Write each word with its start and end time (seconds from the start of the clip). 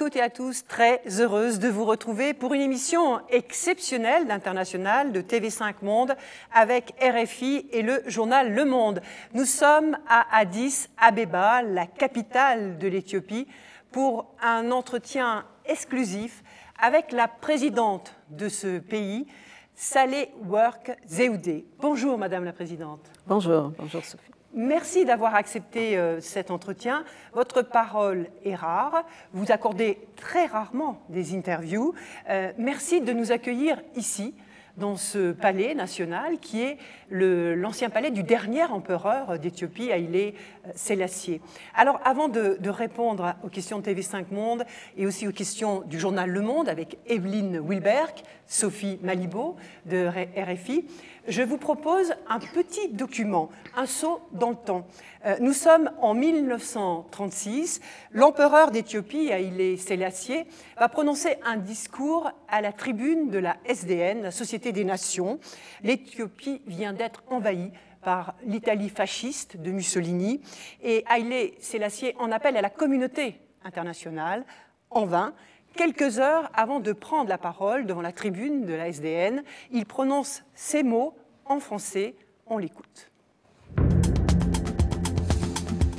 Toutes 0.00 0.16
et 0.16 0.22
à 0.22 0.30
tous, 0.30 0.64
très 0.66 1.02
heureuse 1.20 1.58
de 1.58 1.68
vous 1.68 1.84
retrouver 1.84 2.32
pour 2.32 2.54
une 2.54 2.62
émission 2.62 3.20
exceptionnelle 3.28 4.26
d'International 4.26 5.12
de 5.12 5.20
TV5 5.20 5.74
Monde 5.82 6.16
avec 6.54 6.94
RFI 7.02 7.66
et 7.70 7.82
le 7.82 8.02
journal 8.06 8.54
Le 8.54 8.64
Monde. 8.64 9.02
Nous 9.34 9.44
sommes 9.44 9.98
à 10.08 10.24
Addis 10.34 10.86
Abeba, 10.96 11.60
la 11.60 11.84
capitale 11.86 12.78
de 12.78 12.88
l'Éthiopie, 12.88 13.46
pour 13.92 14.34
un 14.40 14.70
entretien 14.70 15.44
exclusif 15.66 16.42
avec 16.80 17.12
la 17.12 17.28
présidente 17.28 18.14
de 18.30 18.48
ce 18.48 18.78
pays, 18.78 19.26
Saleh 19.74 20.30
Work 20.48 20.96
Zeoudé. 21.06 21.66
Bonjour 21.78 22.16
Madame 22.16 22.44
la 22.44 22.54
Présidente. 22.54 23.02
Bonjour, 23.26 23.74
bonjour 23.78 24.02
Sophie. 24.02 24.29
Merci 24.52 25.04
d'avoir 25.04 25.36
accepté 25.36 25.96
euh, 25.96 26.20
cet 26.20 26.50
entretien. 26.50 27.04
Votre 27.34 27.62
parole 27.62 28.26
est 28.44 28.56
rare. 28.56 29.04
Vous 29.32 29.52
accordez 29.52 29.98
très 30.16 30.46
rarement 30.46 31.00
des 31.08 31.36
interviews. 31.36 31.94
Euh, 32.28 32.52
merci 32.58 33.00
de 33.00 33.12
nous 33.12 33.30
accueillir 33.30 33.80
ici, 33.94 34.34
dans 34.76 34.96
ce 34.96 35.30
palais 35.30 35.74
national 35.74 36.38
qui 36.40 36.62
est 36.62 36.78
l'ancien 37.10 37.90
palais 37.90 38.10
du 38.10 38.24
dernier 38.24 38.64
empereur 38.64 39.38
d'Éthiopie, 39.38 39.92
Haïlé 39.92 40.34
Sélassié. 40.74 41.40
Alors, 41.74 42.00
avant 42.04 42.28
de, 42.28 42.56
de, 42.60 42.70
répondre 42.70 43.34
aux 43.44 43.48
questions 43.48 43.78
de 43.78 43.84
TV5 43.88 44.32
Monde 44.32 44.64
et 44.96 45.06
aussi 45.06 45.28
aux 45.28 45.32
questions 45.32 45.82
du 45.82 46.00
journal 46.00 46.30
Le 46.30 46.40
Monde 46.40 46.68
avec 46.68 46.98
Evelyne 47.06 47.60
Wilberg, 47.60 48.14
Sophie 48.46 48.98
Malibo 49.02 49.56
de 49.86 50.08
RFI, 50.08 50.86
je 51.28 51.42
vous 51.42 51.58
propose 51.58 52.14
un 52.28 52.38
petit 52.38 52.88
document, 52.88 53.50
un 53.76 53.86
saut 53.86 54.20
dans 54.32 54.50
le 54.50 54.56
temps. 54.56 54.86
Euh, 55.26 55.36
nous 55.40 55.52
sommes 55.52 55.90
en 56.00 56.14
1936. 56.14 57.80
L'empereur 58.12 58.70
d'Éthiopie, 58.70 59.32
Haïlé 59.32 59.76
Sélassié, 59.76 60.46
va 60.78 60.88
prononcer 60.88 61.36
un 61.44 61.56
discours 61.56 62.30
à 62.48 62.60
la 62.60 62.72
tribune 62.72 63.30
de 63.30 63.38
la 63.38 63.56
SDN, 63.66 64.22
la 64.22 64.30
Société 64.30 64.72
des 64.72 64.84
Nations. 64.84 65.38
L'Éthiopie 65.82 66.62
vient 66.66 66.92
d'être 66.92 67.22
envahie 67.28 67.70
par 68.02 68.34
l'Italie 68.44 68.88
fasciste 68.88 69.58
de 69.58 69.70
Mussolini 69.70 70.40
et 70.82 71.04
Haïlé 71.06 71.54
Sélassié 71.60 72.16
en 72.18 72.32
appelle 72.32 72.56
à 72.56 72.62
la 72.62 72.70
communauté 72.70 73.40
internationale 73.64 74.44
en 74.90 75.04
vain. 75.04 75.34
Quelques 75.76 76.18
heures 76.18 76.50
avant 76.54 76.80
de 76.80 76.92
prendre 76.92 77.28
la 77.28 77.38
parole 77.38 77.86
devant 77.86 78.02
la 78.02 78.12
tribune 78.12 78.66
de 78.66 78.74
la 78.74 78.88
SDN, 78.88 79.42
il 79.72 79.86
prononce 79.86 80.42
ces 80.54 80.82
mots 80.82 81.14
en 81.46 81.60
français. 81.60 82.14
On 82.46 82.58
l'écoute. 82.58 83.10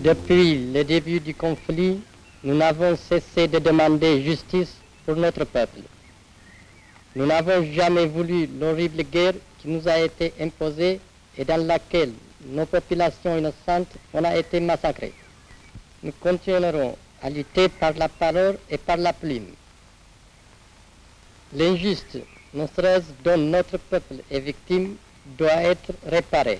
Depuis 0.03 0.71
le 0.73 0.83
début 0.83 1.19
du 1.19 1.33
conflit, 1.33 2.01
nous 2.43 2.55
n'avons 2.55 2.95
cessé 2.95 3.47
de 3.47 3.59
demander 3.59 4.21
justice 4.21 4.77
pour 5.05 5.15
notre 5.15 5.45
peuple. 5.45 5.79
Nous 7.15 7.25
n'avons 7.25 7.63
jamais 7.71 8.05
voulu 8.07 8.47
l'horrible 8.59 9.03
guerre 9.03 9.33
qui 9.59 9.67
nous 9.67 9.87
a 9.87 9.99
été 9.99 10.33
imposée 10.39 10.99
et 11.37 11.45
dans 11.45 11.63
laquelle 11.65 12.13
nos 12.45 12.65
populations 12.65 13.37
innocentes 13.37 13.95
ont 14.13 14.23
été 14.35 14.59
massacrées. 14.59 15.13
Nous 16.03 16.13
continuerons 16.19 16.97
à 17.21 17.29
lutter 17.29 17.69
par 17.69 17.93
la 17.93 18.09
parole 18.09 18.57
et 18.69 18.77
par 18.77 18.97
la 18.97 19.13
plume. 19.13 19.47
L'injuste, 21.53 22.17
non 22.53 22.69
dont 23.23 23.37
notre 23.37 23.77
peuple 23.77 24.15
est 24.29 24.39
victime 24.39 24.95
doit 25.37 25.61
être 25.63 25.91
réparé. 26.05 26.59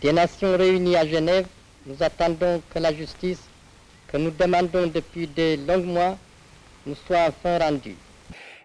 Des 0.00 0.12
nations 0.12 0.56
réunies 0.56 0.96
à 0.96 1.06
Genève, 1.06 1.46
nous 1.86 2.02
attendons 2.02 2.60
que 2.72 2.78
la 2.80 2.92
justice 2.92 3.40
que 4.08 4.16
nous 4.16 4.30
demandons 4.30 4.88
depuis 4.88 5.26
de 5.26 5.56
longs 5.66 5.84
mois 5.84 6.18
nous 6.86 6.96
soit 7.06 7.28
enfin 7.28 7.58
rendue. 7.58 7.96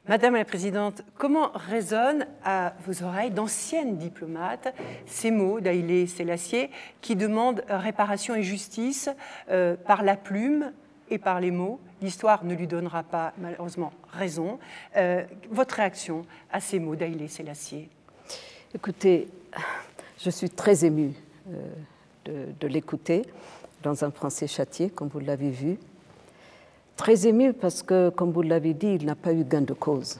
Madame 0.08 0.36
la 0.36 0.46
Présidente, 0.46 1.04
comment 1.18 1.52
résonnent 1.54 2.26
à 2.44 2.74
vos 2.86 3.04
oreilles 3.04 3.30
d'anciennes 3.32 3.98
diplomates 3.98 4.74
ces 5.06 5.32
mots 5.32 5.60
d'Aïlé 5.60 6.08
Sélassié 6.08 6.72
qui 7.02 7.16
demandent 7.16 7.64
réparation 7.70 8.34
et 8.34 8.42
justice 8.42 9.10
euh, 9.52 9.76
par 9.76 10.04
la 10.04 10.16
plume 10.16 10.72
et 11.10 11.18
par 11.18 11.40
les 11.40 11.52
mots 11.52 11.80
L'histoire 12.02 12.46
ne 12.46 12.54
lui 12.54 12.68
donnera 12.68 13.02
pas 13.02 13.34
malheureusement 13.40 13.92
raison. 14.12 14.60
Euh, 14.96 15.24
votre 15.50 15.76
réaction 15.76 16.26
à 16.52 16.60
ces 16.60 16.80
mots 16.80 16.96
d'Aïlé 16.96 17.28
Sélassié? 17.28 17.90
Écoutez, 18.76 19.28
je 20.20 20.30
suis 20.30 20.50
très 20.50 20.86
émue 20.86 21.14
euh, 21.50 22.52
de, 22.60 22.68
l'écouter 22.68 23.24
dans 23.82 24.04
un 24.04 24.12
français 24.12 24.46
châtié, 24.46 24.92
comme 24.92 25.08
vous 25.08 25.20
l'avez 25.20 25.50
vu. 25.50 25.80
Très 26.96 27.26
émue 27.26 27.54
parce 27.54 27.82
que, 27.82 28.10
comme 28.10 28.32
vous 28.32 28.44
l'avez 28.44 28.76
dit, 28.76 28.98
il 29.00 29.06
n'a 29.06 29.16
pas 29.16 29.34
eu 29.34 29.44
gain 29.44 29.62
de 29.62 29.74
cause. 29.74 30.20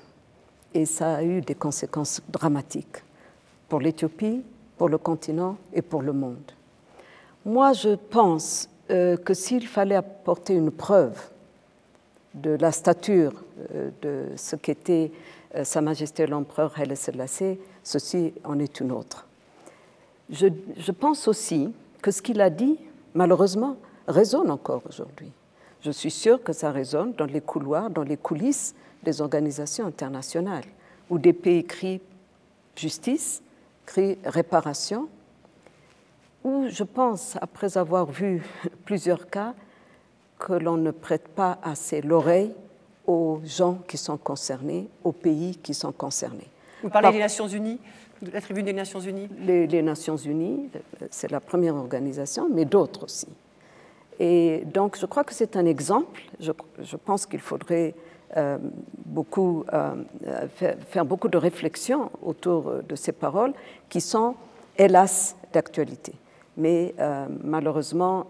Et 0.74 0.86
ça 0.86 1.18
a 1.18 1.24
eu 1.24 1.42
des 1.42 1.56
conséquences 1.56 2.22
dramatiques 2.30 3.04
pour 3.70 3.82
l'Éthiopie, 3.82 4.44
pour 4.78 4.90
le 4.90 4.98
continent 4.98 5.58
et 5.74 5.84
pour 5.84 6.02
le 6.02 6.14
monde. 6.14 6.52
Moi, 7.46 7.74
je 7.74 7.96
pense 7.96 8.68
que 8.90 9.34
s'il 9.34 9.68
fallait 9.68 9.96
apporter 9.96 10.54
une 10.54 10.72
preuve 10.72 11.18
de 12.34 12.52
la 12.52 12.72
stature 12.72 13.34
euh, 13.74 13.90
de 14.02 14.26
ce 14.36 14.56
qu'était 14.56 15.12
Sa 15.64 15.82
Majesté 15.82 16.28
l'Empereur 16.28 16.78
Haile 16.78 16.96
Selassie, 16.96 17.58
ceci 17.84 18.34
en 18.44 18.60
est 18.60 18.80
une 18.80 18.92
autre. 18.92 19.26
Je, 20.30 20.48
je 20.78 20.92
pense 20.92 21.28
aussi 21.28 21.74
que 22.02 22.12
ce 22.12 22.22
qu'il 22.22 22.42
a 22.42 22.50
dit, 22.50 22.78
malheureusement, 23.14 23.78
résonne 24.08 24.52
encore 24.52 24.84
aujourd'hui. 24.88 25.32
Je 25.82 25.92
suis 25.92 26.12
sûre 26.12 26.44
que 26.44 26.54
ça 26.54 26.72
résonne 26.72 27.14
dans 27.14 27.26
les 27.26 27.42
couloirs, 27.42 27.90
dans 27.90 28.04
les 28.04 28.18
coulisses 28.18 28.76
des 29.04 29.22
organisations 29.22 29.86
internationales, 29.86 30.66
où 31.10 31.18
des 31.18 31.34
pays 31.34 31.64
crient 31.64 32.02
justice, 32.76 33.42
crient 33.86 34.18
réparation, 34.26 35.08
où 36.44 36.68
je 36.70 36.84
pense, 36.84 37.38
après 37.42 37.78
avoir 37.78 38.06
vu 38.06 38.44
plusieurs 38.86 39.30
cas, 39.30 39.54
que 40.40 40.54
l'on 40.54 40.78
ne 40.78 40.92
prête 40.92 41.28
pas 41.30 41.58
assez 41.64 42.02
l'oreille 42.02 42.54
aux 43.06 43.40
gens 43.46 43.80
qui 43.88 43.98
sont 43.98 44.18
concernés, 44.18 44.88
aux 45.04 45.12
pays 45.12 45.56
qui 45.58 45.74
sont 45.74 45.92
concernés. 45.92 46.50
Vous 46.84 46.90
parlez 46.90 47.12
des 47.12 47.20
Nations 47.20 47.48
Unies, 47.48 47.80
de 48.22 48.32
la 48.32 48.42
tribune 48.42 48.66
des 48.66 48.74
Nations 48.74 49.00
Unies 49.00 49.30
les, 49.40 49.82
Nations 49.82 50.18
Unies, 50.18 50.70
c'est 51.10 51.32
la 51.32 51.40
première 51.40 51.76
organisation, 51.76 52.50
mais 52.52 52.66
d'autres 52.66 53.06
aussi. 53.06 53.28
Et 54.20 54.64
donc, 54.66 54.98
je 54.98 55.06
crois 55.06 55.24
que 55.24 55.34
c'est 55.34 55.56
un 55.56 55.66
exemple. 55.66 56.22
Je, 56.40 56.96
pense 56.98 57.26
qu'il 57.26 57.40
faudrait 57.40 57.94
euh, 58.36 58.58
beaucoup, 59.06 59.64
euh, 59.74 59.96
faire, 60.90 61.06
beaucoup 61.06 61.28
de 61.28 61.38
réflexions 61.38 62.12
autour 62.24 62.82
de 62.88 62.96
ces 62.96 63.12
paroles 63.12 63.54
qui 63.90 64.02
sont, 64.02 64.36
hélas, 64.78 65.36
d'actualité. 65.54 66.14
Mais 66.58 66.94
euh, 67.00 67.28
malheureusement, 67.44 68.28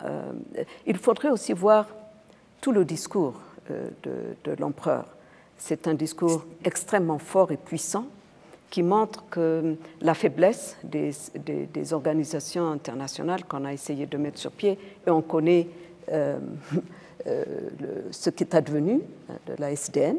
il 0.85 0.97
faudrait 0.97 1.29
aussi 1.29 1.53
voir 1.53 1.87
tout 2.61 2.71
le 2.71 2.83
discours 2.83 3.35
de, 3.69 4.35
de 4.43 4.55
l'empereur. 4.59 5.05
C'est 5.57 5.87
un 5.87 5.93
discours 5.93 6.45
extrêmement 6.63 7.19
fort 7.19 7.51
et 7.51 7.57
puissant 7.57 8.05
qui 8.69 8.83
montre 8.83 9.23
que 9.29 9.75
la 10.01 10.13
faiblesse 10.13 10.77
des, 10.83 11.93
organisations 11.93 12.69
internationales 12.69 13.45
qu'on 13.45 13.65
a 13.65 13.73
essayé 13.73 14.05
de 14.05 14.17
mettre 14.17 14.39
sur 14.39 14.51
pied, 14.51 14.77
et 15.05 15.09
on 15.09 15.21
connaît 15.21 15.67
euh, 16.11 16.39
euh, 17.27 17.43
ce 18.11 18.29
qui 18.29 18.43
est 18.43 18.55
advenu 18.55 19.01
de 19.47 19.53
la 19.57 19.71
SDN, 19.71 20.17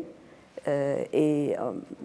euh, 0.66 1.04
et 1.12 1.56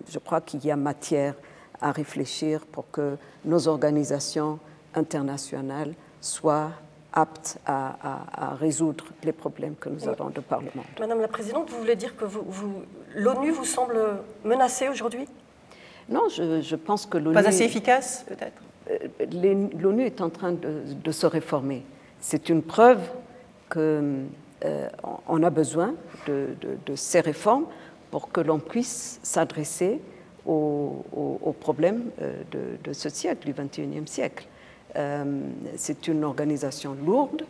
je 0.10 0.20
crois 0.20 0.42
qu'il 0.42 0.66
y 0.66 0.72
a 0.72 0.76
matière 0.76 1.36
à 1.82 1.92
réfléchir 1.92 2.66
pour 2.72 2.90
que 2.92 3.18
nos 3.46 3.68
organisations 3.68 4.60
internationales 4.96 5.94
soient 6.24 6.72
aptes 7.12 7.60
à, 7.66 8.56
résoudre 8.60 9.06
les 9.24 9.34
problèmes 9.34 9.76
que 9.76 9.90
nous 9.90 10.08
avons 10.08 10.30
de 10.30 10.40
par 10.40 10.62
le 10.62 10.70
monde. 10.74 10.86
Madame 11.00 11.22
la 11.22 11.28
Présidente, 11.28 11.70
vous 11.70 11.78
voulez 11.78 11.96
dire 11.96 12.16
que 12.16 12.26
vous, 12.26 12.84
l'ONU 13.16 13.52
vous 13.52 13.66
semble 13.66 14.00
menacée 14.44 14.90
aujourd'hui? 14.90 15.28
Non, 16.10 16.28
je, 16.30 16.76
pense 16.76 17.06
que 17.06 17.18
l'ONU. 17.18 17.36
Pas 17.36 17.48
assez 17.48 17.64
efficace, 17.64 18.26
peut-être? 18.28 18.62
Euh, 18.90 18.98
L'ONU 19.80 20.04
est 20.04 20.22
en 20.22 20.30
train 20.30 20.52
de, 20.52 21.12
se 21.12 21.26
réformer. 21.26 21.84
C'est 22.20 22.50
une 22.50 22.62
preuve 22.62 23.00
qu'on 23.70 24.26
euh, 24.66 24.90
a 25.44 25.50
besoin 25.50 25.94
de, 26.28 26.56
ces 26.96 27.22
réformes 27.22 27.66
pour 28.12 28.32
que 28.32 28.42
l'on 28.42 28.60
puisse 28.60 29.20
s'adresser 29.24 30.02
aux, 30.46 31.56
problèmes 31.60 32.10
euh, 32.22 32.42
de, 32.84 32.94
ce 32.94 33.10
siècle, 33.10 33.46
du 33.46 33.54
XXIe 33.54 34.08
siècle. 34.08 34.48
C'est 35.76 36.08
une 36.08 36.24
organisation 36.24 36.96
lourde. 37.06 37.46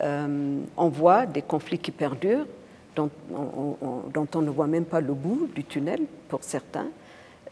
on 0.00 0.88
voit 0.88 1.26
des 1.26 1.42
conflits 1.42 1.78
qui 1.78 1.90
perdurent, 1.90 2.46
dont 2.94 3.10
on 3.30 4.42
ne 4.42 4.50
voit 4.50 4.66
même 4.66 4.84
pas 4.84 5.00
le 5.00 5.14
bout 5.14 5.48
du 5.54 5.64
tunnel 5.64 6.02
pour 6.28 6.42
certains. 6.44 6.88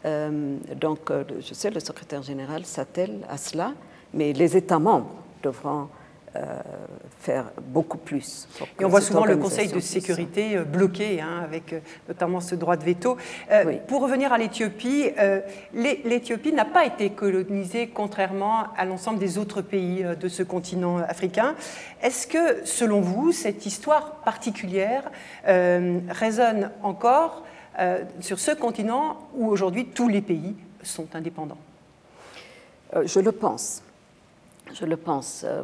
Euh, 0.05 0.57
donc, 0.75 1.11
euh, 1.11 1.23
je 1.39 1.53
sais, 1.53 1.69
le 1.69 1.79
secrétaire 1.79 2.23
général 2.23 2.65
s'attelle 2.65 3.19
à 3.29 3.37
cela, 3.37 3.73
mais 4.13 4.33
les 4.33 4.57
États 4.57 4.79
membres 4.79 5.15
devront 5.41 5.87
faire 7.19 7.51
beaucoup 7.61 7.97
plus. 7.97 8.47
Et 8.79 8.85
on 8.85 8.89
voit 8.89 9.01
souvent 9.01 9.25
le 9.25 9.37
Conseil 9.37 9.67
de 9.67 9.79
sécurité 9.79 10.57
bloqué, 10.59 11.21
hein, 11.21 11.41
avec 11.43 11.75
notamment 12.07 12.41
ce 12.41 12.55
droit 12.55 12.75
de 12.75 12.83
veto. 12.83 13.17
Pour 13.87 14.01
revenir 14.01 14.33
à 14.33 14.37
l'Éthiopie, 14.37 15.11
l'Éthiopie 15.73 16.53
n'a 16.53 16.65
pas 16.65 16.85
été 16.85 17.11
colonisée 17.11 17.87
contrairement 17.87 18.65
à 18.77 18.85
l'ensemble 18.85 19.19
des 19.19 19.37
autres 19.37 19.61
pays 19.61 20.03
de 20.19 20.27
ce 20.27 20.43
continent 20.43 20.97
africain. 20.97 21.55
Est-ce 22.01 22.27
que, 22.27 22.65
selon 22.65 23.01
vous, 23.01 23.31
cette 23.31 23.65
histoire 23.65 24.15
particulière 24.23 25.11
résonne 25.45 26.71
encore 26.81 27.43
sur 28.19 28.39
ce 28.39 28.51
continent 28.51 29.17
où 29.35 29.47
aujourd'hui 29.47 29.85
tous 29.85 30.07
les 30.07 30.21
pays 30.21 30.55
sont 30.81 31.07
indépendants? 31.15 31.57
Euh, 32.95 33.03
Je 33.05 33.19
le 33.19 33.31
pense. 33.31 33.81
Je 34.73 34.85
le 34.85 34.97
pense. 34.97 35.43
Euh, 35.45 35.61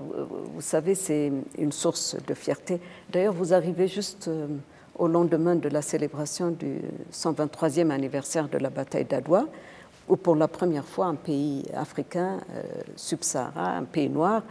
vous 0.53 0.61
savez, 0.61 0.93
c'est 0.93 1.31
une 1.57 1.71
source 1.71 2.15
de 2.27 2.33
fierté. 2.35 2.79
D'ailleurs, 3.09 3.33
vous 3.33 3.53
arrivez 3.53 3.87
juste 3.87 4.27
euh, 4.27 4.47
au 4.97 5.07
lendemain 5.07 5.55
de 5.55 5.67
la 5.67 5.81
célébration 5.81 6.51
du 6.51 6.81
123e 7.11 7.89
anniversaire 7.89 8.47
de 8.47 8.59
la 8.59 8.69
bataille 8.69 9.05
d'Adwa, 9.05 9.45
où 10.07 10.15
pour 10.15 10.35
la 10.35 10.47
première 10.47 10.85
fois 10.85 11.07
un 11.07 11.15
pays 11.15 11.65
africain 11.73 12.39
subsahara, 12.95 13.77
un 13.77 13.83
pays 13.83 14.09
noir, 14.09 14.43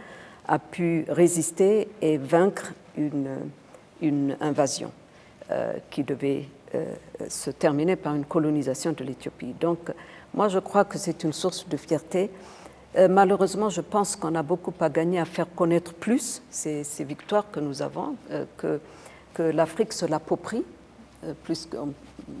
a 0.47 0.59
pu 0.59 1.05
résister 1.07 1.87
et 2.01 2.17
vaincre 2.17 2.73
une, 2.97 3.29
une 4.01 4.35
invasion 4.41 4.91
qui 5.89 6.03
devait 6.03 6.45
se 7.27 7.49
terminer 7.51 7.95
par 7.97 8.15
une 8.15 8.23
colonisation 8.23 8.93
de 8.93 9.03
l'Éthiopie. 9.03 9.53
Donc, 9.59 9.91
moi, 10.33 10.47
je 10.47 10.59
crois 10.59 10.85
que 10.85 10.97
c'est 10.97 11.23
une 11.23 11.33
source 11.33 11.67
de 11.67 11.75
fierté. 11.75 12.29
Euh, 12.97 13.07
malheureusement, 13.07 13.69
je 13.69 13.81
pense 13.81 14.15
qu'on 14.15 14.33
a 14.35 14.41
beaucoup 14.41 14.73
à 14.79 14.89
gagner 14.89 15.19
à 15.19 15.25
faire 15.25 15.47
connaître 15.53 15.93
plus 15.93 16.41
ces, 16.49 16.83
victoires 17.01 17.45
que 17.51 17.59
nous 17.59 17.81
avons, 17.81 18.15
euh, 18.31 18.45
que, 18.57 18.79
que 19.33 19.43
l'Afrique 19.43 19.93
se 19.93 20.05
l'approprie, 20.05 20.63
euh, 21.23 21.33
plus 21.43 21.69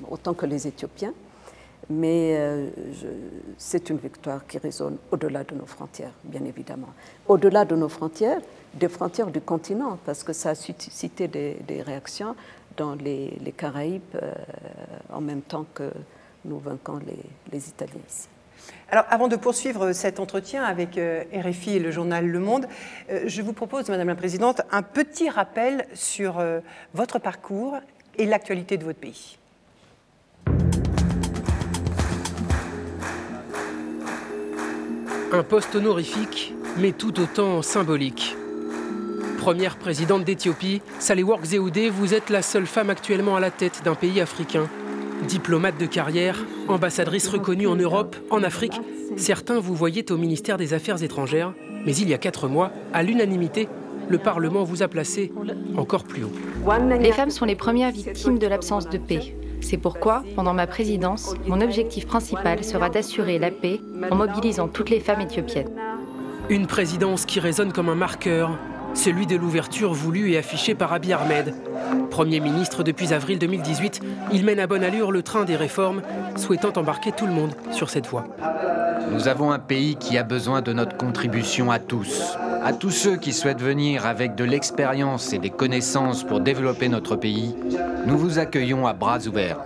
autant 0.09 0.33
que 0.33 0.45
les 0.45 0.67
Éthiopiens. 0.67 1.13
Mais 1.91 2.37
c'est 3.57 3.89
une 3.89 3.97
victoire 3.97 4.45
qui 4.45 4.59
résonne 4.59 4.97
au-delà 5.09 5.43
de 5.43 5.55
nos 5.55 5.65
frontières, 5.65 6.11
bien 6.23 6.45
évidemment. 6.45 6.89
Au-delà 7.27 7.65
de 7.65 7.75
nos 7.75 7.89
frontières, 7.89 8.41
des 8.75 8.89
frontières 8.89 9.31
du 9.31 9.41
continent, 9.41 9.97
parce 10.05 10.23
que 10.23 10.31
ça 10.31 10.51
a 10.51 10.55
suscité 10.55 11.27
des, 11.27 11.81
réactions 11.81 12.35
dans 12.77 12.93
les, 12.93 13.39
Caraïbes 13.57 14.17
en 15.11 15.21
même 15.21 15.41
temps 15.41 15.65
que 15.73 15.89
nous 16.45 16.59
vainquons 16.59 16.99
les, 17.07 17.23
les 17.51 17.69
Italiens 17.69 18.03
ici. 18.07 18.27
Alors, 18.91 19.05
avant 19.09 19.27
de 19.27 19.35
poursuivre 19.35 19.91
cet 19.91 20.19
entretien 20.19 20.63
avec 20.63 20.97
euh, 20.97 21.23
RFI 21.31 21.75
et 21.75 21.79
le 21.79 21.91
journal 21.91 22.25
Le 22.25 22.39
Monde, 22.39 22.65
euh, 23.11 23.21
je 23.27 23.43
vous 23.43 23.53
propose, 23.53 23.87
Madame 23.89 24.07
la 24.07 24.15
Présidente, 24.15 24.61
un 24.71 24.81
petit 24.81 25.29
rappel 25.29 25.85
sur 25.93 26.39
euh, 26.39 26.59
votre 26.95 27.19
parcours 27.19 27.77
et 28.17 28.25
l'actualité 28.25 28.77
de 28.77 28.85
votre 28.85 28.97
pays. 28.97 29.37
Un 35.31 35.43
poste 35.43 35.75
honorifique, 35.75 36.55
mais 36.79 36.91
tout 36.91 37.19
autant 37.19 37.61
symbolique. 37.61 38.35
Première 39.37 39.77
présidente 39.77 40.23
d'Éthiopie, 40.23 40.81
Work 41.15 41.45
Zewde, 41.45 41.91
vous 41.91 42.15
êtes 42.15 42.31
la 42.31 42.41
seule 42.41 42.65
femme 42.65 42.89
actuellement 42.89 43.35
à 43.35 43.39
la 43.39 43.51
tête 43.51 43.83
d'un 43.83 43.95
pays 43.95 44.19
africain 44.19 44.67
Diplomate 45.27 45.79
de 45.79 45.85
carrière, 45.85 46.45
ambassadrice 46.67 47.27
reconnue 47.27 47.67
en 47.67 47.75
Europe, 47.75 48.15
en 48.31 48.43
Afrique, 48.43 48.79
certains 49.17 49.59
vous 49.59 49.75
voyaient 49.75 50.11
au 50.11 50.17
ministère 50.17 50.57
des 50.57 50.73
Affaires 50.73 51.03
étrangères, 51.03 51.53
mais 51.85 51.95
il 51.95 52.09
y 52.09 52.13
a 52.13 52.17
quatre 52.17 52.47
mois, 52.47 52.71
à 52.93 53.03
l'unanimité, 53.03 53.67
le 54.09 54.17
Parlement 54.17 54.63
vous 54.63 54.81
a 54.81 54.87
placé 54.87 55.31
encore 55.77 56.03
plus 56.03 56.23
haut. 56.23 56.31
Les 56.99 57.11
femmes 57.11 57.29
sont 57.29 57.45
les 57.45 57.55
premières 57.55 57.91
victimes 57.91 58.39
de 58.39 58.47
l'absence 58.47 58.89
de 58.89 58.97
paix. 58.97 59.35
C'est 59.61 59.77
pourquoi, 59.77 60.23
pendant 60.35 60.53
ma 60.53 60.67
présidence, 60.67 61.35
mon 61.45 61.61
objectif 61.61 62.07
principal 62.07 62.63
sera 62.63 62.89
d'assurer 62.89 63.39
la 63.39 63.51
paix 63.51 63.79
en 64.09 64.15
mobilisant 64.15 64.67
toutes 64.67 64.89
les 64.89 64.99
femmes 64.99 65.21
éthiopiennes. 65.21 65.69
Une 66.49 66.65
présidence 66.65 67.25
qui 67.25 67.39
résonne 67.39 67.71
comme 67.71 67.89
un 67.89 67.95
marqueur, 67.95 68.57
celui 68.93 69.27
de 69.27 69.35
l'ouverture 69.35 69.93
voulue 69.93 70.31
et 70.31 70.37
affichée 70.37 70.75
par 70.75 70.93
Abiy 70.93 71.13
Ahmed. 71.13 71.53
Premier 72.09 72.39
ministre 72.39 72.83
depuis 72.83 73.13
avril 73.13 73.39
2018, 73.39 74.01
il 74.33 74.43
mène 74.43 74.59
à 74.59 74.67
bonne 74.67 74.83
allure 74.83 75.11
le 75.11 75.23
train 75.23 75.45
des 75.45 75.55
réformes, 75.55 76.01
souhaitant 76.35 76.73
embarquer 76.75 77.11
tout 77.11 77.25
le 77.25 77.33
monde 77.33 77.53
sur 77.71 77.89
cette 77.89 78.07
voie. 78.07 78.25
Nous 79.11 79.27
avons 79.27 79.51
un 79.51 79.59
pays 79.59 79.95
qui 79.95 80.17
a 80.17 80.23
besoin 80.23 80.61
de 80.61 80.73
notre 80.73 80.97
contribution 80.97 81.71
à 81.71 81.79
tous. 81.79 82.37
À 82.61 82.73
tous 82.73 82.91
ceux 82.91 83.15
qui 83.15 83.33
souhaitent 83.33 83.61
venir 83.61 84.05
avec 84.05 84.35
de 84.35 84.43
l'expérience 84.43 85.33
et 85.33 85.39
des 85.39 85.49
connaissances 85.49 86.23
pour 86.23 86.41
développer 86.41 86.89
notre 86.89 87.15
pays, 87.15 87.55
nous 88.05 88.17
vous 88.17 88.37
accueillons 88.37 88.85
à 88.85 88.93
bras 88.93 89.19
ouverts. 89.27 89.59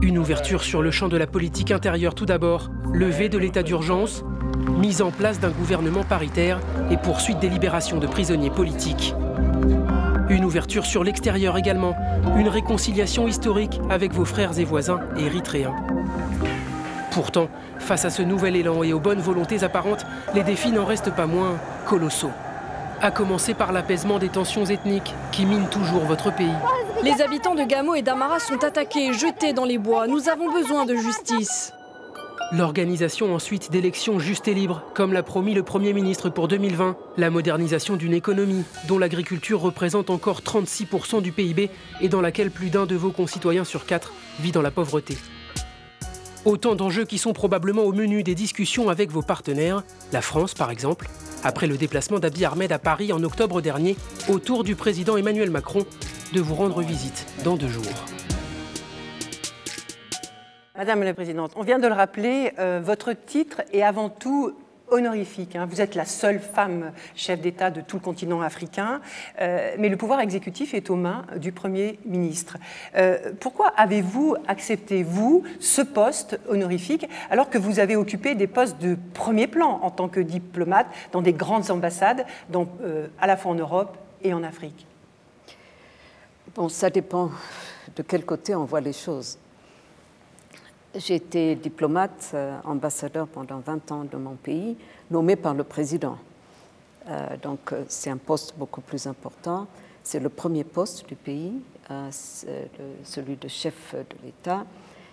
Une 0.00 0.18
ouverture 0.18 0.62
sur 0.62 0.80
le 0.80 0.90
champ 0.90 1.08
de 1.08 1.16
la 1.16 1.26
politique 1.26 1.70
intérieure 1.70 2.14
tout 2.14 2.26
d'abord, 2.26 2.70
levée 2.92 3.28
de 3.28 3.36
l'état 3.36 3.62
d'urgence, 3.62 4.24
mise 4.68 5.02
en 5.02 5.10
place 5.10 5.40
d'un 5.40 5.50
gouvernement 5.50 6.04
paritaire 6.04 6.60
et 6.90 6.96
poursuite 6.96 7.38
des 7.38 7.48
libérations 7.48 7.98
de 7.98 8.06
prisonniers 8.06 8.50
politiques. 8.50 9.14
Une 10.28 10.44
ouverture 10.44 10.84
sur 10.84 11.04
l'extérieur 11.04 11.56
également, 11.56 11.96
une 12.36 12.48
réconciliation 12.48 13.26
historique 13.26 13.80
avec 13.88 14.12
vos 14.12 14.24
frères 14.24 14.58
et 14.58 14.64
voisins 14.64 15.00
érythréens. 15.16 15.74
Pourtant, 17.10 17.48
face 17.78 18.04
à 18.04 18.10
ce 18.10 18.22
nouvel 18.22 18.54
élan 18.54 18.82
et 18.82 18.92
aux 18.92 19.00
bonnes 19.00 19.20
volontés 19.20 19.64
apparentes, 19.64 20.04
les 20.34 20.42
défis 20.42 20.70
n'en 20.70 20.84
restent 20.84 21.14
pas 21.14 21.26
moins 21.26 21.56
colossaux. 21.86 22.30
À 23.00 23.10
commencer 23.10 23.54
par 23.54 23.72
l'apaisement 23.72 24.18
des 24.18 24.28
tensions 24.28 24.64
ethniques 24.64 25.14
qui 25.32 25.46
minent 25.46 25.68
toujours 25.68 26.04
votre 26.04 26.34
pays. 26.34 26.52
Les 27.02 27.22
habitants 27.22 27.54
de 27.54 27.62
Gamo 27.62 27.94
et 27.94 28.02
d'Amara 28.02 28.40
sont 28.40 28.62
attaqués, 28.64 29.12
jetés 29.12 29.52
dans 29.52 29.64
les 29.64 29.78
bois. 29.78 30.06
Nous 30.06 30.28
avons 30.28 30.50
besoin 30.52 30.84
de 30.84 30.96
justice. 30.96 31.72
L'organisation 32.50 33.34
ensuite 33.34 33.70
d'élections 33.70 34.18
justes 34.18 34.48
et 34.48 34.54
libres, 34.54 34.82
comme 34.94 35.12
l'a 35.12 35.22
promis 35.22 35.52
le 35.52 35.62
Premier 35.62 35.92
ministre 35.92 36.30
pour 36.30 36.48
2020. 36.48 36.96
La 37.18 37.28
modernisation 37.28 37.96
d'une 37.96 38.14
économie 38.14 38.64
dont 38.86 38.98
l'agriculture 38.98 39.60
représente 39.60 40.08
encore 40.08 40.40
36% 40.40 41.20
du 41.20 41.30
PIB 41.30 41.68
et 42.00 42.08
dans 42.08 42.22
laquelle 42.22 42.50
plus 42.50 42.70
d'un 42.70 42.86
de 42.86 42.96
vos 42.96 43.10
concitoyens 43.10 43.64
sur 43.64 43.84
quatre 43.84 44.14
vit 44.40 44.50
dans 44.50 44.62
la 44.62 44.70
pauvreté. 44.70 45.18
Autant 46.46 46.74
d'enjeux 46.74 47.04
qui 47.04 47.18
sont 47.18 47.34
probablement 47.34 47.82
au 47.82 47.92
menu 47.92 48.22
des 48.22 48.34
discussions 48.34 48.88
avec 48.88 49.10
vos 49.10 49.20
partenaires, 49.20 49.82
la 50.12 50.22
France 50.22 50.54
par 50.54 50.70
exemple, 50.70 51.10
après 51.44 51.66
le 51.66 51.76
déplacement 51.76 52.18
d'Abiy 52.18 52.46
Ahmed 52.46 52.72
à 52.72 52.78
Paris 52.78 53.12
en 53.12 53.22
octobre 53.24 53.60
dernier, 53.60 53.94
autour 54.30 54.64
du 54.64 54.74
président 54.74 55.18
Emmanuel 55.18 55.50
Macron 55.50 55.84
de 56.32 56.40
vous 56.40 56.54
rendre 56.54 56.80
visite 56.80 57.26
dans 57.44 57.56
deux 57.56 57.68
jours. 57.68 57.84
Madame 60.78 61.02
la 61.02 61.12
Présidente, 61.12 61.50
on 61.56 61.64
vient 61.64 61.80
de 61.80 61.88
le 61.88 61.92
rappeler, 61.92 62.52
euh, 62.60 62.80
votre 62.80 63.12
titre 63.12 63.62
est 63.72 63.82
avant 63.82 64.08
tout 64.08 64.52
honorifique. 64.92 65.56
Hein. 65.56 65.66
Vous 65.68 65.80
êtes 65.80 65.96
la 65.96 66.04
seule 66.04 66.38
femme 66.38 66.92
chef 67.16 67.40
d'État 67.40 67.72
de 67.72 67.80
tout 67.80 67.96
le 67.96 68.00
continent 68.00 68.42
africain, 68.42 69.00
euh, 69.40 69.74
mais 69.76 69.88
le 69.88 69.96
pouvoir 69.96 70.20
exécutif 70.20 70.74
est 70.74 70.88
aux 70.88 70.94
mains 70.94 71.24
du 71.36 71.50
Premier 71.50 71.98
ministre. 72.04 72.58
Euh, 72.94 73.32
pourquoi 73.40 73.72
avez-vous 73.76 74.36
accepté, 74.46 75.02
vous, 75.02 75.42
ce 75.58 75.82
poste 75.82 76.38
honorifique, 76.48 77.08
alors 77.28 77.50
que 77.50 77.58
vous 77.58 77.80
avez 77.80 77.96
occupé 77.96 78.36
des 78.36 78.46
postes 78.46 78.78
de 78.78 78.96
premier 79.14 79.48
plan 79.48 79.80
en 79.82 79.90
tant 79.90 80.06
que 80.06 80.20
diplomate 80.20 80.86
dans 81.10 81.22
des 81.22 81.32
grandes 81.32 81.72
ambassades, 81.72 82.24
à 83.20 83.26
la 83.26 83.36
fois 83.36 83.50
en 83.50 83.56
Europe 83.56 83.96
et 84.22 84.32
en 84.32 84.44
Afrique? 84.44 84.86
Bon, 86.54 86.68
ça 86.68 86.88
dépend 86.88 87.32
de 87.96 88.02
quel 88.04 88.24
côté 88.24 88.54
on 88.54 88.64
voit 88.64 88.80
les 88.80 88.92
choses. 88.92 89.38
J'ai 90.98 91.14
été 91.14 91.54
diplomate, 91.54 92.32
euh, 92.34 92.58
ambassadeur 92.64 93.28
pendant 93.28 93.60
20 93.60 93.92
ans 93.92 94.04
de 94.04 94.16
mon 94.16 94.34
pays, 94.34 94.76
nommé 95.12 95.36
par 95.36 95.54
le 95.54 95.62
président. 95.62 96.18
Euh, 97.06 97.36
donc 97.40 97.72
euh, 97.72 97.84
c'est 97.88 98.10
un 98.10 98.16
poste 98.16 98.54
beaucoup 98.58 98.80
plus 98.80 99.06
important. 99.06 99.68
C'est 100.02 100.18
le 100.18 100.28
premier 100.28 100.64
poste 100.64 101.06
du 101.06 101.14
pays, 101.14 101.52
celui 102.12 103.36
de 103.36 103.46
chef 103.46 103.94
de 103.94 104.16
l'État, 104.24 104.64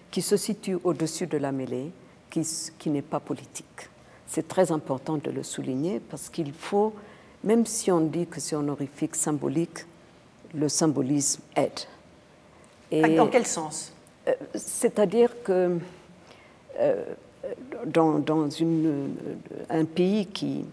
qui 0.09 0.21
se 0.21 0.37
situe 0.37 0.77
au-dessus 0.83 1.27
de 1.27 1.37
la 1.37 1.51
mêlée, 1.51 1.91
qui, 2.29 2.41
qui 2.79 2.89
n'est 2.89 3.01
pas 3.01 3.19
politique. 3.19 3.89
C'est 4.25 4.47
très 4.47 4.71
important 4.71 5.17
de 5.17 5.29
le 5.29 5.43
souligner 5.43 5.99
parce 5.99 6.29
qu'il 6.29 6.53
faut, 6.53 6.93
même 7.43 7.65
si 7.65 7.91
on 7.91 8.01
dit 8.01 8.25
que 8.25 8.39
c'est 8.39 8.55
honorifique, 8.55 9.15
symbolique, 9.15 9.85
le 10.53 10.69
symbolisme 10.69 11.41
aide. 11.57 11.81
Et 12.89 13.17
Dans 13.17 13.27
quel 13.27 13.45
sens? 13.45 13.94
C'est-à-dire 14.53 15.31
que 15.43 15.77
euh, 16.79 17.03
dans, 17.85 18.21
un 19.69 19.85
pays 19.85 20.27
qui, 20.27 20.65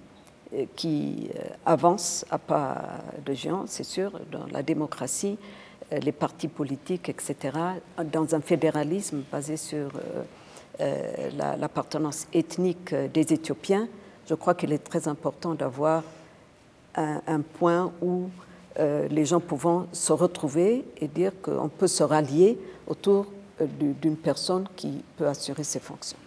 avance 1.64 2.24
à 2.30 2.38
pas 2.38 2.82
de 3.24 3.32
géant, 3.34 3.64
c'est 3.66 3.84
sûr, 3.84 4.12
dans 4.30 4.46
la 4.50 4.62
démocratie, 4.62 5.38
euh, 5.92 5.98
les 5.98 6.12
partis 6.12 6.48
politiques, 6.48 7.08
etc., 7.08 7.58
dans 8.12 8.34
un 8.34 8.40
fédéralisme 8.40 9.22
basé 9.30 9.56
sur 9.56 9.90
l'appartenance 11.36 12.26
ethnique 12.32 12.92
des 12.94 13.32
Éthiopiens, 13.32 13.88
je 14.28 14.34
crois 14.34 14.54
qu'il 14.54 14.72
est 14.72 14.82
très 14.82 15.06
important 15.06 15.54
d'avoir 15.54 16.02
un, 16.94 17.40
point 17.40 17.92
où 18.00 18.28
euh, 18.78 19.08
les 19.08 19.24
gens 19.24 19.40
pouvant 19.40 19.86
se 19.92 20.12
retrouver 20.12 20.84
et 20.98 21.08
dire 21.08 21.32
qu'on 21.42 21.68
peut 21.68 21.86
se 21.86 22.02
rallier 22.02 22.58
autour 22.86 23.26
euh, 23.26 23.41
d'une 23.60 24.16
personne 24.16 24.66
qui 24.76 25.04
peut 25.16 25.26
assurer 25.26 25.64
ces 25.64 25.80
fonctions. 25.80 26.18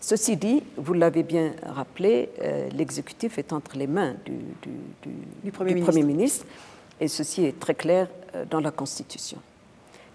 Ceci 0.00 0.36
dit, 0.36 0.62
vous 0.76 0.94
l'avez 0.94 1.22
bien 1.22 1.52
rappelé, 1.64 2.30
euh, 2.40 2.68
l'exécutif 2.70 3.38
est 3.38 3.52
entre 3.52 3.76
les 3.76 3.86
mains 3.86 4.16
du, 4.24 5.50
Premier, 5.52 6.02
ministre. 6.02 6.44
et 7.00 7.06
ceci 7.06 7.44
est 7.44 7.58
très 7.58 7.74
clair 7.74 8.08
dans 8.50 8.60
la 8.60 8.72
Constitution. 8.72 9.38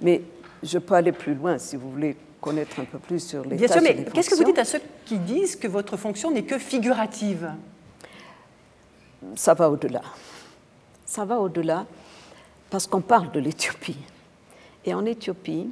Mais 0.01 0.21
je 0.62 0.77
peux 0.77 0.95
aller 0.95 1.12
plus 1.12 1.36
loin 1.36 1.57
si 1.57 1.75
vous 1.75 1.89
voulez 1.89 2.17
connaître 2.41 2.79
un 2.79 2.86
peu 2.86 3.00
plus 3.00 3.19
sur 3.19 3.43
les 3.43 3.55
Bien 3.55 3.67
sûr, 3.67 3.81
mais 3.81 4.05
qu'est-ce 4.13 4.29
que 4.29 4.36
vous 4.36 4.43
dites 4.43 4.59
à 4.59 4.65
ceux 4.65 4.81
qui 5.05 5.17
disent 5.17 5.55
que 5.55 5.67
votre 5.67 5.97
fonction 5.97 6.31
n'est 6.31 6.43
que 6.43 6.57
figurative? 6.57 7.51
Ça 9.36 9.53
va 9.53 9.69
au-delà. 9.69 10.01
Ça 11.05 11.25
va 11.25 11.39
au-delà 11.39 11.86
parce 12.69 12.88
qu'on 12.88 13.01
parle 13.01 13.31
de 13.31 13.39
l'Éthiopie. 13.39 13.97
Et 14.86 14.93
en 14.93 15.05
Éthiopie, 15.05 15.69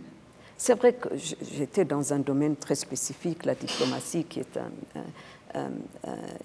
c'est 0.57 0.75
vrai 0.75 0.93
que 0.93 1.09
j'étais 1.15 1.85
dans 1.85 2.13
un 2.13 2.19
domaine 2.19 2.55
très 2.55 2.75
spécifique, 2.75 3.45
la 3.45 3.55
diplomatie, 3.55 4.24
qui 4.24 4.39
est 4.39 4.59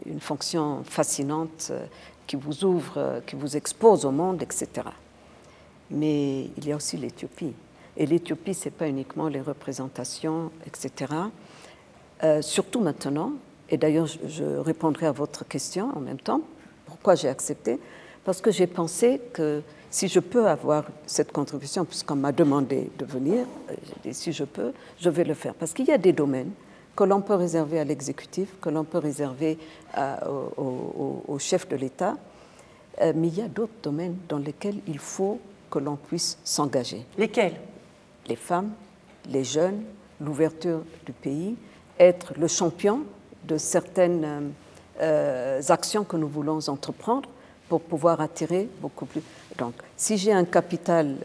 une 0.07 0.21
fonction 0.21 0.83
fascinante 0.85 1.69
euh, 1.71 1.87
qui 2.27 2.37
vous 2.37 2.65
ouvre, 2.65 2.95
euh, 2.97 3.21
qui 3.21 3.37
vous 3.37 3.57
expose 3.57 4.05
au 4.05 4.11
monde, 4.11 4.43
etc. 4.43 4.69
Mais 5.91 6.45
il 6.57 6.69
y 6.69 6.73
a 6.73 6.77
aussi 6.77 6.97
l'Éthiopie. 6.97 7.55
Et 7.97 8.07
l'Éthiopie, 8.07 8.55
ce 8.55 8.67
n'est 8.67 8.71
pas 8.71 8.89
uniquement 8.89 9.29
les 9.29 9.41
représentations, 9.41 10.51
etc. 10.67 11.13
Euh, 12.23 12.43
surtout 12.43 12.81
maintenant, 12.81 13.33
et 13.69 13.77
d'ailleurs 13.77 14.07
je 14.07 14.45
répondrai 14.59 15.07
à 15.07 15.13
votre 15.13 15.47
question 15.47 15.91
en 15.97 16.01
même 16.01 16.21
temps, 16.21 16.43
pourquoi 16.87 17.15
j'ai 17.15 17.29
accepté? 17.29 17.79
Parce 18.25 18.41
que 18.41 18.51
j'ai 18.51 18.67
pensé 18.67 19.21
que 19.33 19.63
si 19.91 20.09
je 20.09 20.21
peux 20.21 20.47
avoir 20.47 20.85
cette 21.07 21.33
contribution, 21.33 21.85
puisqu'on 21.85 22.17
m'a 22.17 22.33
demandé 22.33 22.91
de 22.99 23.05
venir, 23.05 23.47
euh, 23.71 23.75
j'ai 23.83 24.11
dit 24.11 24.15
si 24.15 24.33
je 24.33 24.45
peux, 24.45 24.73
je 24.99 25.11
vais 25.11 25.25
le 25.25 25.35
faire. 25.35 25.55
Parce 25.55 25.73
qu'il 25.73 25.87
y 25.87 25.93
a 25.93 25.99
des 25.99 26.13
domaines 26.13 26.53
que 26.95 27.05
l'on 27.05 27.21
peut 27.21 27.35
réserver 27.35 27.81
à 27.81 27.85
l'exécutif, 27.85 28.49
que 28.61 28.69
l'on 28.69 28.85
peut 28.85 28.99
réserver 28.99 29.59
au, 30.57 31.39
chef 31.39 31.69
de 31.69 31.77
l'État, 31.77 32.17
euh, 33.01 33.13
mais 33.17 33.29
il 33.29 33.39
y 33.39 33.43
a 33.43 33.49
d'autres 33.49 33.73
domaines 33.83 34.17
dans 34.29 34.39
lesquels 34.39 34.81
il 34.87 34.99
faut 34.99 35.41
que 35.71 35.79
l'on 35.79 35.97
puisse 35.97 36.39
s'engager. 36.45 37.07
Lesquels? 37.17 37.55
Les 38.27 38.37
femmes, 38.37 38.73
les 39.29 39.45
jeunes, 39.45 39.83
l'ouverture 40.21 40.83
du 41.07 41.13
pays, 41.13 41.57
être 41.99 42.35
le 42.37 42.49
champion 42.49 43.05
de 43.45 43.57
certaines 43.57 44.53
euh, 45.01 45.63
actions 45.69 46.05
que 46.05 46.17
nous 46.17 46.29
voulons 46.29 46.69
entreprendre 46.69 47.29
pour 47.69 47.81
pouvoir 47.81 48.21
attirer 48.21 48.69
beaucoup 48.81 49.07
plus. 49.07 49.23
Donc, 49.61 49.75
si 49.95 50.17
j'ai 50.17 50.33
un 50.33 50.47
capital 50.47 51.17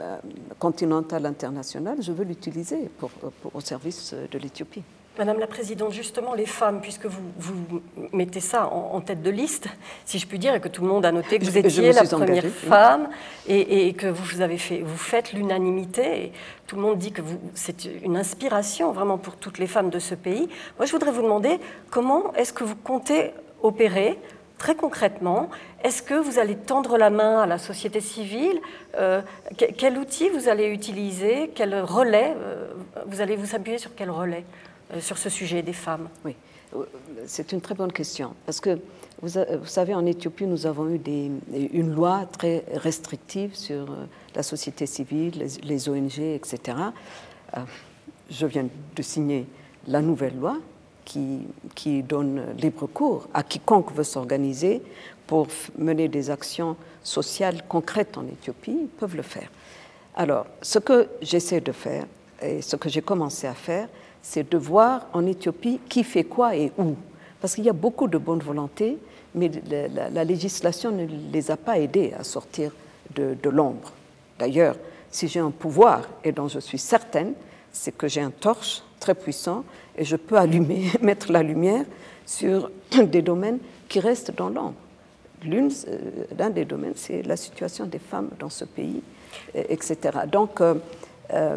euh, 0.00 0.16
continental 0.58 1.26
international, 1.26 1.96
je 2.00 2.12
veux 2.12 2.24
l'utiliser 2.24 2.88
pour, 2.98 3.10
au 3.52 3.60
service 3.60 4.14
de 4.30 4.38
l'Éthiopie. 4.38 4.84
Madame 5.18 5.40
la 5.40 5.48
Présidente, 5.48 5.92
justement, 5.92 6.34
les 6.34 6.46
femmes, 6.46 6.80
puisque 6.80 7.06
vous, 7.06 7.20
vous 7.36 7.82
mettez 8.12 8.38
ça 8.38 8.68
en, 8.68 9.00
tête 9.00 9.20
de 9.20 9.30
liste, 9.30 9.66
si 10.04 10.20
je 10.20 10.26
puis 10.28 10.38
dire, 10.38 10.54
et 10.54 10.60
que 10.60 10.68
tout 10.68 10.82
le 10.82 10.88
monde 10.88 11.04
a 11.04 11.10
noté 11.10 11.40
que 11.40 11.44
vous 11.44 11.58
étiez 11.58 11.92
la 11.92 12.04
première 12.04 12.46
femme 12.46 13.08
et, 13.48 13.92
que 13.94 14.06
vous, 14.06 14.40
avez 14.40 14.56
fait, 14.56 14.78
vous 14.78 14.96
faites 14.96 15.32
l'unanimité, 15.32 16.32
tout 16.68 16.76
le 16.76 16.82
monde 16.82 16.98
dit 16.98 17.10
que 17.10 17.22
c'est 17.54 17.84
une 18.04 18.16
inspiration 18.16 18.92
vraiment 18.92 19.18
pour 19.18 19.34
toutes 19.34 19.58
les 19.58 19.66
femmes 19.66 19.90
de 19.90 19.98
ce 19.98 20.14
pays. 20.14 20.48
Moi, 20.78 20.86
je 20.86 20.92
voudrais 20.92 21.10
vous 21.10 21.22
demander 21.22 21.58
comment 21.90 22.32
est-ce 22.34 22.52
que 22.52 22.62
vous 22.62 22.76
comptez 22.76 23.32
opérer 23.62 24.16
très 24.60 24.74
concrètement, 24.74 25.48
est-ce 25.82 26.02
que 26.02 26.14
vous 26.14 26.38
allez 26.38 26.56
tendre 26.56 26.98
la 26.98 27.10
main 27.10 27.40
à 27.40 27.46
la 27.46 27.58
société 27.58 28.00
civile 28.00 28.60
euh, 28.96 29.22
Quel 29.56 29.98
outil 29.98 30.28
vous 30.28 30.48
allez 30.48 30.66
utiliser 30.66 31.50
Quel 31.54 31.74
relais 31.80 32.34
euh, 32.36 32.72
Vous 33.06 33.20
allez 33.20 33.36
vous 33.36 33.54
appuyer 33.54 33.78
sur 33.78 33.94
quel 33.94 34.10
relais 34.10 34.44
euh, 34.92 35.00
sur 35.00 35.16
ce 35.16 35.30
sujet 35.30 35.62
des 35.62 35.72
femmes? 35.72 36.08
Oui, 36.24 36.36
c'est 37.26 37.52
une 37.52 37.60
très 37.60 37.74
bonne 37.74 37.92
question. 37.92 38.34
Parce 38.44 38.60
que 38.60 38.78
vous, 39.22 39.30
savez, 39.64 39.94
en 39.94 40.04
Éthiopie, 40.06 40.46
nous 40.46 40.66
avons 40.66 40.88
eu 40.88 41.00
une 41.72 41.94
loi 41.94 42.26
très 42.30 42.64
restrictive 42.74 43.54
sur 43.54 43.86
la 44.34 44.42
société 44.42 44.86
civile, 44.86 45.46
les 45.62 45.88
ONG, 45.88 46.18
etc. 46.18 46.76
je 48.30 48.46
viens 48.46 48.66
de 48.96 49.02
signer 49.02 49.46
la 49.86 50.00
nouvelle 50.00 50.38
loi 50.38 50.58
qui, 51.74 52.02
donne 52.02 52.42
libre 52.58 52.86
cours 52.86 53.28
à 53.34 53.42
quiconque 53.42 53.92
veut 53.92 54.04
s'organiser 54.04 54.82
pour 55.26 55.46
mener 55.78 56.08
des 56.08 56.30
actions 56.30 56.76
sociales 57.02 57.62
concrètes 57.68 58.18
en 58.18 58.26
Éthiopie, 58.26 58.88
peuvent 58.98 59.16
le 59.16 59.22
faire. 59.22 59.48
Alors, 60.16 60.46
ce 60.60 60.78
que 60.78 61.08
j'essaie 61.22 61.60
de 61.60 61.72
faire, 61.72 62.04
et 62.42 62.62
ce 62.62 62.76
que 62.76 62.88
j'ai 62.88 63.02
commencé 63.02 63.46
à 63.46 63.54
faire, 63.54 63.88
c'est 64.22 64.50
de 64.50 64.58
voir 64.58 65.06
en 65.12 65.26
Éthiopie 65.26 65.80
qui 65.88 66.04
fait 66.04 66.24
quoi 66.24 66.56
et 66.56 66.72
où. 66.78 66.96
Parce 67.40 67.54
qu'il 67.54 67.64
y 67.64 67.70
a 67.70 67.74
beaucoup 67.74 68.08
de 68.08 68.18
bonne 68.18 68.40
volonté, 68.40 68.98
mais 69.34 69.50
la, 70.12 70.24
législation 70.24 70.90
ne 70.90 71.06
les 71.32 71.50
a 71.50 71.56
pas 71.56 71.78
aidés 71.78 72.12
à 72.18 72.24
sortir 72.24 72.72
de, 73.14 73.36
de 73.40 73.50
l'ombre. 73.50 73.92
D'ailleurs, 74.38 74.76
si 75.10 75.28
j'ai 75.28 75.40
un 75.40 75.50
pouvoir, 75.50 76.02
et 76.24 76.32
dont 76.32 76.48
je 76.48 76.58
suis 76.58 76.78
certaine, 76.78 77.34
c'est 77.72 77.96
que 77.96 78.08
j'ai 78.08 78.20
un 78.20 78.30
torche 78.30 78.82
très 79.00 79.14
puissant 79.14 79.64
et 79.96 80.04
je 80.04 80.16
peux 80.16 80.36
allumer, 80.36 80.90
mettre 81.00 81.32
la 81.32 81.42
lumière 81.42 81.84
sur 82.24 82.70
des 83.02 83.22
domaines 83.22 83.58
qui 83.88 83.98
restent 83.98 84.36
dans 84.36 84.48
l'ombre. 84.48 84.74
L'un 85.44 85.68
euh, 85.88 86.50
des 86.50 86.64
domaines, 86.64 86.92
c'est 86.96 87.22
la 87.22 87.36
situation 87.36 87.86
des 87.86 87.98
femmes 87.98 88.28
dans 88.38 88.50
ce 88.50 88.64
pays, 88.64 89.02
etc. 89.54 89.96
Donc, 90.30 90.60
euh, 90.60 90.74
euh, 91.32 91.56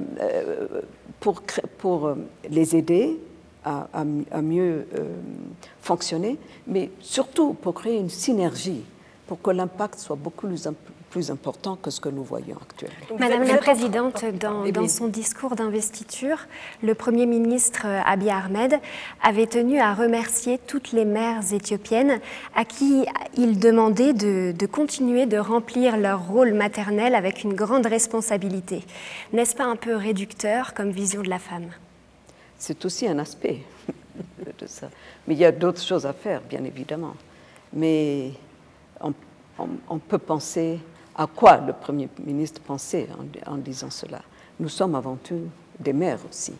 pour, 1.19 1.41
pour 1.77 2.15
les 2.49 2.75
aider 2.75 3.17
à, 3.65 3.87
à 3.93 4.41
mieux 4.41 4.87
fonctionner, 5.81 6.37
mais 6.67 6.91
surtout 6.99 7.53
pour 7.53 7.73
créer 7.73 7.97
une 7.97 8.09
synergie, 8.09 8.83
pour 9.27 9.41
que 9.41 9.51
l'impact 9.51 9.99
soit 9.99 10.15
beaucoup 10.15 10.47
plus, 10.47 10.67
plus 11.13 11.29
important 11.29 11.75
que 11.75 11.91
ce 11.91 12.01
que 12.01 12.09
nous 12.09 12.23
voyons 12.23 12.57
actuellement. 12.59 13.19
Madame 13.19 13.43
la 13.43 13.57
Présidente, 13.57 14.25
dans, 14.41 14.67
dans 14.67 14.87
son 14.87 15.07
discours 15.07 15.55
d'investiture, 15.55 16.47
le 16.81 16.95
Premier 16.95 17.27
ministre 17.27 17.83
euh, 17.85 18.01
Abiy 18.03 18.31
Ahmed 18.31 18.79
avait 19.21 19.45
tenu 19.45 19.79
à 19.79 19.93
remercier 19.93 20.57
toutes 20.57 20.91
les 20.91 21.05
mères 21.05 21.53
éthiopiennes 21.53 22.19
à 22.55 22.65
qui 22.65 23.05
il 23.37 23.59
demandait 23.59 24.13
de, 24.13 24.55
de 24.57 24.65
continuer 24.65 25.27
de 25.27 25.37
remplir 25.37 25.97
leur 25.97 26.27
rôle 26.27 26.53
maternel 26.55 27.13
avec 27.13 27.43
une 27.43 27.53
grande 27.53 27.85
responsabilité. 27.85 28.83
N'est-ce 29.33 29.55
pas 29.55 29.65
un 29.65 29.75
peu 29.75 29.95
réducteur 29.95 30.73
comme 30.73 30.89
vision 30.89 31.21
de 31.21 31.29
la 31.29 31.37
femme? 31.37 31.69
C'est 32.57 32.83
aussi 32.85 33.07
un 33.07 33.19
aspect 33.19 33.59
de 34.59 34.65
ça. 34.65 34.89
Mais 35.27 35.35
il 35.35 35.39
y 35.39 35.45
a 35.45 35.51
d'autres 35.51 35.83
choses 35.83 36.07
à 36.07 36.13
faire, 36.13 36.41
bien 36.41 36.63
évidemment. 36.63 37.13
Mais 37.71 38.31
on, 38.99 39.13
on 39.87 39.99
peut 39.99 40.17
penser 40.17 40.79
à 41.15 41.27
quoi 41.27 41.57
le 41.57 41.73
Premier 41.73 42.09
ministre 42.25 42.61
pensait 42.61 43.07
en, 43.45 43.57
disant 43.57 43.89
cela? 43.89 44.21
Nous 44.59 44.69
sommes 44.69 44.95
avant 44.95 45.15
tout 45.15 45.41
des 45.79 45.93
mères 45.93 46.19
aussi. 46.29 46.53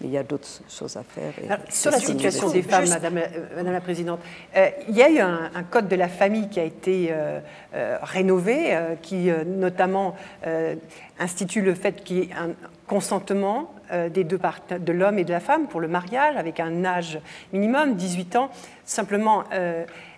Mais 0.00 0.06
il 0.06 0.12
y 0.12 0.18
a 0.18 0.22
d'autres 0.22 0.48
choses 0.68 0.96
à 0.96 1.02
faire. 1.02 1.32
sur 1.68 1.90
la 1.90 1.98
situation 1.98 2.50
des 2.50 2.62
femmes, 2.62 2.88
Madame, 2.88 3.20
Madame, 3.56 3.72
la 3.72 3.80
Présidente, 3.80 4.20
euh, 4.56 4.68
il 4.88 4.96
y 4.96 5.02
a 5.02 5.10
eu 5.10 5.18
un, 5.18 5.62
code 5.68 5.88
de 5.88 5.96
la 5.96 6.08
famille 6.08 6.48
qui 6.48 6.60
a 6.60 6.64
été 6.64 7.08
euh, 7.10 7.40
euh, 7.74 7.98
rénové, 8.02 8.78
qui 9.02 9.28
notamment 9.44 10.14
institue 11.18 11.62
le 11.62 11.74
fait 11.74 12.04
qu'il 12.04 12.16
y 12.18 12.20
ait 12.20 12.32
un 12.32 12.50
consentement 12.86 13.74
des 14.10 14.24
deux 14.24 14.38
de 14.70 14.92
l'homme 14.92 15.18
et 15.18 15.24
de 15.24 15.32
la 15.32 15.40
femme 15.40 15.66
pour 15.66 15.80
le 15.80 15.88
mariage, 15.88 16.36
avec 16.36 16.60
un 16.60 16.84
âge 16.84 17.18
minimum, 17.52 17.94
18 17.94 18.36
ans. 18.36 18.50
Simplement, 18.84 19.44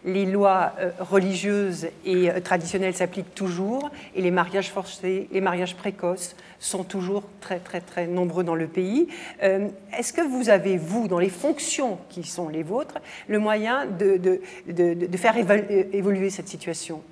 les 0.05 0.27
lois 0.27 0.73
euh, 0.79 0.91
religieuses 0.99 1.89
et 2.05 2.31
euh, 2.31 2.41
traditionnelles 2.41 2.95
s'appliquent 2.95 3.35
toujours 3.35 3.91
et 4.15 4.23
les 4.23 4.31
mariages 4.31 4.71
forcés, 4.71 5.29
les 5.31 5.41
mariages 5.41 5.77
précoces 5.77 6.37
sont 6.59 6.85
toujours 6.85 7.25
très 7.41 7.59
très 7.59 7.81
très 7.81 8.07
nombreux 8.07 8.45
dans 8.45 8.55
le 8.55 8.67
pays. 8.67 9.09
Euh, 9.43 9.69
est-ce 9.97 10.13
que 10.13 10.23
vous 10.23 10.49
avez, 10.49 10.79
vous, 10.79 11.09
dans 11.09 11.19
les 11.19 11.29
fonctions 11.29 11.99
qui 12.09 12.23
sont 12.25 12.49
les 12.49 12.63
vôtres, 12.63 12.99
le 13.29 13.39
moyen 13.39 13.87
de, 13.87 14.17
de, 14.17 15.17
faire 15.17 15.37
évoluer 15.37 16.31
cette 16.31 16.49
situation? 16.49 17.03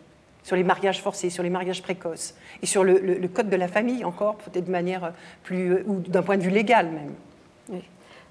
Sur 0.42 0.56
les 0.56 0.64
mariages 0.64 1.02
forcés, 1.02 1.30
sur 1.30 1.42
les 1.42 1.50
mariages 1.50 1.82
précoces 1.82 2.34
et 2.62 2.66
sur 2.66 2.84
le, 2.84 3.28
code 3.28 3.50
de 3.50 3.56
la 3.56 3.68
famille 3.68 4.04
encore, 4.04 4.36
peut-être 4.36 4.66
de 4.66 4.70
manière 4.70 5.12
plus, 5.42 5.82
ou 5.86 6.00
d'un 6.00 6.22
point 6.22 6.36
de 6.36 6.42
vue 6.42 6.50
légal 6.50 6.88
même 6.90 7.80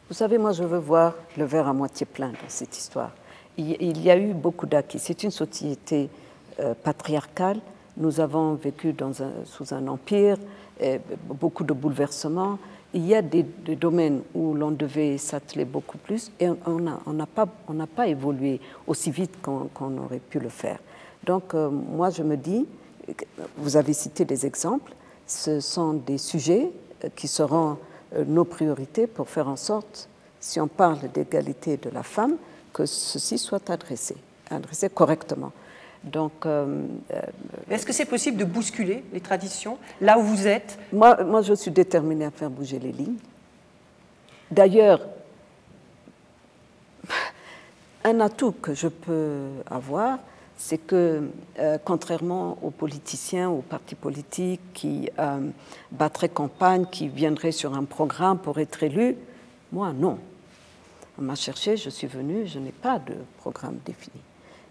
Vous 0.07 0.15
savez, 0.15 0.37
moi 0.37 0.51
je 0.51 0.63
veux 0.63 0.79
voir 0.79 1.15
le 1.37 1.45
verre 1.45 1.67
à 1.67 1.73
moitié 1.73 2.05
plein 2.05 2.29
dans 2.29 2.49
cette 2.49 2.77
histoire 2.77 3.11
il 3.57 4.01
y 4.03 4.11
a 4.11 4.17
eu 4.17 4.33
beaucoup 4.33 4.67
d'acquis. 4.67 4.99
C'est 4.99 5.23
une 5.23 5.31
société 5.31 6.09
euh, 6.59 6.73
patriarcale. 6.75 7.59
Nous 7.97 8.19
avons 8.19 8.53
vécu 8.53 8.95
sous 9.45 9.73
un 9.73 9.87
empire, 9.87 10.37
beaucoup 11.27 11.63
de 11.63 11.73
bouleversements. 11.73 12.59
Il 12.93 13.07
y 13.07 13.15
a 13.15 13.23
des, 13.23 13.43
domaines 13.75 14.21
où 14.35 14.53
l'on 14.53 14.69
devait 14.69 15.17
s'atteler 15.17 15.65
beaucoup 15.65 15.97
plus 15.97 16.31
et 16.39 16.47
on 16.47 16.79
n'a 16.79 17.25
pas, 17.25 18.07
évolué 18.07 18.61
aussi 18.85 19.09
vite 19.09 19.41
qu'on 19.41 19.97
aurait 19.97 20.19
pu 20.19 20.39
le 20.39 20.49
faire. 20.49 20.77
Donc, 21.27 21.53
moi, 21.53 22.09
je 22.09 22.23
me 22.23 22.35
dis, 22.37 22.65
vous 23.57 23.77
avez 23.77 23.93
cité 23.93 24.25
des 24.25 24.47
exemples, 24.47 24.93
ce 25.27 25.59
sont 25.59 25.93
des 25.93 26.17
sujets 26.17 26.71
qui 27.15 27.27
seront 27.27 27.77
nos 28.25 28.45
priorités 28.45 29.05
pour 29.05 29.29
faire 29.29 29.47
en 29.47 29.57
sorte, 29.57 30.09
si 30.39 30.59
on 30.59 30.67
parle 30.67 30.99
d'égalité 31.13 31.77
de 31.77 31.89
la 31.89 32.01
femme, 32.01 32.37
que 32.73 32.85
ceci 32.85 33.37
soit 33.37 33.69
adressé, 33.69 34.15
adressé 34.49 34.89
correctement. 34.89 35.51
Donc, 36.03 36.45
euh, 36.45 36.83
euh, 37.11 37.21
est-ce 37.69 37.85
que 37.85 37.93
c'est 37.93 38.05
possible 38.05 38.37
de 38.37 38.45
bousculer 38.45 39.03
les 39.11 39.19
traditions 39.19 39.77
là 39.99 40.17
où 40.17 40.21
vous 40.21 40.47
êtes? 40.47 40.77
Moi, 40.93 41.23
moi, 41.23 41.41
je 41.41 41.53
suis 41.53 41.71
déterminée 41.71 42.25
à 42.25 42.31
faire 42.31 42.49
bouger 42.49 42.79
les 42.79 42.91
lignes. 42.91 43.17
D'ailleurs, 44.51 45.01
un 48.03 48.19
atout 48.19 48.53
que 48.53 48.73
je 48.73 48.87
peux 48.87 49.47
avoir, 49.69 50.19
c'est 50.57 50.79
que, 50.79 51.29
euh, 51.59 51.77
contrairement 51.83 52.57
aux 52.63 52.71
politiciens, 52.71 53.49
aux 53.49 53.61
partis 53.61 53.95
politiques 53.95 54.61
qui 54.73 55.09
battraient 55.91 56.29
campagne, 56.29 56.85
qui 56.91 57.07
viendraient 57.07 57.51
sur 57.51 57.75
un 57.75 57.83
programme 57.83 58.39
pour 58.39 58.59
être 58.59 58.83
élus, 58.83 59.15
moi, 59.71 59.93
non. 59.93 60.17
On 61.19 61.23
m'a 61.23 61.35
cherché, 61.35 61.77
je 61.77 61.89
suis 61.89 62.07
venue, 62.07 62.47
je 62.47 62.59
n'ai 62.59 62.71
pas 62.71 62.99
de 62.99 63.15
programme 63.37 63.77
défini. 63.85 64.21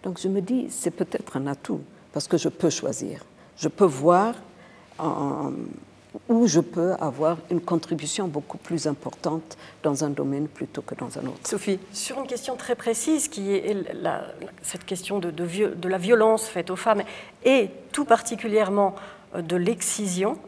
Donc 0.03 0.21
je 0.21 0.29
me 0.29 0.41
dis, 0.41 0.69
c'est 0.71 0.91
peut-être 0.91 1.37
un 1.37 1.47
atout, 1.47 1.81
parce 2.13 2.29
que 2.29 2.37
je 2.37 2.49
peux 2.49 2.71
choisir. 2.71 3.25
Je 3.57 3.69
peux 3.69 3.85
voir 3.85 4.35
où 6.29 6.47
je 6.47 6.61
peux 6.61 6.95
avoir 7.01 7.39
une 7.51 7.61
contribution 7.61 8.29
beaucoup 8.29 8.59
plus 8.59 8.87
importante 8.87 9.57
dans 9.83 10.05
un 10.05 10.11
domaine 10.11 10.49
plutôt 10.49 10.83
que 10.83 10.95
dans 10.95 11.19
un 11.19 11.27
autre. 11.27 11.41
Sophie 11.45 11.79
Sur 11.93 12.19
une 12.19 12.27
question 12.27 12.57
très 12.57 12.75
précise, 12.75 13.29
qui 13.29 13.53
est 13.53 13.77
cette 14.63 14.85
question 14.85 15.19
de, 15.19 15.31
de, 15.31 15.89
la 15.89 15.99
violence 15.99 16.47
faite 16.47 16.71
aux 16.71 16.77
femmes, 16.77 17.03
et 17.45 17.71
tout 17.93 18.05
particulièrement 18.05 18.95
euh, 19.35 19.43
de 19.43 19.57
l'excision, 19.57 20.39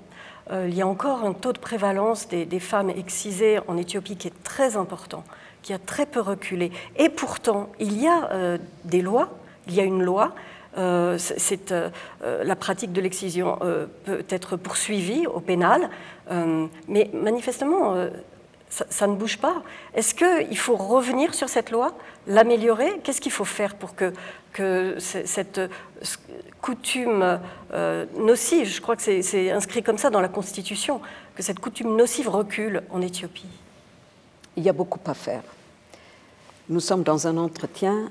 euh, 0.51 0.67
il 0.69 0.75
y 0.75 0.83
a 0.83 0.87
encore 0.87 1.25
un 1.25 1.33
taux 1.35 1.53
de 1.53 1.59
prévalence 1.59 2.29
des, 2.29 2.47
des 2.47 2.61
femmes 2.61 2.91
excisées 2.91 3.59
en 3.69 3.77
Éthiopie 3.77 4.17
qui 4.17 4.29
est 4.29 4.43
très 4.43 4.77
important 4.77 5.25
qui 5.63 5.73
a 5.73 5.79
très 5.79 6.07
peu 6.07 6.21
reculé. 6.21 6.71
Et 6.97 7.09
pourtant, 7.09 7.71
il 7.79 8.01
y 8.01 8.07
a 8.07 8.31
euh, 8.33 8.59
des 8.85 9.03
lois, 9.03 9.29
il 9.67 9.75
y 9.75 9.81
a 9.81 9.85
une 9.85 10.03
loi. 10.03 10.35
Euh, 10.79 11.19
c'est, 11.19 11.73
euh, 11.73 11.91
la 12.23 12.57
pratique 12.57 12.93
de 12.93 13.01
l'excision 13.01 13.59
peut 14.05 14.25
être 14.29 14.57
poursuivie 14.57 15.27
au 15.27 15.41
pénal, 15.41 15.91
mais 16.87 17.11
manifestement, 17.13 18.09
ça, 18.69 19.07
ne 19.07 19.15
bouge 19.15 19.39
pas. 19.39 19.63
Est-ce 19.95 20.15
qu'il 20.15 20.59
faut 20.59 20.77
revenir 20.77 21.35
sur 21.35 21.49
cette 21.49 21.71
loi, 21.71 21.95
l'améliorer? 22.27 23.01
Qu'est-ce 23.03 23.21
qu'il 23.21 23.33
faut 23.33 23.45
faire 23.45 23.75
pour 23.75 23.95
que 23.97 24.99
cette 24.99 25.61
coutume 26.61 27.41
nocive, 28.19 28.69
je 28.69 28.81
crois 28.81 28.95
que 28.97 29.03
c'est 29.03 29.51
inscrit 29.51 29.83
comme 29.83 29.99
ça 29.99 30.11
dans 30.11 30.21
la 30.21 30.29
Constitution, 30.29 31.01
que 31.35 31.43
cette 31.43 31.61
coutume 31.61 31.97
nocive 31.97 32.29
recule 32.29 32.83
en 32.91 33.01
Éthiopie? 33.01 33.49
Il 34.57 34.63
y 34.63 34.69
a 34.69 34.73
beaucoup 34.73 35.01
à 35.07 35.15
faire. 35.15 35.43
Nous 36.69 36.81
sommes 36.81 37.03
dans 37.03 37.27
un 37.27 37.39
entretien 37.39 38.11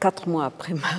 quatre 0.00 0.28
mois 0.28 0.46
après 0.46 0.74
ma, 0.74 0.90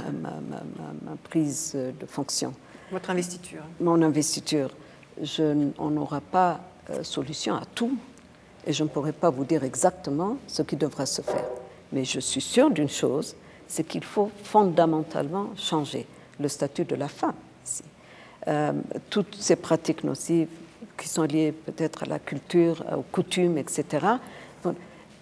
prise 1.24 1.76
de 1.76 2.06
fonction. 2.06 2.54
Votre 2.92 3.10
investiture 3.10 3.64
Mon 3.80 4.02
investiture. 4.02 4.70
Je, 5.22 5.70
on 5.78 5.90
n'aura 5.90 6.22
pas 6.22 6.60
euh, 6.90 7.04
solution 7.04 7.56
à 7.56 7.64
tout 7.76 7.98
et 8.66 8.74
je 8.74 8.84
ne 8.84 8.90
pourrai 8.90 9.12
pas 9.12 9.30
vous 9.30 9.46
dire 9.46 9.64
exactement 9.64 10.38
ce 10.48 10.62
qui 10.62 10.76
devra 10.76 11.06
se 11.06 11.22
faire. 11.22 11.46
Mais 11.92 12.06
je 12.06 12.20
suis 12.20 12.42
sûre 12.42 12.72
d'une 12.72 12.90
chose, 12.90 13.36
c'est 13.68 13.84
qu'il 13.84 14.04
faut 14.04 14.32
fondamentalement 14.44 15.50
changer 15.56 16.08
le 16.40 16.48
statut 16.48 16.86
de 16.86 16.96
la 16.96 17.08
femme. 17.08 17.36
Euh, 18.48 18.74
toutes 19.10 19.36
ces 19.40 19.56
pratiques 19.56 20.04
nocives 20.04 20.50
qui 20.98 21.08
sont 21.08 21.24
liées 21.24 21.52
peut-être 21.52 22.04
à 22.04 22.06
la 22.06 22.20
culture, 22.20 22.84
aux 22.96 23.04
coutumes, 23.04 23.58
etc., 23.58 24.06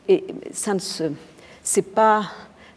et 0.08 0.26
ça 0.52 0.74
ne 0.74 0.80
c'est 1.64 1.82
pas 1.82 2.32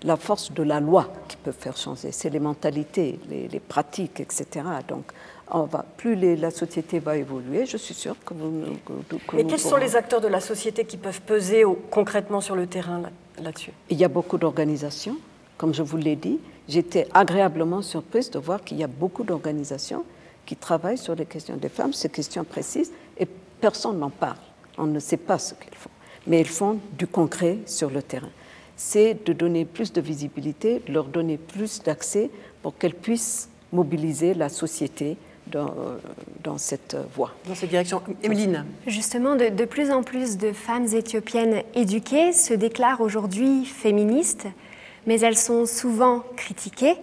la 0.05 0.17
force 0.17 0.53
de 0.53 0.62
la 0.62 0.81
loi 0.81 1.09
qui 1.29 1.37
peut 1.37 1.53
faire 1.53 1.77
changer, 1.77 2.12
c'est 2.12 2.31
les 2.31 2.38
mentalités, 2.38 3.19
les, 3.29 3.61
pratiques, 3.61 4.21
etc. 4.21 4.67
Donc, 4.87 5.05
on 5.51 5.62
va, 5.62 5.85
plus 5.97 6.14
la 6.37 6.51
société 6.51 6.99
va 6.99 7.17
évoluer, 7.17 7.67
je 7.67 7.77
suis 7.77 7.95
sûre 7.95 8.17
que 8.25 8.35
vous. 8.35 8.64
Que, 9.29 9.43
quels 9.43 9.59
sont 9.59 9.77
les 9.77 9.97
acteurs 9.97 10.21
de 10.21 10.29
la 10.29 10.40
société 10.40 10.85
qui 10.85 10.97
peuvent 10.97 11.21
peser 11.23 11.64
concrètement 11.90 12.40
sur 12.40 12.55
le 12.55 12.67
terrain 12.67 13.03
là-dessus? 13.43 13.73
Il 13.90 13.99
y 13.99 14.05
a 14.05 14.09
beaucoup 14.09 14.38
d'organisations, 14.38 15.17
comme 15.57 15.75
je 15.75 15.83
vous 15.83 15.97
l'ai 15.97 16.17
dit. 16.17 16.38
J'étais 16.69 17.09
agréablement 17.12 17.83
surprise 17.83 18.31
de 18.31 18.38
voir 18.38 18.62
qu'il 18.64 18.79
y 18.79 18.85
a 18.85 18.88
beaucoup 18.88 19.23
d'organisations 19.23 20.05
qui 20.47 20.57
travaillent 20.57 20.99
sur 20.99 21.14
les 21.14 21.27
questions 21.27 21.57
des 21.57 21.69
femmes, 21.69 21.93
ces 21.93 22.09
questions 22.09 22.45
précises, 22.45 22.90
et 23.19 23.27
personne 23.61 23.99
n'en 23.99 24.11
parle. 24.11 24.37
On 24.79 24.85
ne 24.85 24.99
sait 24.99 25.19
pas 25.19 25.38
ce 25.38 25.55
qu'ils 25.55 25.75
font 25.75 25.90
mais 26.27 26.40
ils 26.40 26.49
font 26.49 26.79
du 26.97 27.07
concret 27.07 27.59
sur 27.67 27.90
le 27.90 28.03
terrain. 28.03 28.31
C'est 28.77 29.25
de 29.25 29.33
donner 29.33 29.65
plus 29.65 29.93
de 29.93 30.01
visibilité, 30.01 30.83
de 30.87 30.93
leur 30.93 31.05
donner 31.05 31.37
plus 31.37 31.83
d'accès 31.83 32.31
pour 32.63 32.77
qu'elles 32.77 32.95
puissent 32.95 33.49
mobiliser 33.73 34.35
la 34.35 34.49
société 34.49 35.17
dans, 35.47 35.75
dans, 36.43 36.59
cette 36.59 36.97
voie. 37.15 37.33
Dans 37.47 37.55
cette 37.55 37.71
direction. 37.71 38.03
Emeline 38.23 38.65
Justement, 38.87 39.37
de, 39.37 39.49
de, 39.49 39.65
plus 39.65 39.91
en 39.91 40.03
plus 40.03 40.39
de 40.39 40.53
femmes 40.53 40.87
éthiopiennes 40.87 41.63
éduquées 41.75 42.33
se 42.33 42.55
déclarent 42.55 43.01
aujourd'hui 43.01 43.65
féministes, 43.65 44.47
mais 45.07 45.21
elles 45.21 45.37
sont 45.37 45.67
souvent 45.67 46.25
critiquées. 46.37 46.97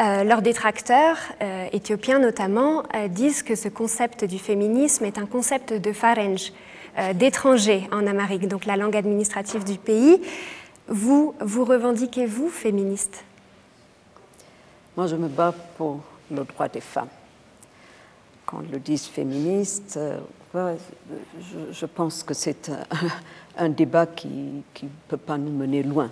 Euh, 0.00 0.24
leurs 0.24 0.40
détracteurs, 0.40 1.18
euh, 1.42 1.66
éthiopiens 1.72 2.18
notamment, 2.18 2.82
euh, 2.94 3.08
disent 3.08 3.42
que 3.42 3.54
ce 3.54 3.68
concept 3.68 4.24
du 4.24 4.38
féminisme 4.38 5.04
est 5.04 5.18
un 5.18 5.26
concept 5.26 5.74
de 5.74 5.92
Farenj, 5.92 6.52
euh, 6.98 7.12
d'étrangers 7.12 7.88
en 7.92 8.06
Amérique, 8.06 8.48
donc 8.48 8.64
la 8.64 8.76
langue 8.76 8.96
administrative 8.96 9.64
du 9.64 9.76
pays. 9.76 10.20
Vous, 10.88 11.34
vous 11.40 11.64
revendiquez-vous 11.64 12.48
féministe? 12.48 13.24
Moi, 14.96 15.06
je 15.06 15.16
me 15.16 15.28
bats 15.28 15.54
pour 15.76 16.00
le 16.30 16.44
droit 16.44 16.68
des 16.68 16.80
femmes. 16.80 17.08
Quand 18.44 18.62
le 18.70 18.78
dit 18.78 18.98
féministe, 18.98 19.96
euh, 19.96 20.76
je, 21.70 21.86
pense 21.86 22.22
que 22.22 22.34
c'est 22.34 22.70
un, 23.56 23.68
débat 23.70 24.06
qui 24.06 24.28
ne 24.28 24.88
peut 25.08 25.16
pas 25.16 25.38
nous 25.38 25.52
mener 25.52 25.82
loin. 25.82 26.10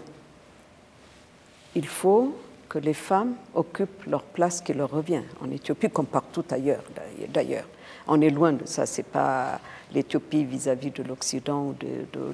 Il 1.75 1.87
faut 1.87 2.35
que 2.71 2.79
les 2.79 2.95
femmes 2.95 3.35
occupent 3.55 4.07
leur 4.07 4.23
place 4.23 4.61
qui 4.61 4.73
leur 4.73 4.91
revient, 4.91 5.23
en 5.43 5.51
Éthiopie 5.51 5.91
comme 5.91 6.07
partout 6.07 6.45
ailleurs 6.51 6.83
d'ailleurs. 7.29 7.67
On 8.07 8.21
est 8.21 8.31
loin 8.31 8.53
de 8.53 8.65
ça, 8.65 8.87
c'est 8.87 9.03
pas 9.03 9.61
l'Éthiopie 9.93 10.45
vis-à-vis 10.45 10.91
de 10.91 11.03
l'Occident 11.03 11.67
ou 11.67 11.75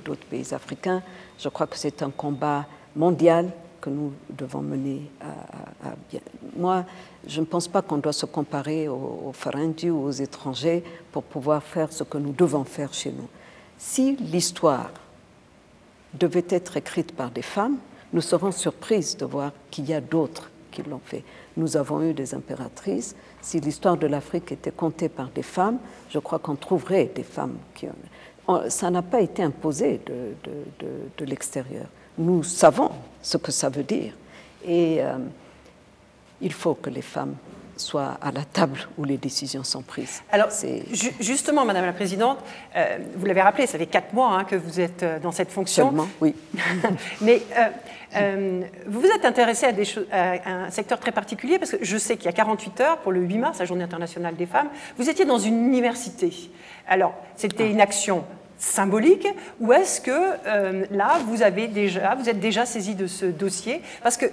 d'autres 0.04 0.26
pays 0.26 0.52
africains. 0.52 1.02
Je 1.38 1.48
crois 1.48 1.66
que 1.66 1.76
c'est 1.76 2.02
un 2.02 2.10
combat 2.10 2.66
mondial 2.94 3.50
que 3.80 3.90
nous 3.90 4.12
devons 4.30 4.62
mener 4.62 5.10
à, 5.20 5.94
bien. 6.10 6.20
Moi, 6.56 6.84
je 7.26 7.40
ne 7.40 7.46
pense 7.46 7.68
pas 7.68 7.82
qu'on 7.82 7.98
doit 7.98 8.12
se 8.12 8.26
comparer 8.26 8.88
aux, 8.88 9.32
aux 9.32 9.86
ou 9.88 10.04
aux 10.04 10.10
étrangers 10.10 10.82
pour 11.12 11.22
pouvoir 11.22 11.62
faire 11.62 11.92
ce 11.92 12.02
que 12.02 12.18
nous 12.18 12.32
devons 12.32 12.64
faire 12.64 12.92
chez 12.92 13.12
nous. 13.12 13.28
Si 13.78 14.16
l'histoire 14.16 14.90
devait 16.14 16.46
être 16.48 16.76
écrite 16.76 17.12
par 17.14 17.30
des 17.30 17.42
femmes, 17.42 17.76
nous 18.12 18.22
serons 18.22 18.52
surprises 18.52 19.16
de 19.16 19.24
voir 19.26 19.52
qu'il 19.70 19.86
y 19.86 19.94
a 19.94 20.00
d'autres 20.00 20.50
qui 20.70 20.82
l'ont 20.82 21.00
fait. 21.04 21.24
Nous 21.56 21.76
avons 21.76 22.02
eu 22.02 22.12
des 22.12 22.34
impératrices, 22.34 23.16
si 23.40 23.60
l'histoire 23.60 23.96
de 23.96 24.06
l'Afrique 24.06 24.52
était 24.52 24.70
contée 24.70 25.08
par 25.08 25.28
des 25.28 25.42
femmes, 25.42 25.78
je 26.10 26.18
crois 26.18 26.38
qu'on 26.38 26.56
trouverait 26.56 27.10
des 27.14 27.22
femmes 27.22 27.56
qui 27.74 27.86
Ça 28.68 28.90
n'a 28.90 29.02
pas 29.02 29.20
été 29.20 29.42
imposé 29.42 30.00
de, 30.06 30.34
de, 31.16 31.24
l'extérieur. 31.24 31.86
Nous 32.18 32.42
savons 32.42 32.90
ce 33.22 33.36
que 33.38 33.52
ça 33.52 33.68
veut 33.68 33.82
dire. 33.82 34.12
Et 34.64 34.98
euh, 35.00 35.16
il 36.40 36.52
faut 36.52 36.74
que 36.74 36.90
les 36.90 37.02
femmes 37.02 37.34
soient 37.76 38.18
à 38.20 38.32
la 38.32 38.44
table 38.44 38.78
où 38.96 39.04
les 39.04 39.16
décisions 39.16 39.64
sont 39.64 39.82
prises. 39.82 40.22
Alors, 40.30 40.48
justement, 41.20 41.64
Madame 41.64 41.84
la 41.84 41.92
Présidente, 41.92 42.38
euh, 42.74 42.98
vous 43.16 43.26
l'avez 43.26 43.42
rappelé, 43.42 43.66
ça 43.66 43.78
fait 43.78 43.86
quatre 43.86 44.12
mois 44.12 44.38
hein, 44.38 44.44
que 44.44 44.56
vous 44.56 44.80
êtes 44.80 45.02
euh, 45.02 45.18
dans 45.18 45.32
cette 45.32 45.50
fonction. 45.50 45.86
Seulement, 45.86 46.08
oui. 46.20 46.34
Mais 47.20 47.42
euh, 47.56 47.68
vous 48.86 49.00
vous 49.00 49.08
êtes 49.08 49.24
intéressé 49.24 49.66
à, 50.12 50.64
un 50.66 50.70
secteur 50.70 50.98
très 51.00 51.12
particulier 51.12 51.58
parce 51.58 51.72
que 51.72 51.78
je 51.80 51.96
sais 51.96 52.16
qu'il 52.16 52.26
y 52.26 52.28
a 52.28 52.32
48 52.32 52.80
heures, 52.80 52.98
pour 52.98 53.12
le 53.12 53.20
8 53.20 53.38
mars, 53.38 53.58
la 53.58 53.64
Journée 53.64 53.84
internationale 53.84 54.36
des 54.36 54.46
femmes, 54.46 54.68
vous 54.96 55.08
étiez 55.08 55.24
dans 55.24 55.38
une 55.38 55.66
université. 55.66 56.32
Alors, 56.88 57.14
c'était 57.36 57.70
une 57.70 57.80
action 57.80 58.24
symbolique 58.58 59.28
ou 59.60 59.72
est-ce 59.72 60.00
que 60.00 60.10
euh, 60.10 60.86
là, 60.90 61.18
vous, 61.26 61.42
avez 61.42 61.68
déjà, 61.68 62.14
vous 62.14 62.28
êtes 62.28 62.40
déjà 62.40 62.64
saisi 62.64 62.94
de 62.94 63.06
ce 63.06 63.26
dossier? 63.26 63.82
Parce 64.02 64.16
que 64.16 64.26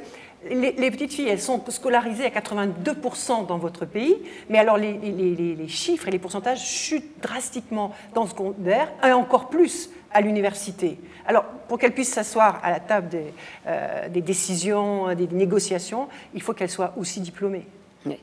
les, 0.50 0.92
petites 0.92 1.14
filles, 1.14 1.30
elles 1.30 1.42
sont 1.42 1.62
scolarisées 1.70 2.26
à 2.26 2.30
82% 2.30 3.46
dans 3.48 3.58
votre 3.58 3.86
pays, 3.86 4.16
mais 4.50 4.60
alors 4.60 4.78
les, 4.78 4.94
les, 4.98 5.68
chiffres 5.68 6.08
et 6.08 6.12
les 6.12 6.20
pourcentages 6.20 6.66
chutent 6.66 7.22
drastiquement 7.22 7.94
dans 8.14 8.24
le 8.24 8.30
secondaire 8.30 8.92
et 9.06 9.12
encore 9.12 9.50
plus 9.50 9.90
à 10.14 10.22
l'université. 10.22 11.00
Alors, 11.26 11.44
pour 11.68 11.78
qu'elles 11.78 11.94
puissent 11.94 12.14
s'asseoir 12.14 12.60
à 12.64 12.72
la 12.72 12.80
table 12.80 13.10
des, 13.10 13.34
euh, 13.68 14.10
décisions, 14.10 15.14
des 15.16 15.28
négociations, 15.28 16.08
il 16.34 16.42
faut 16.42 16.54
qu'elles 16.54 16.70
soient 16.70 16.94
aussi 16.98 17.22
diplômées. 17.22 17.66
Oui. 18.06 18.20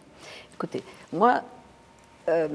Écoutez, 0.54 0.82
moi, 1.12 1.42
euh, 2.28 2.48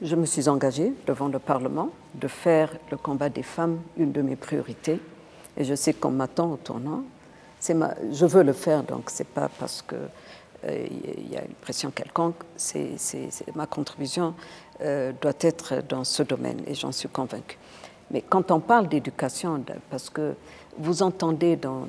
je 0.00 0.16
me 0.16 0.26
suis 0.26 0.48
engagée 0.48 0.92
devant 1.06 1.28
le 1.28 1.38
Parlement 1.38 1.90
de 2.14 2.28
faire 2.28 2.70
le 2.90 2.96
combat 2.96 3.28
des 3.28 3.44
femmes 3.44 3.80
une 3.96 4.12
de 4.12 4.22
mes 4.22 4.36
priorités. 4.36 5.00
Et 5.56 5.64
je 5.64 5.74
sais 5.74 5.92
qu'on 5.92 6.10
m'attend 6.10 6.52
au 6.52 6.56
tournant. 6.56 7.04
Je 7.60 8.26
veux 8.26 8.42
le 8.42 8.52
faire, 8.52 8.82
donc 8.82 9.10
c'est 9.10 9.28
pas 9.28 9.48
parce 9.60 9.82
que 9.82 9.94
euh, 10.64 10.86
il 10.90 11.32
y 11.32 11.36
a 11.36 11.44
une 11.44 11.54
pression 11.54 11.92
quelconque. 11.92 12.36
C'est, 12.56 12.96
ma 13.54 13.66
contribution 13.66 14.34
doit 14.80 15.32
être 15.42 15.80
dans 15.88 16.02
ce 16.02 16.24
domaine 16.24 16.60
et 16.66 16.74
j'en 16.74 16.90
suis 16.90 17.08
convaincue. 17.08 17.56
Mais 18.12 18.22
quand 18.28 18.50
on 18.50 18.60
parle 18.60 18.88
d'éducation, 18.88 19.62
parce 19.90 20.10
que 20.10 20.34
vous 20.78 21.02
entendez 21.02 21.56
dans, 21.56 21.86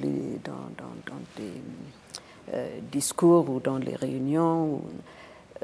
les, 0.00 0.38
euh, 2.52 2.68
discours 2.90 3.48
ou 3.50 3.60
dans 3.60 3.78
les 3.78 3.94
réunions 3.94 4.82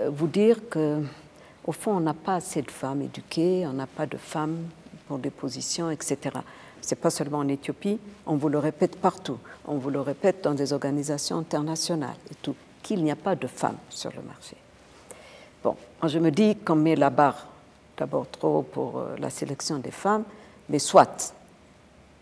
vous 0.07 0.29
dire 0.29 0.69
que 0.69 1.03
au 1.69 1.73
fond, 1.73 1.97
on 1.97 2.01
n'a 2.01 2.15
pas 2.15 2.37
assez 2.37 2.63
de 2.63 2.71
femmes 2.71 3.03
éduquées, 3.03 3.67
on 3.67 3.75
n'a 3.75 3.87
pas 3.87 4.07
de 4.07 4.17
femmes 4.17 4.57
pour 5.07 5.19
des 5.19 5.29
positions, 5.29 5.91
etc. 5.91 6.19
Ce 6.81 6.95
n'est 6.95 7.01
pas 7.01 7.11
seulement 7.11 7.39
en 7.39 7.49
Éthiopie, 7.49 7.99
on 8.25 8.37
vous 8.37 8.49
le 8.49 8.59
répète 8.59 8.97
partout, 8.97 9.37
on 9.67 9.77
vous 9.77 9.91
le 9.91 10.01
répète 10.01 10.43
dans 10.43 10.55
des 10.55 10.73
organisations 10.73 11.37
internationales 11.37 12.17
qu'il 12.83 13.05
n'y 13.05 13.11
a 13.11 13.17
pas 13.17 13.37
de 13.37 13.47
femmes 13.47 13.77
sur 13.91 14.11
le 14.17 14.23
marché. 14.23 14.57
Bon, 15.63 15.77
je 16.05 16.19
me 16.19 16.31
dis 16.31 16.57
qu'on 16.57 16.77
met 16.77 16.97
la 16.97 17.11
barre 17.11 17.48
d'abord 17.99 18.31
trop 18.31 18.63
pour 18.63 18.99
euh, 18.99 19.17
la 19.19 19.31
sélection 19.31 19.79
des 19.79 19.91
femmes, 19.91 20.25
mais 20.69 20.79
soit, 20.79 21.35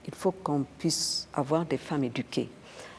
il 0.07 0.15
faut 0.15 0.33
qu'on 0.33 0.65
puisse 0.79 1.29
avoir 1.35 1.65
des 1.65 1.79
femmes 1.79 2.05
éduquées. 2.05 2.49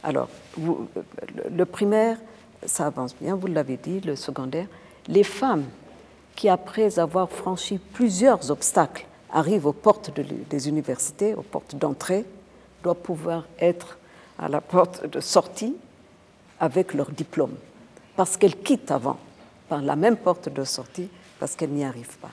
Alors, 0.03 0.29
le 0.57 1.65
primaire, 1.65 2.17
ça 2.65 2.87
avance 2.87 3.15
bien, 3.15 3.35
vous 3.35 3.47
l'avez 3.47 3.77
dit, 3.77 3.99
le 4.01 4.15
secondaire. 4.15 4.67
Les 5.07 5.23
femmes 5.23 5.65
qui, 6.35 6.49
après 6.49 6.99
avoir 6.99 7.29
franchi 7.29 7.79
plusieurs 7.79 8.51
obstacles, 8.51 9.05
arrivent 9.31 9.65
aux 9.65 9.73
portes 9.73 10.11
des 10.49 10.69
universités, 10.69 11.33
aux 11.33 11.41
portes 11.41 11.75
d'entrée, 11.75 12.25
doivent 12.83 12.97
pouvoir 12.97 13.45
être 13.59 13.97
à 14.37 14.47
la 14.47 14.61
porte 14.61 15.05
de 15.05 15.19
sortie 15.19 15.75
avec 16.59 16.93
leur 16.93 17.11
diplôme, 17.11 17.55
parce 18.15 18.37
qu'elles 18.37 18.57
quittent 18.57 18.91
avant 18.91 19.17
par 19.67 19.81
la 19.81 19.95
même 19.95 20.17
porte 20.17 20.49
de 20.49 20.63
sortie, 20.63 21.09
parce 21.39 21.55
qu'elles 21.55 21.71
n'y 21.71 21.83
arrivent 21.83 22.17
pas. 22.19 22.31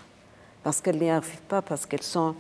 Parce 0.65 0.81
qu'elles 0.81 0.99
n'y 0.99 1.11
arrivent 1.11 1.43
pas, 1.47 1.63
parce 1.63 1.87
qu'elles 1.87 2.03
sont 2.03 2.35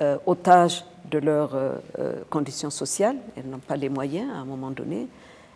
euh, 0.00 0.16
otages 0.26 0.84
de 1.10 1.18
leurs 1.18 1.54
euh, 1.54 1.74
euh, 1.98 2.14
conditions 2.30 2.70
sociales, 2.70 3.16
elles 3.36 3.48
n'ont 3.48 3.58
pas 3.58 3.76
les 3.76 3.90
moyens 3.90 4.30
à 4.32 4.38
un 4.38 4.44
moment 4.44 4.70
donné, 4.70 5.06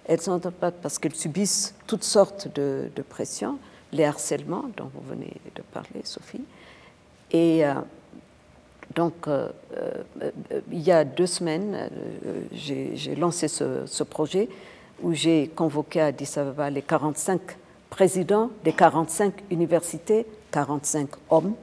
elles 0.05 0.21
sont 0.21 0.39
pas 0.39 0.71
parce 0.71 0.99
qu'elles 0.99 1.15
subissent 1.15 1.75
toutes 1.87 2.05
sortes 2.05 2.49
de, 2.55 2.91
pressions, 3.09 3.59
les 3.93 4.05
harcèlements 4.05 4.65
dont 4.77 4.91
vous 4.93 5.09
venez 5.09 5.33
de 5.55 5.63
parler, 5.63 6.01
Sophie. 6.05 6.45
Et 7.31 7.65
euh, 7.65 7.75
donc, 8.95 9.27
il 10.71 10.81
y 10.81 10.93
a 10.93 11.05
deux 11.05 11.27
semaines, 11.27 11.89
j'ai 12.53 13.15
lancé 13.17 13.49
ce, 13.49 14.03
projet 14.03 14.51
où 15.03 15.15
j'ai 15.15 15.49
convoqué 15.49 16.01
à 16.03 16.07
Addis 16.07 16.31
Ababa 16.37 16.69
les 16.69 16.83
45 16.83 17.41
présidents 17.89 18.51
des 18.65 18.73
45 18.73 19.33
universités, 19.51 20.27
45 20.51 21.09
hommes, 21.31 21.55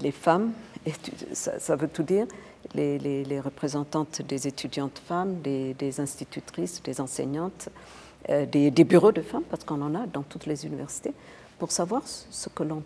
les 0.00 0.12
femmes, 0.12 0.52
ça, 1.32 1.76
veut 1.76 1.88
tout 1.88 2.02
dire, 2.02 2.26
les, 2.74 3.40
représentantes 3.40 4.22
des 4.22 4.46
étudiantes 4.46 5.00
femmes, 5.06 5.40
des, 5.40 6.00
institutrices, 6.00 6.82
des 6.82 7.00
enseignantes, 7.00 7.68
euh, 8.28 8.46
des, 8.46 8.84
bureaux 8.84 9.12
de 9.12 9.22
femmes, 9.22 9.44
parce 9.50 9.64
qu'on 9.64 9.82
en 9.82 9.94
a 9.94 10.06
dans 10.06 10.22
toutes 10.22 10.46
les 10.46 10.66
universités, 10.66 11.12
pour 11.58 11.70
savoir 11.70 12.02
ce 12.06 12.48
que 12.48 12.62
l'on 12.62 12.82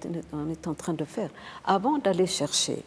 est 0.51 0.67
en 0.67 0.75
train 0.75 0.93
de 0.93 1.05
faire. 1.05 1.31
Avant 1.65 1.99
d'aller 1.99 2.27
chercher 2.27 2.83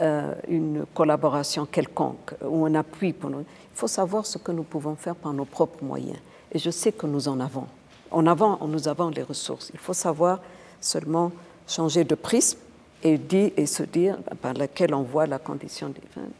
euh, 0.00 0.34
une 0.48 0.86
collaboration 0.94 1.66
quelconque 1.66 2.34
ou 2.42 2.64
un 2.64 2.74
appui 2.74 3.12
pour 3.12 3.28
nous, 3.28 3.40
il 3.40 3.74
faut 3.74 3.88
savoir 3.88 4.24
ce 4.24 4.38
que 4.38 4.52
nous 4.52 4.62
pouvons 4.62 4.96
faire 4.96 5.14
par 5.14 5.32
nos 5.32 5.44
propres 5.44 5.84
moyens. 5.84 6.18
Et 6.52 6.58
je 6.58 6.70
sais 6.70 6.92
que 6.92 7.06
nous 7.06 7.28
en 7.28 7.38
avons. 7.38 7.66
En 8.10 8.26
avant, 8.26 8.58
nous 8.66 8.88
avons 8.88 9.10
les 9.10 9.22
ressources. 9.22 9.70
Il 9.72 9.78
faut 9.78 9.92
savoir 9.92 10.40
seulement 10.80 11.32
changer 11.66 12.04
de 12.04 12.14
prisme 12.14 12.58
et, 13.02 13.18
et 13.56 13.66
se 13.66 13.82
dire 13.82 14.18
par 14.40 14.54
laquelle 14.54 14.94
on 14.94 15.02
voit 15.02 15.26
la 15.26 15.38
condition 15.38 15.88
des 15.88 16.02
femmes 16.14 16.30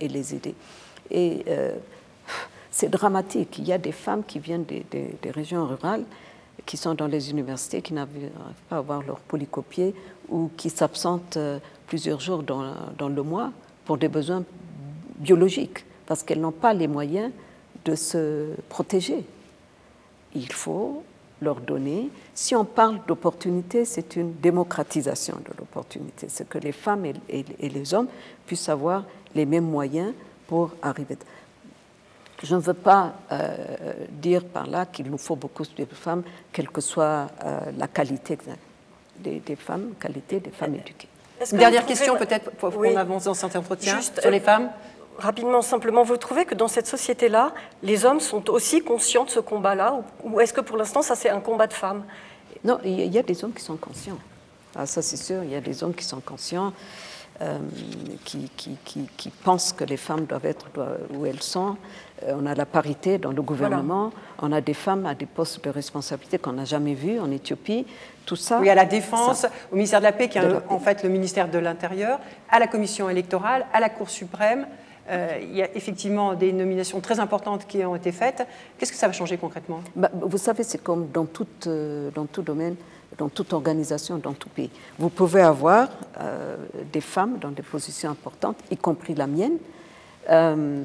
et, 0.00 0.08
les 0.08 0.34
aider. 0.34 0.54
Et 1.10 1.44
euh, 1.48 1.76
c'est 2.70 2.88
dramatique. 2.88 3.58
Il 3.58 3.66
y 3.66 3.72
a 3.72 3.78
des 3.78 3.92
femmes 3.92 4.22
qui 4.24 4.38
viennent 4.38 4.64
des, 4.64 5.30
régions 5.30 5.66
rurales, 5.66 6.04
qui 6.64 6.76
sont 6.76 6.94
dans 6.94 7.06
les 7.06 7.30
universités, 7.30 7.82
qui 7.82 7.94
n'arrivent 7.94 8.30
pas 8.68 8.76
à 8.76 8.78
avoir 8.78 9.02
leur 9.02 9.20
polycopier 9.20 9.94
ou 10.28 10.50
qui 10.56 10.70
s'absentent 10.70 11.36
euh, 11.36 11.58
plusieurs 11.86 12.20
jours 12.20 12.42
dans, 12.42 12.74
dans, 12.98 13.08
le 13.08 13.22
mois 13.22 13.52
pour 13.84 13.98
des 13.98 14.08
besoins 14.08 14.42
biologiques, 15.18 15.84
parce 16.06 16.22
qu'elles 16.22 16.40
n'ont 16.40 16.50
pas 16.52 16.74
les 16.74 16.88
moyens 16.88 17.30
de 17.84 17.94
se 17.94 18.50
protéger. 18.68 19.24
Il 20.34 20.52
faut 20.52 21.04
leur 21.40 21.60
donner. 21.60 22.10
Si 22.34 22.54
on 22.54 22.64
parle 22.64 23.00
d'opportunité, 23.06 23.84
c'est 23.84 24.16
une 24.16 24.34
démocratisation 24.34 25.36
de 25.36 25.52
l'opportunité. 25.58 26.26
C'est 26.28 26.48
que 26.48 26.58
les 26.58 26.72
femmes 26.72 27.04
et, 27.04 27.44
les 27.60 27.94
hommes 27.94 28.08
puissent 28.46 28.68
avoir 28.68 29.04
les 29.34 29.46
mêmes 29.46 29.64
moyens 29.64 30.12
pour 30.46 30.72
arriver. 30.82 31.16
Je 32.42 32.54
ne 32.54 32.60
veux 32.60 32.74
pas 32.74 33.14
euh, 33.32 33.56
dire 34.10 34.44
par 34.44 34.66
là 34.66 34.86
qu'il 34.86 35.10
nous 35.10 35.18
faut 35.18 35.36
beaucoup 35.36 35.64
de 35.64 35.84
femmes, 35.86 36.22
quelle 36.52 36.68
que 36.68 36.80
soit 36.80 37.28
euh, 37.44 37.60
la 37.76 37.88
qualité 37.88 38.38
des, 39.18 39.56
femmes, 39.56 39.94
qualité 39.98 40.40
des 40.40 40.50
femmes 40.50 40.74
éduquées. 40.74 41.08
Une 41.52 41.58
dernière 41.58 41.84
question 41.84 42.16
peut-être 42.16 42.50
pour 42.52 42.72
qu'on 42.72 42.96
avance 42.96 43.24
dans 43.24 43.34
cet 43.34 43.56
entretien 43.56 44.00
sur 44.00 44.30
les 44.30 44.40
femmes 44.40 44.70
Rapidement, 45.18 45.62
simplement, 45.62 46.02
vous 46.02 46.16
trouvez 46.16 46.44
que 46.44 46.54
dans 46.54 46.68
cette 46.68 46.86
société-là, 46.86 47.52
les 47.82 48.04
hommes 48.04 48.20
sont 48.20 48.50
aussi 48.50 48.82
conscients 48.82 49.24
de 49.24 49.30
ce 49.30 49.40
combat-là 49.40 50.00
Ou 50.24 50.40
est-ce 50.40 50.52
que 50.52 50.60
pour 50.60 50.76
l'instant, 50.76 51.02
ça 51.02 51.14
c'est 51.14 51.30
un 51.30 51.40
combat 51.40 51.66
de 51.66 51.72
femmes? 51.72 52.04
Non, 52.64 52.78
il 52.84 53.12
y 53.12 53.18
a 53.18 53.22
des 53.22 53.44
hommes 53.44 53.52
qui 53.52 53.62
sont 53.62 53.76
conscients. 53.76 54.18
Ah, 54.74 54.86
ça 54.86 55.00
c'est 55.00 55.16
sûr, 55.16 55.42
il 55.42 55.50
y 55.50 55.54
a 55.54 55.60
des 55.60 55.82
hommes 55.82 55.94
qui 55.94 56.04
sont 56.04 56.20
conscients. 56.20 56.72
Euh, 57.42 57.58
qui, 58.24 58.50
qui, 58.56 58.78
qui, 59.14 59.28
pensent 59.28 59.74
que 59.74 59.84
les 59.84 59.98
femmes 59.98 60.24
doivent 60.24 60.46
être 60.46 60.68
où 61.10 61.26
elles 61.26 61.42
sont. 61.42 61.76
Euh, 62.22 62.34
on 62.34 62.46
a 62.46 62.54
la 62.54 62.64
parité 62.64 63.18
dans 63.18 63.30
le 63.30 63.42
gouvernement, 63.42 64.10
on 64.40 64.52
a 64.52 64.62
des 64.62 64.72
femmes 64.72 65.04
à 65.04 65.14
des 65.14 65.26
postes 65.26 65.62
de 65.62 65.68
responsabilité 65.68 66.38
qu'on 66.38 66.54
n'a 66.54 66.64
jamais 66.64 66.94
vus 66.94 67.20
en 67.20 67.30
Éthiopie. 67.30 67.86
Tout 68.24 68.36
ça. 68.36 68.58
Oui, 68.58 68.70
à 68.70 68.74
la 68.74 68.86
Défense, 68.86 69.44
au 69.70 69.74
ministère 69.74 70.00
de 70.00 70.04
la 70.04 70.12
Paix, 70.12 70.30
qui 70.30 70.38
est 70.38 70.70
en 70.70 70.78
fait 70.78 71.02
le 71.02 71.10
ministère 71.10 71.50
de 71.50 71.58
l'Intérieur, 71.58 72.20
à 72.48 72.58
la 72.58 72.68
Commission 72.68 73.10
électorale, 73.10 73.66
à 73.74 73.80
la 73.80 73.90
Cour 73.90 74.08
suprême. 74.08 74.66
Euh, 75.08 75.38
il 75.40 75.54
y 75.54 75.62
a 75.62 75.74
effectivement 75.76 76.34
des 76.34 76.52
nominations 76.52 77.00
très 77.00 77.20
importantes 77.20 77.66
qui 77.66 77.84
ont 77.84 77.94
été 77.94 78.12
faites. 78.12 78.46
Qu'est-ce 78.76 78.92
que 78.92 78.98
ça 78.98 79.06
va 79.06 79.12
changer 79.12 79.36
concrètement? 79.36 79.80
Bah, 79.94 80.10
Vous 80.12 80.38
savez, 80.38 80.64
c'est 80.64 80.82
comme 80.82 81.08
dans 81.12 81.26
tout, 81.26 81.46
dans 82.14 82.26
tout 82.26 82.42
domaine 82.42 82.76
dans 83.18 83.28
toute 83.28 83.52
organisation, 83.52 84.18
dans 84.18 84.32
tout 84.32 84.48
pays. 84.48 84.70
Vous 84.98 85.08
pouvez 85.08 85.40
avoir 85.40 85.88
euh, 86.20 86.56
des 86.92 87.00
femmes 87.00 87.38
dans 87.38 87.50
des 87.50 87.62
positions 87.62 88.10
importantes, 88.10 88.58
y 88.70 88.76
compris 88.76 89.14
la 89.14 89.26
mienne. 89.26 89.58
Euh, 90.28 90.84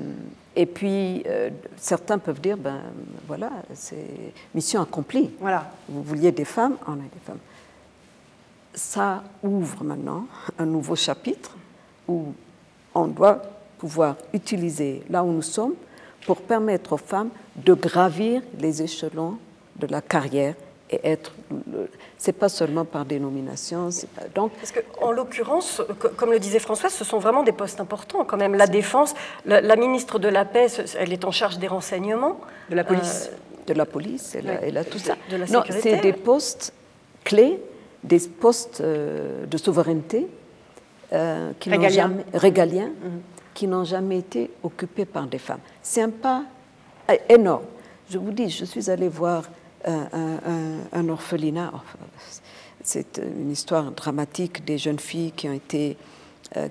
et 0.55 0.65
puis, 0.65 1.23
euh, 1.25 1.49
certains 1.77 2.17
peuvent 2.17 2.41
dire, 2.41 2.57
ben 2.57 2.81
voilà, 3.27 3.51
c'est 3.73 4.33
mission 4.53 4.81
accomplie. 4.81 5.31
Voilà. 5.39 5.71
Vous 5.89 6.03
vouliez 6.03 6.31
des 6.31 6.45
femmes, 6.45 6.77
on 6.87 6.93
a 6.93 6.95
des 6.95 7.19
femmes. 7.25 7.39
Ça 8.73 9.23
ouvre 9.43 9.83
maintenant 9.83 10.25
un 10.57 10.65
nouveau 10.65 10.95
chapitre 10.95 11.55
où 12.07 12.33
on 12.93 13.07
doit 13.07 13.41
pouvoir 13.81 14.15
utiliser 14.31 15.01
là 15.09 15.23
où 15.23 15.31
nous 15.31 15.41
sommes 15.41 15.73
pour 16.27 16.37
permettre 16.37 16.93
aux 16.93 16.97
femmes 16.97 17.31
de 17.55 17.73
gravir 17.73 18.43
les 18.59 18.83
échelons 18.83 19.39
de 19.75 19.87
la 19.87 20.01
carrière 20.01 20.53
et 20.91 20.99
être. 21.03 21.31
C'est 22.19 22.37
pas 22.43 22.47
seulement 22.47 22.85
par 22.85 23.05
dénomination. 23.05 23.89
Donc, 24.35 24.51
parce 24.51 24.71
que 24.71 24.81
en 25.01 25.11
l'occurrence, 25.11 25.81
comme 26.15 26.31
le 26.31 26.37
disait 26.37 26.59
François, 26.59 26.91
ce 26.91 27.03
sont 27.03 27.17
vraiment 27.17 27.41
des 27.41 27.53
postes 27.53 27.79
importants 27.79 28.23
quand 28.23 28.37
même. 28.37 28.53
La 28.53 28.67
défense, 28.67 29.15
la, 29.47 29.75
ministre 29.75 30.19
de 30.19 30.27
la 30.27 30.45
paix, 30.45 30.67
elle 30.99 31.11
est 31.11 31.25
en 31.25 31.31
charge 31.31 31.57
des 31.57 31.67
renseignements, 31.67 32.39
de 32.69 32.75
la 32.75 32.83
police, 32.83 33.31
euh, 33.31 33.73
de 33.73 33.73
la 33.73 33.87
police, 33.87 34.35
elle, 34.35 34.77
a, 34.77 34.83
tout 34.83 34.99
ça. 34.99 35.15
De 35.31 35.37
la 35.37 35.47
non, 35.47 35.63
c'est 35.71 36.01
des 36.01 36.13
postes 36.13 36.71
clés, 37.23 37.59
des 38.03 38.19
postes 38.19 38.81
euh, 38.81 39.47
de 39.47 39.57
souveraineté 39.57 40.27
euh, 41.13 41.51
qui 41.59 41.71
régaliens, 41.71 42.11
régaliens 42.31 42.91
mhm. 43.03 43.21
Qui 43.53 43.67
n'ont 43.67 43.83
jamais 43.83 44.19
été 44.19 44.51
occupés 44.63 45.05
par 45.05 45.27
des 45.27 45.37
femmes. 45.37 45.59
C'est 45.81 46.01
un 46.01 46.09
pas 46.09 46.45
énorme. 47.29 47.65
Je 48.09 48.17
vous 48.17 48.31
dis, 48.31 48.49
je 48.49 48.65
suis 48.65 48.89
allée 48.89 49.09
voir 49.09 49.43
un, 49.85 51.09
orphelinat. 51.09 51.71
C'est 52.83 53.19
une 53.19 53.51
histoire 53.51 53.91
dramatique 53.91 54.63
des 54.65 54.77
jeunes 54.77 54.99
filles 54.99 55.31
qui 55.31 55.49
ont 55.49 55.53
été 55.53 55.97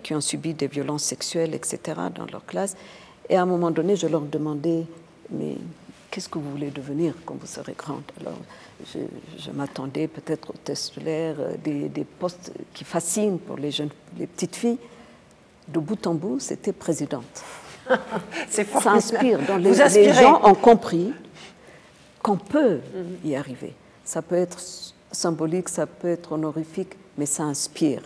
qui 0.03 0.15
ont 0.15 0.21
subi 0.21 0.53
des 0.53 0.67
violences 0.67 1.05
sexuelles, 1.05 1.55
etc., 1.55 1.81
dans 2.15 2.27
leur 2.27 2.45
classe. 2.45 2.77
Et 3.31 3.37
à 3.37 3.43
un 3.43 3.47
moment 3.47 3.71
donné, 3.71 3.97
je 3.97 4.07
leur 4.07 4.21
demandais, 4.21 4.85
mais 5.31 5.57
qu'est-ce 6.11 6.29
que 6.29 6.39
vous 6.39 6.51
voulez 6.51 6.71
devenir 6.71 7.15
quand 7.25 7.35
vous 7.41 7.47
serez 7.47 7.73
grande? 7.73 8.03
Alors, 8.21 8.37
je, 8.93 9.51
m'attendais 9.53 10.09
peut-être 10.09 10.51
au 10.51 10.57
test 10.65 10.93
scolaire, 10.93 11.37
des, 11.63 11.89
des, 11.89 12.05
postes 12.05 12.53
qui 12.75 12.85
fascinent 12.85 13.39
pour 13.39 13.57
les 13.57 13.71
jeunes, 13.71 13.91
les 14.19 14.27
petites 14.27 14.57
filles. 14.57 14.79
De 15.73 15.79
bout 15.79 16.07
en 16.07 16.15
bout, 16.15 16.41
c'était 16.41 16.73
présidente. 16.73 17.45
C'est 18.49 18.69
Ça 18.69 18.93
inspire. 18.93 19.39
les, 19.59 19.73
les, 19.73 20.13
gens 20.13 20.41
ont 20.45 20.55
compris 20.55 21.13
qu'on 22.23 22.37
peut 22.37 22.81
y 23.25 23.35
arriver. 23.35 23.75
Ça 24.05 24.23
peut 24.23 24.37
être 24.37 24.59
symbolique, 25.13 25.69
ça 25.69 25.87
peut 25.87 26.09
être 26.09 26.33
honorifique, 26.33 26.97
mais 27.17 27.27
ça 27.27 27.45
inspire 27.45 28.03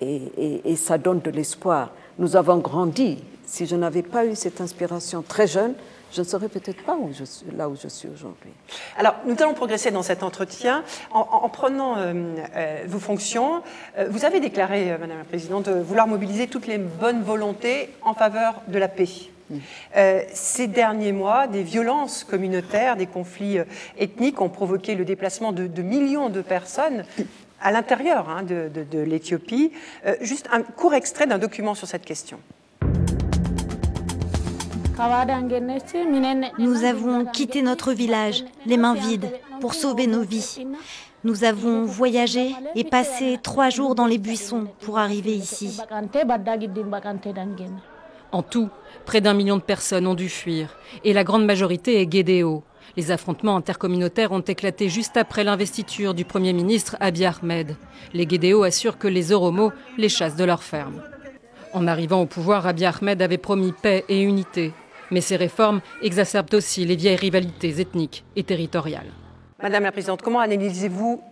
et, 0.00 0.62
et 0.64 0.76
ça 0.76 0.98
donne 0.98 1.20
de 1.20 1.30
l'espoir. 1.30 1.90
Nous 2.18 2.36
avons 2.36 2.58
grandi. 2.58 3.18
Si 3.46 3.66
je 3.66 3.76
n'avais 3.76 4.02
pas 4.02 4.26
eu 4.26 4.34
cette 4.34 4.60
inspiration 4.60 5.22
très 5.22 5.46
jeune, 5.46 5.74
je 6.12 6.20
ne 6.20 6.26
serais 6.26 6.48
peut-être 6.48 6.82
pas 6.84 6.96
où 6.96 7.10
je 7.12 7.24
suis, 7.24 7.46
là 7.56 7.68
où 7.68 7.76
je 7.76 7.88
suis 7.88 8.08
aujourd'hui. 8.08 8.50
Alors, 8.96 9.14
nous 9.26 9.36
allons 9.40 9.54
progresser 9.54 9.90
dans 9.90 10.02
cet 10.02 10.22
entretien 10.22 10.84
en, 11.10 11.48
prenant 11.48 11.96
euh, 11.96 12.14
euh, 12.54 12.84
vos 12.86 12.98
fonctions. 12.98 13.62
Euh, 13.98 14.06
vous 14.10 14.24
avez 14.24 14.40
déclaré, 14.40 14.96
Madame 14.98 15.18
la 15.18 15.24
Présidente, 15.24 15.68
vouloir 15.68 16.06
mobiliser 16.06 16.46
toutes 16.46 16.66
les 16.66 16.78
bonnes 16.78 17.22
volontés 17.22 17.90
en 18.02 18.14
faveur 18.14 18.62
de 18.68 18.78
la 18.78 18.88
paix. 18.88 19.08
Mm. 19.48 19.58
ces 20.32 20.66
derniers 20.66 21.12
mois, 21.12 21.46
des 21.46 21.62
violences 21.62 22.24
communautaires, 22.24 22.96
des 22.96 23.06
conflits 23.06 23.58
ethniques 23.96 24.40
ont 24.40 24.48
provoqué 24.48 24.96
le 24.96 25.04
déplacement 25.04 25.52
de, 25.52 25.82
millions 25.82 26.30
de 26.30 26.40
personnes 26.40 27.04
à 27.60 27.70
l'intérieur 27.70 28.28
hein, 28.28 28.42
de, 28.42 28.68
de 28.68 28.98
l'Éthiopie. 28.98 29.70
juste 30.20 30.48
un 30.50 30.62
court 30.62 30.94
extrait 30.94 31.28
d'un 31.28 31.38
document 31.38 31.76
sur 31.76 31.86
cette 31.86 32.04
question. 32.04 32.40
Nous 36.58 36.84
avons 36.84 37.26
quitté 37.26 37.60
notre 37.60 37.92
village, 37.92 38.44
les 38.64 38.78
mains 38.78 38.94
vides, 38.94 39.30
pour 39.60 39.74
sauver 39.74 40.06
nos 40.06 40.22
vies. 40.22 40.66
Nous 41.22 41.44
avons 41.44 41.84
voyagé 41.84 42.54
et 42.74 42.84
passé 42.84 43.38
trois 43.42 43.68
jours 43.68 43.94
dans 43.94 44.06
les 44.06 44.16
buissons 44.16 44.68
pour 44.80 44.98
arriver 44.98 45.32
ici. 45.32 45.78
En 48.32 48.42
tout, 48.42 48.68
près 49.04 49.20
d'un 49.20 49.34
million 49.34 49.56
de 49.56 49.62
personnes 49.62 50.06
ont 50.06 50.14
dû 50.14 50.28
fuir, 50.28 50.76
et 51.04 51.12
la 51.12 51.24
grande 51.24 51.44
majorité 51.44 52.00
est 52.00 52.06
Guédéo. 52.06 52.62
Les 52.96 53.10
affrontements 53.10 53.56
intercommunautaires 53.56 54.32
ont 54.32 54.40
éclaté 54.40 54.88
juste 54.88 55.16
après 55.16 55.44
l'investiture 55.44 56.14
du 56.14 56.24
Premier 56.24 56.52
ministre 56.54 56.96
Abiy 57.00 57.26
Ahmed. 57.26 57.76
Les 58.14 58.24
Guédéo 58.24 58.62
assurent 58.62 58.98
que 58.98 59.08
les 59.08 59.32
Oromo 59.32 59.72
les 59.98 60.08
chassent 60.08 60.36
de 60.36 60.44
leurs 60.44 60.62
fermes. 60.62 61.02
En 61.72 61.86
arrivant 61.86 62.22
au 62.22 62.26
pouvoir, 62.26 62.66
Abiy 62.66 62.86
Ahmed 62.86 63.20
avait 63.20 63.36
promis 63.36 63.72
paix 63.72 64.04
et 64.08 64.22
unité, 64.22 64.72
mais 65.10 65.20
ces 65.20 65.36
réformes 65.36 65.80
exacerbent 66.02 66.54
aussi 66.54 66.84
les 66.84 66.96
vieilles 66.96 67.16
rivalités 67.16 67.80
ethniques 67.80 68.24
et 68.34 68.44
territoriales. 68.44 69.10
Madame 69.62 69.84
la 69.84 69.92
Présidente, 69.92 70.22
comment 70.22 70.40
analysez-vous 70.40 71.22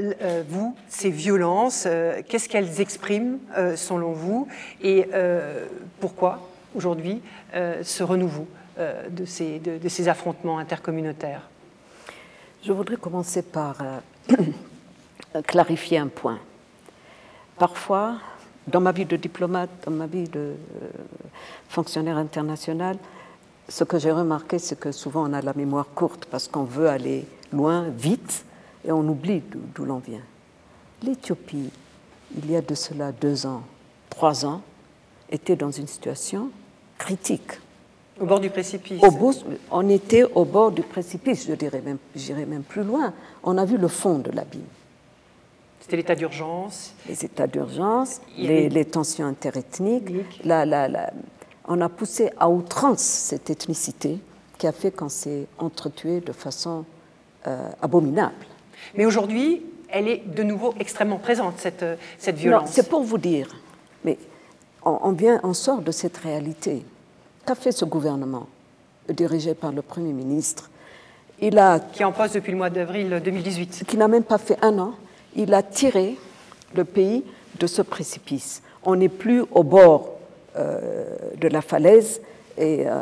euh, 0.00 0.42
vous, 0.48 0.74
ces 0.88 1.10
violences 1.10 1.84
euh, 1.86 2.22
Qu'est-ce 2.26 2.48
qu'elles 2.48 2.80
expriment 2.80 3.38
euh, 3.56 3.76
selon 3.76 4.12
vous 4.12 4.48
Et 4.82 5.06
pourquoi 6.00 6.48
aujourd'hui 6.74 7.20
ce 7.52 8.02
renouveau 8.02 8.46
de 8.78 9.24
ces, 9.26 9.58
de, 9.58 9.88
ces, 9.88 10.08
affrontements 10.08 10.58
intercommunautaires? 10.58 11.48
Je 12.64 12.72
voudrais 12.72 12.96
commencer 12.96 13.42
par 13.42 13.76
clarifier 15.46 15.98
un 15.98 16.08
point. 16.08 16.38
Parfois, 17.58 18.16
dans 18.66 18.80
ma 18.80 18.92
vie 18.92 19.04
de 19.04 19.16
diplomate, 19.16 19.70
dans 19.84 19.92
ma 19.92 20.06
vie 20.06 20.28
de 20.28 20.54
fonctionnaire 21.68 22.16
international, 22.16 22.96
ce 23.68 23.84
que 23.84 23.98
j'ai 23.98 24.12
remarqué, 24.12 24.58
c'est 24.58 24.78
que 24.78 24.92
souvent 24.92 25.28
on 25.28 25.32
a 25.32 25.40
la 25.40 25.54
mémoire 25.54 25.86
courte 25.94 26.26
parce 26.26 26.48
qu'on 26.48 26.64
veut 26.64 26.88
aller 26.88 27.24
loin, 27.52 27.86
vite, 27.96 28.44
et 28.84 28.92
on 28.92 29.06
oublie 29.08 29.42
d'où 29.74 29.84
l'on 29.84 29.98
vient. 29.98 30.22
L'Éthiopie, 31.02 31.70
il 32.36 32.50
y 32.50 32.56
a 32.56 32.60
de 32.60 32.74
cela 32.74 33.12
deux 33.12 33.46
ans, 33.46 33.62
trois 34.10 34.44
ans, 34.44 34.62
était 35.30 35.56
dans 35.56 35.70
une 35.70 35.86
situation 35.86 36.50
critique. 36.98 37.52
Au 38.20 38.26
bord 38.26 38.40
du 38.40 38.50
précipice. 38.50 39.00
on 39.70 39.88
était 39.88 40.22
au 40.22 40.44
bord 40.44 40.70
du 40.70 40.82
précipice, 40.82 41.46
je 41.48 41.54
dirais 41.54 41.80
même, 41.84 41.98
j'irais 42.14 42.46
même 42.46 42.62
plus 42.62 42.84
loin. 42.84 43.12
On 43.42 43.56
a 43.58 43.64
vu 43.64 43.78
le 43.78 43.88
fond 43.88 44.18
de 44.18 44.30
l'abîme. 44.30 44.62
C'était 45.82 45.96
l'état 45.96 46.14
d'urgence. 46.14 46.94
Les 47.08 47.24
états 47.24 47.48
d'urgence, 47.48 48.20
les, 48.38 48.84
tensions 48.84 49.26
interethniques, 49.26 50.12
la, 50.44 50.64
la, 50.64 50.86
la, 50.86 51.12
on 51.66 51.80
a 51.80 51.88
poussé 51.88 52.30
à 52.38 52.48
outrance 52.48 53.00
cette 53.00 53.50
ethnicité 53.50 54.18
qui 54.58 54.68
a 54.68 54.72
fait 54.72 54.92
qu'on 54.92 55.08
s'est 55.08 55.46
entretué 55.58 56.20
de 56.20 56.30
façon 56.30 56.84
euh, 57.48 57.68
abominable. 57.82 58.46
Mais 58.94 59.06
aujourd'hui, 59.06 59.62
elle 59.88 60.06
est 60.06 60.22
de 60.24 60.44
nouveau 60.44 60.72
extrêmement 60.78 61.18
présente, 61.18 61.54
cette, 61.58 61.84
cette 62.16 62.36
violence. 62.36 62.70
C'est 62.70 62.88
pour 62.88 63.02
vous 63.02 63.18
dire, 63.18 63.48
mais 64.04 64.18
on, 64.84 65.10
vient, 65.10 65.40
on 65.42 65.52
sort 65.52 65.82
de 65.82 65.90
cette 65.90 66.16
réalité. 66.18 66.84
Qu'a 67.44 67.56
fait 67.56 67.72
ce 67.72 67.84
gouvernement, 67.84 68.46
dirigé 69.08 69.54
par 69.54 69.72
le 69.72 69.82
Premier 69.82 70.12
ministre? 70.12 70.70
Il 71.40 71.58
a, 71.58 71.80
Qui 71.80 72.02
est 72.02 72.04
en 72.04 72.12
poste 72.12 72.36
depuis 72.36 72.52
le 72.52 72.58
mois 72.58 72.70
d'avril 72.70 73.20
2018. 73.24 73.82
Qui 73.84 73.96
n'a 73.96 74.06
même 74.06 74.22
pas 74.22 74.38
fait 74.38 74.58
un 74.62 74.78
an. 74.78 74.94
Il 75.36 75.54
a 75.54 75.62
tiré 75.62 76.16
le 76.74 76.84
pays 76.84 77.24
de 77.58 77.66
ce 77.66 77.82
précipice. 77.82 78.62
On 78.84 78.96
n'est 78.96 79.08
plus 79.08 79.44
au 79.52 79.62
bord 79.62 80.18
euh, 80.56 81.16
de 81.36 81.48
la 81.48 81.62
falaise. 81.62 82.20
Et 82.58 82.84
euh, 82.86 83.00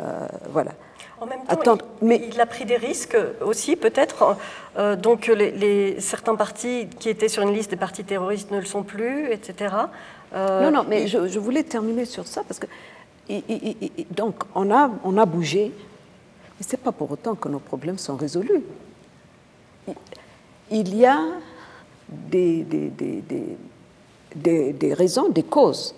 voilà. 0.51 0.71
En 1.19 1.25
même 1.25 1.41
temps, 1.63 1.77
il, 2.01 2.07
mais... 2.07 2.29
il 2.31 2.39
a 2.39 2.45
pris 2.45 2.65
des 2.65 2.77
risques 2.77 3.17
aussi, 3.41 3.75
peut-être. 3.75 4.37
Euh, 4.77 4.95
donc, 4.95 5.27
les, 5.27 5.99
certains 5.99 6.35
partis 6.35 6.87
qui 6.99 7.09
étaient 7.09 7.27
sur 7.27 7.43
une 7.43 7.53
liste 7.53 7.69
des 7.69 7.75
partis 7.75 8.03
terroristes 8.03 8.51
ne 8.51 8.59
le 8.59 8.65
sont 8.65 8.83
plus, 8.83 9.31
etc. 9.31 9.75
non, 10.33 10.71
non, 10.71 10.85
mais 10.87 11.07
je, 11.07 11.39
voulais 11.39 11.63
terminer 11.63 12.05
sur 12.05 12.25
ça 12.25 12.43
parce 12.47 12.59
que. 12.59 12.67
donc, 14.11 14.35
on 14.55 14.71
a, 14.71 14.89
on 15.03 15.17
a 15.17 15.25
bougé, 15.25 15.71
mais 16.57 16.65
ce 16.65 16.71
n'est 16.71 16.81
pas 16.81 16.91
pour 16.91 17.11
autant 17.11 17.35
que 17.35 17.49
nos 17.49 17.59
problèmes 17.59 17.97
sont 17.97 18.15
résolus. 18.15 18.63
Il 20.71 20.95
y 20.95 21.05
a 21.05 21.19
des, 22.11 22.63
des, 22.63 22.89
des, 22.89 23.23
des, 24.35 24.73
des 24.73 24.93
raisons, 24.93 25.29
des 25.29 25.43
causes 25.43 25.95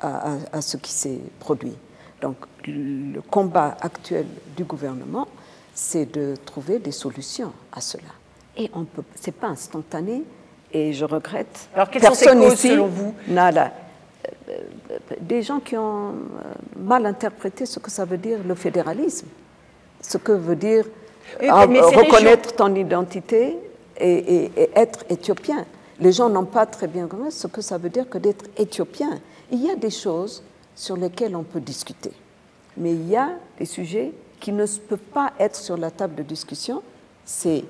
à, 0.00 0.60
ce 0.60 0.76
qui 0.76 0.92
s'est 0.92 1.20
produit. 1.40 1.74
Donc 2.20 2.36
le 2.66 3.20
combat 3.20 3.76
actuel 3.80 4.26
du 4.56 4.64
gouvernement, 4.64 5.28
c'est 5.74 6.06
de 6.06 6.34
trouver 6.44 6.78
des 6.78 6.92
solutions 6.92 7.52
à 7.72 7.80
cela. 7.80 8.12
Et 8.56 8.70
on 8.74 8.84
peut, 8.84 9.02
c'est 9.14 9.34
pas 9.34 9.48
instantané. 9.48 10.22
Et 10.72 10.92
je 10.92 11.04
regrette. 11.04 11.68
Alors 11.74 11.90
quelles 11.90 12.02
personne 12.02 12.42
sont 12.42 12.56
ces 12.56 12.70
selon 12.70 12.86
vous? 12.86 13.14
Nada. 13.28 13.72
Euh, 14.48 14.58
des 15.20 15.42
gens 15.42 15.60
qui 15.60 15.76
ont 15.76 16.08
euh, 16.08 16.12
mal 16.76 17.06
interprété 17.06 17.66
ce 17.66 17.78
que 17.78 17.90
ça 17.90 18.04
veut 18.04 18.18
dire 18.18 18.38
le 18.46 18.54
fédéralisme, 18.54 19.28
ce 20.00 20.18
que 20.18 20.32
veut 20.32 20.56
dire 20.56 20.84
reconnaître 21.40 22.54
ton 22.54 22.74
identité 22.74 23.56
et, 23.98 24.44
et, 24.56 24.70
être 24.74 25.04
éthiopien. 25.08 25.64
Les 26.00 26.12
gens 26.12 26.28
n'ont 26.28 26.44
pas 26.44 26.66
très 26.66 26.86
bien 26.86 27.06
compris 27.06 27.32
ce 27.32 27.46
que 27.46 27.60
ça 27.60 27.78
veut 27.78 27.88
dire 27.88 28.08
que 28.08 28.18
d'être 28.18 28.44
éthiopien. 28.56 29.20
Il 29.50 29.64
y 29.64 29.70
a 29.70 29.76
des 29.76 29.90
choses 29.90 30.42
sur 30.74 30.96
lesquelles 30.96 31.34
on 31.34 31.42
peut 31.42 31.60
discuter, 31.60 32.12
mais 32.76 32.92
il 32.92 33.08
y 33.08 33.16
a 33.16 33.30
des 33.58 33.64
sujets 33.64 34.12
qui 34.40 34.52
ne 34.52 34.66
peuvent 34.66 34.98
pas 34.98 35.32
être 35.38 35.56
sur 35.56 35.76
la 35.76 35.90
table 35.90 36.16
de 36.16 36.22
discussion. 36.22 36.82
C'est 37.24 37.64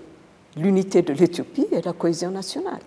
l'unité 0.56 1.02
de 1.02 1.12
l'Éthiopie 1.12 1.66
et 1.70 1.82
la 1.82 1.92
cohésion 1.92 2.30
nationale. 2.30 2.80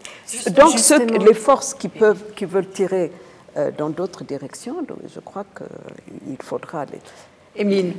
Donc, 0.51 0.75
les 1.19 1.33
forces 1.33 1.73
qui, 1.73 1.87
peuvent, 1.87 2.33
qui 2.35 2.45
veulent 2.45 2.69
tirer 2.69 3.11
euh, 3.57 3.71
dans 3.77 3.89
d'autres 3.89 4.23
directions, 4.23 4.75
je 5.07 5.19
crois 5.19 5.45
qu'il 5.55 6.37
faudra 6.41 6.85
les, 6.85 6.99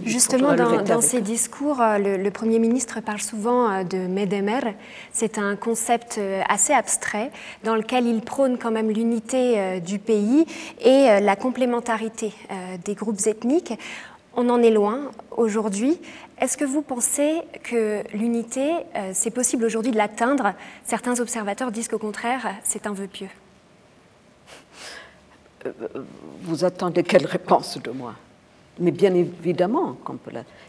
Justement, 0.04 0.54
dans, 0.54 1.00
ses 1.00 1.20
discours, 1.20 1.80
euh, 1.80 1.98
le, 1.98 2.30
Premier 2.30 2.58
ministre 2.58 3.00
parle 3.00 3.20
souvent 3.20 3.70
euh, 3.70 3.84
de 3.84 3.98
Medemer. 3.98 4.74
C'est 5.12 5.38
un 5.38 5.56
concept 5.56 6.16
euh, 6.18 6.40
assez 6.48 6.72
abstrait 6.72 7.30
dans 7.64 7.74
lequel 7.74 8.06
il 8.06 8.22
prône 8.22 8.58
quand 8.58 8.70
même 8.70 8.90
l'unité 8.90 9.80
du 9.80 9.98
pays 9.98 10.46
et 10.80 11.20
la 11.20 11.36
complémentarité 11.36 12.32
des 12.84 12.94
groupes 12.94 13.26
ethniques. 13.26 13.74
On 14.34 14.48
en 14.48 14.62
est 14.62 14.70
loin 14.70 15.10
aujourd'hui. 15.36 15.98
Est-ce 16.40 16.56
que 16.56 16.64
vous 16.64 16.82
pensez 16.82 17.42
que 17.62 18.02
l'unité, 18.14 18.70
c'est 19.12 19.30
possible 19.30 19.64
aujourd'hui 19.64 19.92
de 19.92 19.96
l'atteindre? 19.96 20.54
Certains 20.84 21.20
observateurs 21.20 21.72
disent 21.72 21.88
qu'au 21.88 21.98
contraire, 21.98 22.54
c'est 22.62 22.86
un 22.86 22.92
vœu 22.92 23.06
pieux. 23.06 23.28
Vous 26.42 26.64
attendez 26.64 27.02
quelle 27.02 27.26
réponse 27.26 27.78
de 27.78 27.90
moi? 27.90 28.14
Mais 28.78 28.90
bien 28.90 29.14
évidemment, 29.14 29.96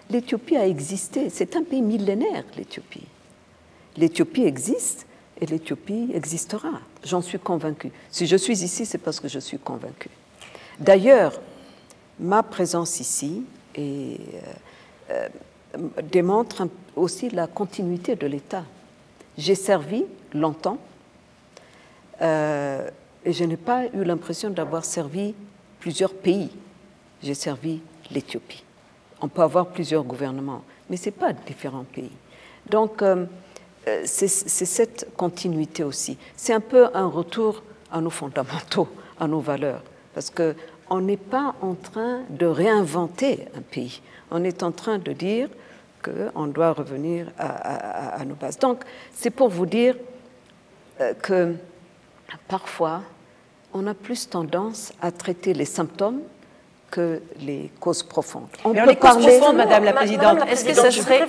l'Éthiopie 0.10 0.58
a 0.58 0.68
existé. 0.68 1.30
C'est 1.30 1.56
un 1.56 1.64
pays 1.64 1.82
millénaire, 1.82 2.44
l'Éthiopie. 2.58 3.08
L'Éthiopie 3.98 4.44
existe 4.44 5.06
et 5.40 5.46
l'Éthiopie 5.46 6.10
existera. 6.14 6.82
J'en 7.04 7.22
suis 7.22 7.40
convaincue. 7.40 7.92
Si 8.10 8.28
je 8.28 8.36
suis 8.36 8.64
ici, 8.64 8.86
c'est 8.86 8.98
parce 8.98 9.20
que 9.20 9.28
je 9.28 9.40
suis 9.40 9.60
convaincue. 9.60 10.10
D'ailleurs, 10.80 11.40
ma 12.20 12.44
présence 12.44 13.00
ici 13.00 13.44
et, 13.76 14.18
démontre 16.04 16.68
aussi 16.96 17.30
la 17.30 17.48
continuité 17.48 18.16
de 18.16 18.28
l'État. 18.28 18.64
J'ai 19.38 19.56
servi 19.56 20.06
longtemps 20.34 20.78
euh, 22.22 22.90
et 23.24 23.34
je 23.34 23.44
n'ai 23.44 23.58
pas 23.58 23.86
eu 23.88 24.04
l'impression 24.04 24.50
d'avoir 24.50 24.86
servi 24.86 25.34
plusieurs 25.80 26.14
pays. 26.14 26.50
J'ai 27.24 27.34
servi 27.34 27.82
l'Éthiopie. 28.14 28.64
On 29.22 29.28
peut 29.28 29.42
avoir 29.42 29.68
plusieurs 29.68 30.04
gouvernements, 30.04 30.64
mais 30.90 30.98
ce 30.98 31.06
n'est 31.06 31.12
pas 31.12 31.34
différents 31.34 31.84
pays. 31.84 32.12
Donc, 32.70 33.02
euh, 33.02 33.26
euh, 33.88 34.02
c'est 34.06 34.28
cette 34.28 35.08
continuité 35.16 35.84
aussi. 35.84 36.18
C'est 36.36 36.54
un 36.54 36.60
peu 36.60 36.90
un 36.94 37.08
retour 37.08 37.64
à 37.92 38.02
nos 38.02 38.10
fondamentaux, 38.10 38.88
à 39.20 39.28
nos 39.28 39.40
valeurs, 39.40 39.84
parce 40.14 40.32
qu'on 40.32 41.02
n'est 41.02 41.18
pas 41.18 41.56
en 41.62 41.74
train 41.74 42.22
de 42.30 42.46
réinventer 42.46 43.48
un 43.56 43.62
pays. 43.62 44.02
On 44.30 44.44
est 44.44 44.64
en 44.64 44.72
train 44.72 44.98
de 44.98 45.12
dire 45.14 45.50
qu'on 46.04 46.48
doit 46.48 46.74
revenir 46.74 47.28
à, 47.38 48.24
nos 48.26 48.36
bases. 48.36 48.58
Donc, 48.58 48.84
c'est 49.14 49.30
pour 49.30 49.50
vous 49.50 49.66
dire 49.66 49.96
euh, 51.00 51.14
que 51.14 51.56
parfois, 52.48 53.02
on 53.74 53.86
a 53.88 53.94
plus 53.94 54.30
tendance 54.30 54.94
à 55.02 55.12
traiter 55.12 55.54
les 55.54 55.66
symptômes 55.66 56.22
que 56.92 57.22
les 57.40 57.72
causes 57.80 58.04
profondes. 58.04 58.48
On 58.66 58.74
peut 58.74 58.86
les 58.88 58.96
causes 58.96 59.26
profondes, 59.26 59.56
Madame 59.56 59.86
la 59.86 59.94
Présidente, 59.94 60.40
est-ce 60.48 60.66
que 60.66 60.74
ça 60.74 60.92
serait 60.92 61.26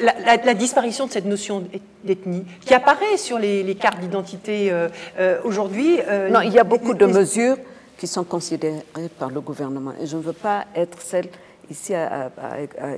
la, 0.00 0.54
disparition 0.54 1.06
de 1.06 1.12
cette 1.12 1.24
notion 1.24 1.64
d'ethnie 2.04 2.44
qui 2.60 2.74
apparaît 2.74 3.16
sur 3.16 3.38
les, 3.38 3.74
cartes 3.74 4.00
d'identité 4.00 4.70
euh, 4.70 4.88
euh, 5.18 5.40
aujourd'hui 5.44 5.98
Non, 6.30 6.42
il 6.42 6.52
y 6.52 6.58
a 6.58 6.64
beaucoup 6.64 6.94
de 6.94 7.06
mesures 7.06 7.56
qui 7.98 8.06
sont 8.06 8.24
considérées 8.24 8.84
par 9.18 9.30
le 9.30 9.40
gouvernement 9.40 9.92
et 10.00 10.06
je 10.06 10.16
ne 10.16 10.22
veux 10.22 10.32
pas 10.32 10.66
être 10.76 11.00
celle 11.00 11.28
ici 11.70 11.94
à 11.94 12.30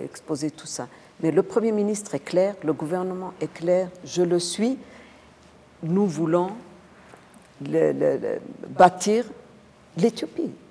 exposer 0.04 0.50
tout 0.50 0.66
ça. 0.66 0.88
Mais 1.22 1.30
le 1.30 1.42
Premier 1.42 1.72
ministre 1.72 2.14
est 2.14 2.24
clair, 2.24 2.54
le 2.64 2.72
gouvernement 2.72 3.32
est 3.40 3.52
clair, 3.52 3.88
je 4.04 4.22
le 4.22 4.40
suis. 4.40 4.76
Nous 5.82 6.06
voulons 6.06 6.50
bâtir 8.68 9.24
l'Éthiopie, 9.96 10.50
euh, 10.50 10.61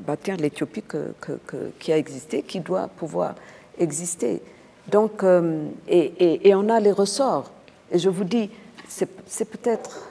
bâtir 0.00 0.36
l'Éthiopie 0.36 0.84
qui 1.78 1.92
a 1.92 1.98
existé, 1.98 2.42
qui 2.42 2.60
doit 2.60 2.88
pouvoir 2.88 3.34
exister. 3.78 4.42
Donc, 4.88 5.22
euh, 5.22 5.68
et, 5.88 6.54
on 6.54 6.68
a 6.68 6.80
les 6.80 6.92
ressorts. 6.92 7.50
Et 7.90 7.98
je 7.98 8.08
vous 8.08 8.24
dis, 8.24 8.50
c'est 8.88 9.44
peut-être 9.44 10.08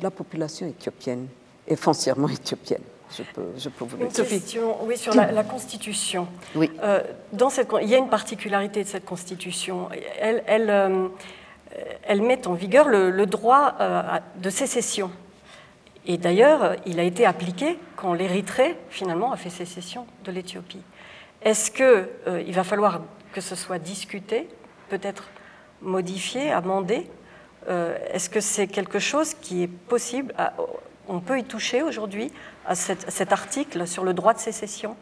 la 0.00 0.10
population 0.10 0.66
éthiopienne 0.66 1.26
est 1.66 1.76
foncièrement 1.76 2.28
éthiopienne 2.28 2.82
je 3.16 3.22
peux, 3.22 3.46
je 3.56 3.68
peux 3.68 3.84
vous 3.84 3.96
le 3.96 4.06
dire. 4.06 4.26
Question, 4.26 4.76
oui, 4.84 4.96
sur 4.96 5.14
la, 5.14 5.44
Constitution. 5.44 6.28
Oui. 6.54 6.70
Euh, 6.82 7.02
dans 7.32 7.50
cette, 7.50 7.68
il 7.82 7.88
y 7.88 7.94
a 7.94 7.98
une 7.98 8.08
particularité 8.08 8.82
de 8.84 8.88
cette 8.88 9.04
Constitution. 9.04 9.88
Elle, 10.18 10.42
elle, 10.46 10.70
euh, 10.70 11.08
elle 12.04 12.22
met 12.22 12.46
en 12.46 12.54
vigueur 12.54 12.88
le, 12.88 13.26
droit 13.26 13.74
euh, 13.80 14.02
de 14.36 14.50
sécession. 14.50 15.10
Et 16.06 16.16
d'ailleurs, 16.16 16.76
il 16.86 16.98
a 16.98 17.02
été 17.02 17.26
appliqué 17.26 17.78
quand 17.96 18.14
l'Érythrée, 18.14 18.76
finalement, 18.88 19.32
a 19.32 19.36
fait 19.36 19.50
sécession 19.50 20.06
de 20.24 20.32
l'Éthiopie. 20.32 20.82
Est-ce 21.42 21.70
qu'il 21.70 22.54
va 22.54 22.64
falloir 22.64 23.00
que 23.32 23.40
ce 23.40 23.54
soit 23.54 23.78
discuté, 23.78 24.48
peut-être 24.88 25.28
modifié, 25.82 26.50
amendé 26.52 27.06
Est-ce 27.68 28.28
que 28.28 28.40
c'est 28.40 28.66
quelque 28.66 28.98
chose 28.98 29.34
qui 29.34 29.62
est 29.62 29.68
possible 29.68 30.34
On 31.08 31.20
peut 31.20 31.38
y 31.38 31.44
toucher 31.44 31.82
aujourd'hui 31.82 32.32
à 32.66 32.74
cet, 32.74 33.32
article 33.32 33.86
sur 33.86 34.04
le 34.04 34.14
droit 34.14 34.34
de 34.34 34.38
sécession? 34.38 34.96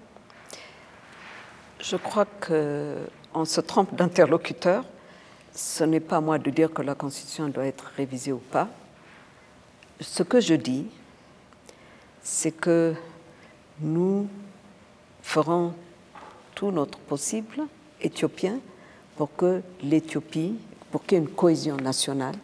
Je 1.81 1.97
crois 1.97 2.25
qu'on 2.25 3.45
se 3.45 3.61
trompe 3.61 3.95
d'interlocuteur. 3.95 4.85
Ce 5.55 5.85
n'est 5.85 6.01
pas 6.01 6.17
à 6.17 6.21
moi 6.21 6.39
de 6.39 6.51
dire 6.51 6.73
que 6.73 6.83
la 6.83 6.95
Constitution 6.95 7.49
doit 7.49 7.67
être 7.67 7.93
révisée 7.97 8.33
ou 8.33 8.39
pas. 8.39 8.69
Ce 10.01 10.23
que 10.23 10.41
je 10.41 10.55
dis, 10.55 10.87
c'est 12.23 12.53
que 12.53 12.95
nous 13.81 14.29
ferons 15.23 15.75
tout 16.55 16.71
notre 16.71 16.99
possible 16.99 17.67
éthiopien 18.01 18.59
pour 19.17 19.35
que 19.35 19.63
l'Éthiopie, 19.83 20.55
pour 20.91 21.05
qu'il 21.05 21.19
y 21.19 21.21
ait 21.21 21.25
une 21.25 21.31
cohésion 21.31 21.77
nationale 21.77 22.37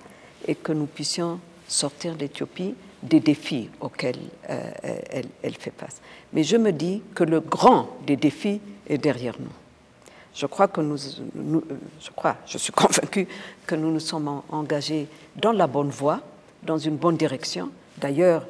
et 0.46 0.54
que 0.54 0.72
nous 0.72 0.86
puissions 0.86 1.38
sortir 1.68 2.14
l'Éthiopie 2.18 2.74
des 3.02 3.20
défis 3.20 3.70
auxquels 3.80 4.18
euh, 4.50 4.70
elle, 5.42 5.54
fait 5.54 5.72
face. 5.76 6.00
Mais 6.32 6.42
je 6.42 6.56
me 6.56 6.72
dis 6.72 7.02
que 7.14 7.22
le 7.22 7.40
grand 7.40 7.88
des 8.06 8.16
défis 8.16 8.60
est 8.88 8.98
derrière 8.98 9.36
nous. 9.38 9.52
Je 10.34 10.46
crois 10.46 10.66
que 10.66 10.80
nous, 10.80 10.96
je 10.96 12.10
crois, 12.16 12.36
je 12.46 12.58
suis 12.58 12.72
convaincue 12.76 13.28
que 13.66 13.74
nous 13.76 13.92
nous 13.92 14.00
sommes 14.00 14.42
engagés 14.48 15.06
dans 15.36 15.52
la 15.52 15.66
bonne 15.66 15.90
voie, 15.90 16.20
dans 16.64 16.78
une 16.78 16.96
bonne 16.96 17.16
direction. 17.16 17.70
D'ailleurs, 17.98 18.46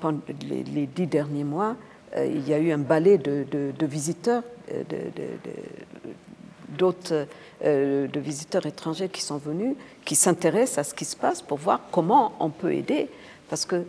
pendant 0.00 0.20
les, 0.48 0.86
dix 0.86 1.06
derniers 1.06 1.44
mois, 1.44 1.76
euh, 2.16 2.26
il 2.26 2.48
y 2.48 2.54
a 2.54 2.58
eu 2.58 2.72
un 2.72 2.78
balai 2.78 3.18
de, 3.18 3.86
visiteurs, 3.86 4.42
euh, 4.72 4.82
d'autres 6.68 7.26
de 7.62 8.20
visiteurs 8.20 8.64
étrangers 8.64 9.08
qui 9.08 9.20
sont 9.20 9.36
venus, 9.36 9.76
qui 10.04 10.14
s'intéressent 10.14 10.78
à 10.78 10.84
ce 10.84 10.94
qui 10.94 11.04
se 11.04 11.16
passe 11.16 11.42
pour 11.42 11.58
voir 11.58 11.80
comment 11.92 12.32
on 12.40 12.48
peut 12.48 12.72
aider 12.72 13.08
parce 13.50 13.66
que 13.66 13.84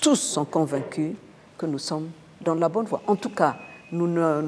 tous 0.00 0.16
sont 0.16 0.44
convaincus 0.44 1.14
que 1.58 1.66
nous 1.66 1.78
sommes 1.78 2.08
dans 2.40 2.54
la 2.54 2.68
bonne 2.68 2.86
voie. 2.86 3.02
En 3.06 3.16
tout 3.16 3.30
cas, 3.30 3.56
nous 3.92 4.06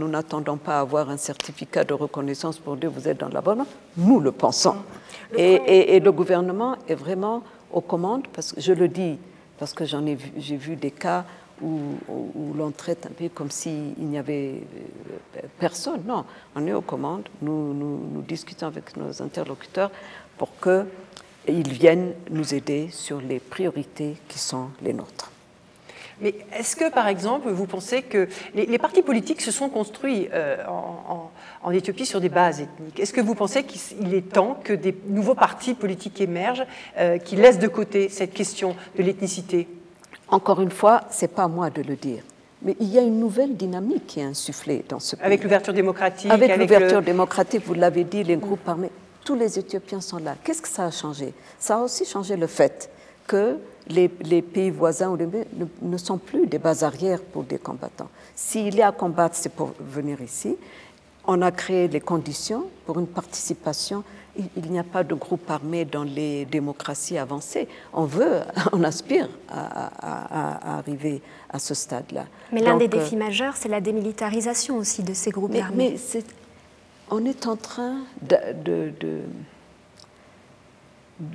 n'attendons 0.09 0.57
pas 0.57 0.79
à 0.79 0.81
avoir 0.81 1.11
un 1.11 1.17
certificat 1.17 1.85
de 1.85 1.95
reconnaissance 1.95 2.59
pour 2.59 2.77
dire 2.77 2.91
vous 2.91 3.09
êtes 3.09 3.19
dans 3.19 3.29
la 3.29 3.41
bonne 3.41 3.59
voie. 3.59 3.67
Nous 3.97 4.21
le 4.21 4.33
pensons. 4.33 4.77
et, 5.37 6.01
le 6.01 6.13
gouvernement 6.13 6.77
est 6.89 6.95
vraiment 6.95 7.43
aux 7.73 7.81
commandes, 7.81 8.27
parce 8.33 8.53
que 8.53 8.61
je 8.61 8.73
le 8.73 8.89
dis, 8.89 9.19
parce 9.59 9.73
que 9.73 9.85
j'en 9.85 10.05
ai 10.07 10.15
vu, 10.15 10.33
j'ai 10.39 10.57
vu 10.57 10.77
des 10.77 10.91
cas 10.91 11.25
où, 11.63 11.79
l'on 12.55 12.71
traite 12.71 13.07
un 13.07 13.11
peu 13.11 13.29
comme 13.29 13.51
s'il 13.51 13.95
n'y 13.99 14.19
avait 14.19 14.63
euh, 15.37 15.41
personne. 15.59 16.03
Non, 16.07 16.25
on 16.55 16.67
est 16.67 16.73
aux 16.73 16.83
commandes, 16.83 17.29
nous, 17.43 17.75
nous 17.75 18.23
discutons 18.23 18.67
avec 18.67 18.97
nos 18.97 19.23
interlocuteurs 19.23 19.91
pour 20.39 20.59
que 20.59 20.85
ils 21.49 21.71
viennent 21.73 22.13
nous 22.31 22.55
aider 22.55 22.89
sur 22.91 23.21
les 23.21 23.39
priorités 23.39 24.17
qui 24.29 24.39
sont 24.39 24.69
les 24.83 24.93
nôtres. 24.93 25.31
Mais 26.21 26.35
est-ce 26.59 26.77
que, 26.77 26.91
par 26.91 27.09
exemple, 27.09 27.51
vous 27.51 27.67
pensez 27.67 28.03
que 28.03 28.29
les, 28.55 28.79
partis 28.79 29.03
politiques 29.03 29.43
se 29.43 29.51
sont 29.51 29.69
construits 29.69 30.29
euh, 30.33 30.57
en, 31.63 31.71
Éthiopie 31.71 32.07
sur 32.07 32.21
des 32.21 32.29
bases 32.29 32.61
ethniques? 32.61 32.99
Est-ce 32.99 33.13
que 33.13 33.21
vous 33.21 33.35
pensez 33.35 33.65
qu'il 33.65 34.15
est 34.15 34.33
temps 34.33 34.59
que 34.63 34.73
des 34.73 34.97
nouveaux 35.09 35.35
partis 35.35 35.75
politiques 35.75 36.21
émergent 36.21 36.65
euh, 36.99 37.19
qui 37.19 37.37
laissent 37.37 37.59
de 37.59 37.69
côté 37.69 38.09
cette 38.09 38.33
question 38.33 38.77
de 38.97 39.03
l'ethnicité? 39.03 39.69
Encore 40.29 40.61
une 40.61 40.71
fois, 40.71 41.03
ce 41.11 41.23
n'est 41.23 41.29
pas 41.29 41.45
à 41.45 41.49
moi 41.49 41.71
de 41.71 41.83
le 41.83 41.97
dire. 41.97 42.23
Mais 42.63 42.77
il 42.81 42.89
y 42.89 42.99
a 42.99 43.03
une 43.03 43.21
nouvelle 43.21 43.55
dynamique 43.55 44.07
qui 44.07 44.21
est 44.21 44.25
insufflée 44.25 44.85
dans 44.89 45.01
ce 45.01 45.17
pays. 45.17 45.25
Avec 45.25 45.43
l'ouverture 45.43 45.75
démocratique 45.75 46.31
Avec, 46.31 46.57
l'ouverture 46.57 47.03
démocratique, 47.03 47.63
vous 47.67 47.75
l'avez 47.75 48.05
dit, 48.05 48.25
les 48.25 48.37
groupes 48.37 48.67
armés 48.67 48.91
tous 49.27 49.35
les 49.35 49.59
Éthiopiens 49.59 50.01
sont 50.01 50.19
là. 50.19 50.37
Qu'est-ce 50.43 50.63
que 50.63 50.69
ça 50.69 50.87
a 50.87 50.91
changé? 50.93 51.35
Ça 51.59 51.79
a 51.79 51.81
aussi 51.81 52.05
changé 52.05 52.37
le 52.37 52.47
fait 52.47 52.89
que 53.27 53.59
les, 53.89 54.09
pays 54.43 54.71
voisins 54.71 55.17
ne, 55.83 55.97
sont 55.97 56.19
plus 56.19 56.47
des 56.47 56.59
bases 56.59 56.83
arrières 56.83 57.21
pour 57.21 57.45
des 57.45 57.59
combattants. 57.59 58.09
S'il 58.35 58.75
y 58.75 58.83
a 58.83 58.89
à 58.89 58.93
combattre, 58.93 59.37
c'est 59.37 59.53
pour 59.53 59.73
venir 59.81 60.21
ici. 60.21 60.57
On 61.25 61.43
a 61.43 61.51
créé 61.51 61.89
les 61.89 62.01
conditions 62.01 62.65
pour 62.85 62.99
une 62.99 63.07
participation. 63.07 64.05
Il, 64.57 64.71
n'y 64.71 64.79
a 64.79 64.85
pas 64.85 65.03
de 65.03 65.15
groupe 65.15 65.51
armé 65.51 65.85
dans 65.85 66.05
les 66.05 66.45
démocraties 66.45 67.17
avancées. 67.17 67.69
On 67.93 68.05
veut, 68.05 68.41
on 68.73 68.85
aspire 68.85 69.29
à, 69.49 70.79
arriver 70.79 71.23
à 71.49 71.59
ce 71.59 71.75
stade-là. 71.75 72.27
Mais 72.53 72.61
l'un 72.61 72.77
des 72.77 72.85
euh, 72.85 72.89
défis 72.89 73.17
majeurs, 73.17 73.57
c'est 73.57 73.69
la 73.69 73.81
démilitarisation 73.81 74.77
aussi 74.77 75.03
de 75.03 75.15
ces 75.15 75.31
groupes 75.31 75.55
armés 75.55 75.97
on 77.11 77.25
est 77.25 77.47
en 77.47 77.57
train 77.57 77.99
de, 78.23 78.37
de, 78.65 79.21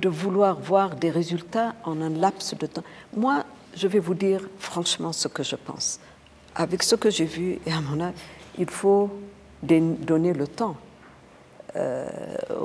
vouloir 0.04 0.60
voir 0.60 0.96
des 0.96 1.10
résultats 1.10 1.74
en 1.84 2.00
un 2.00 2.10
laps 2.10 2.56
de 2.56 2.66
temps. 2.66 2.84
Moi, 3.16 3.44
je 3.74 3.88
vais 3.88 3.98
vous 3.98 4.14
dire 4.14 4.48
franchement 4.58 5.12
ce 5.12 5.28
que 5.28 5.42
je 5.42 5.56
pense. 5.56 5.98
Avec 6.54 6.82
ce 6.82 6.94
que 6.94 7.10
j'ai 7.10 7.24
vu, 7.24 7.58
et 7.66 7.72
à 7.72 7.80
mon 7.80 8.00
avis, 8.00 8.16
il 8.58 8.68
faut 8.70 9.10
donner 9.62 10.32
le 10.32 10.46
temps 10.46 10.76
euh, 11.76 12.06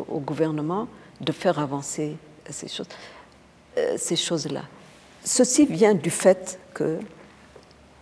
au 0.09 0.19
gouvernement 0.19 0.87
de 1.21 1.31
faire 1.31 1.59
avancer 1.59 2.17
ces 2.49 2.67
choses, 2.67 2.87
euh, 3.77 3.95
ces 3.97 4.15
choses-là. 4.15 4.63
Ceci 5.23 5.65
vient 5.65 5.93
du 5.93 6.09
fait 6.09 6.59
que 6.73 6.99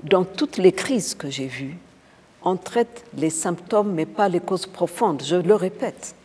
dans 0.04 0.24
toutes 0.24 0.58
les 0.58 0.72
crises 0.72 1.16
que 1.16 1.30
j'ai 1.30 1.48
vues, 1.48 1.78
on 2.44 2.56
traite 2.56 3.06
les 3.16 3.30
symptômes 3.30 3.94
mais 3.94 4.06
pas 4.06 4.30
les 4.30 4.40
causes 4.40 4.68
profondes. 4.68 5.24
Je 5.24 5.36
le 5.36 5.56
répète. 5.56 6.16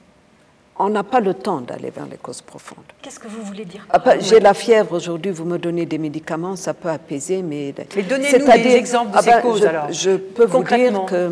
On 0.80 0.88
n'a 0.88 1.04
pas 1.04 1.20
le 1.20 1.34
temps 1.34 1.60
d'aller 1.60 1.90
vers 1.90 2.06
les 2.06 2.16
causes 2.16 2.40
profondes. 2.40 2.84
Qu'est-ce 3.02 3.18
que 3.20 3.28
vous 3.28 3.42
voulez 3.42 3.66
dire 3.66 3.86
ah, 3.90 3.98
bah, 3.98 4.18
J'ai 4.18 4.40
la 4.40 4.54
fièvre 4.54 4.94
aujourd'hui, 4.96 5.30
vous 5.30 5.44
me 5.44 5.58
donnez 5.58 5.84
des 5.84 5.98
médicaments, 5.98 6.56
ça 6.56 6.72
peut 6.72 6.88
apaiser, 6.88 7.42
mais... 7.42 7.74
Mais 7.94 8.02
donnez-nous 8.02 8.46
des 8.46 8.76
exemples 8.76 9.12
de 9.12 9.16
ah, 9.18 9.22
ces 9.22 9.30
bah, 9.30 9.42
causes, 9.42 9.60
je, 9.60 9.66
alors. 9.66 9.92
Je 9.92 10.16
peux 10.16 10.46
vous 10.46 10.64
dire 10.64 11.04
que... 11.04 11.28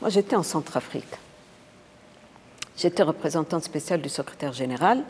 Moi, 0.00 0.10
j'étais 0.10 0.36
en 0.36 0.42
Centrafrique. 0.42 1.14
J'étais 2.76 3.02
représentante 3.02 3.64
spéciale 3.64 4.00
du 4.00 4.08
secrétaire 4.08 4.52
général. 4.52 5.02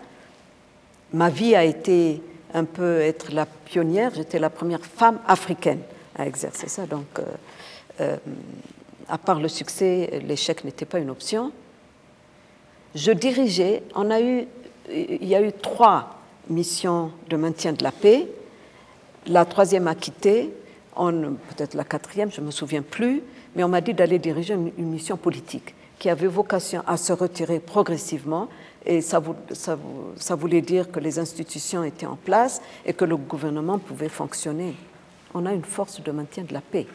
Ma 1.12 1.28
vie 1.28 1.54
a 1.54 1.64
été 1.64 2.22
un 2.54 2.64
peu 2.64 3.00
être 3.00 3.32
la 3.32 3.46
pionnière. 3.46 4.10
J'étais 4.14 4.38
la 4.38 4.50
première 4.50 4.84
femme 4.84 5.20
africaine 5.26 5.80
à 6.16 6.26
exercer 6.26 6.68
ça. 6.68 6.86
Donc, 6.86 7.06
euh, 7.18 7.22
euh, 8.00 8.16
à 9.08 9.18
part 9.18 9.38
le 9.38 9.48
succès, 9.48 10.20
l'échec 10.26 10.64
n'était 10.64 10.86
pas 10.86 10.98
une 10.98 11.10
option 11.10 11.52
je 12.94 13.12
dirigeais, 13.12 13.82
on 13.94 14.10
a 14.10 14.20
eu, 14.20 14.46
il 14.90 15.26
y 15.26 15.34
a 15.34 15.42
eu 15.42 15.52
trois 15.52 16.18
missions 16.48 17.10
de 17.28 17.36
maintien 17.36 17.72
de 17.72 17.82
la 17.82 17.92
paix. 17.92 18.26
La 19.26 19.44
troisième 19.44 19.86
a 19.88 19.94
quitté, 19.94 20.50
peut-être 20.96 21.74
la 21.74 21.84
quatrième, 21.84 22.32
je 22.32 22.40
ne 22.40 22.46
me 22.46 22.50
souviens 22.50 22.82
plus, 22.82 23.22
mais 23.54 23.62
on 23.64 23.68
m'a 23.68 23.80
dit 23.80 23.94
d'aller 23.94 24.18
diriger 24.18 24.54
une, 24.54 24.90
mission 24.90 25.16
politique 25.16 25.74
qui 25.98 26.08
avait 26.08 26.26
vocation 26.26 26.82
à 26.86 26.96
se 26.96 27.12
retirer 27.12 27.58
progressivement 27.58 28.48
et 28.86 29.00
ça, 29.00 29.20
ça, 29.52 30.34
voulait 30.34 30.62
dire 30.62 30.90
que 30.90 31.00
les 31.00 31.18
institutions 31.18 31.82
étaient 31.84 32.06
en 32.06 32.16
place 32.16 32.62
et 32.86 32.92
que 32.92 33.04
le 33.04 33.16
gouvernement 33.16 33.78
pouvait 33.78 34.08
fonctionner. 34.08 34.74
On 35.34 35.44
a 35.44 35.52
une 35.52 35.64
force 35.64 36.00
de 36.00 36.10
maintien 36.10 36.44
de 36.44 36.54
la 36.54 36.60
paix. 36.60 36.86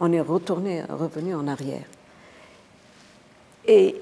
On 0.00 0.12
est 0.12 0.20
retourné, 0.20 0.82
revenu 0.88 1.34
en 1.34 1.46
arrière. 1.48 1.84
Et 3.66 3.96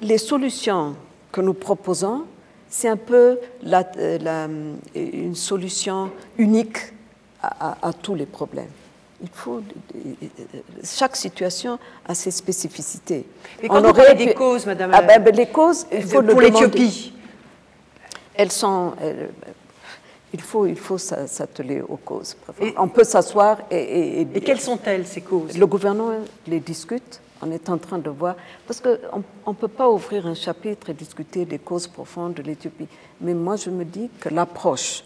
les 0.00 0.18
solutions 0.18 0.94
que 1.32 1.40
nous 1.40 1.54
proposons, 1.54 2.24
c'est 2.68 2.88
un 2.88 2.96
peu 2.96 3.38
euh, 3.66 4.74
une 4.94 5.34
solution 5.34 6.10
unique 6.36 6.78
à, 7.42 7.92
tous 8.02 8.14
les 8.14 8.26
problèmes. 8.26 8.70
Il 9.22 9.28
faut, 9.32 9.62
chaque 10.84 11.16
situation 11.16 11.78
a 12.06 12.14
ses 12.14 12.30
spécificités. 12.30 13.26
Mais 13.62 13.68
quand 13.68 13.80
On 13.80 13.88
aurait 13.88 14.14
des 14.14 14.34
causes, 14.34 14.66
Madame, 14.66 14.90
ah 14.92 15.02
ben, 15.02 15.22
ben, 15.22 15.34
les 15.34 15.46
causes, 15.46 15.86
il 15.92 16.02
faut 16.02 16.22
pour 16.22 16.40
l'Éthiopie, 16.40 17.12
elles 18.34 18.52
sont, 18.52 18.92
il 20.32 20.40
faut, 20.40 20.66
il 20.66 20.76
faut 20.76 20.98
s'atteler 20.98 21.80
aux 21.80 21.96
causes. 21.96 22.36
On 22.76 22.88
peut 22.88 23.04
s'asseoir 23.04 23.58
et, 23.70 24.20
et, 24.20 24.28
et 24.34 24.40
quelles 24.40 24.60
sont-elles 24.60 25.06
ces 25.06 25.20
causes? 25.20 25.56
Le 25.56 25.66
gouvernement 25.66 26.12
les 26.46 26.60
discute 26.60 27.20
on 27.42 27.50
est 27.50 27.68
en 27.68 27.78
train 27.78 27.98
de 27.98 28.10
voir, 28.10 28.36
parce 28.66 28.80
qu'on 28.80 29.50
ne 29.50 29.56
peut 29.56 29.68
pas 29.68 29.88
ouvrir 29.88 30.26
un 30.26 30.34
chapitre 30.34 30.90
et 30.90 30.94
discuter 30.94 31.44
des 31.44 31.58
causes 31.58 31.86
profondes 31.86 32.34
de 32.34 32.42
l'Éthiopie. 32.42 32.88
Mais 33.20 33.34
moi, 33.34 33.56
je 33.56 33.70
me 33.70 33.84
dis 33.84 34.10
que 34.20 34.28
l'approche, 34.28 35.04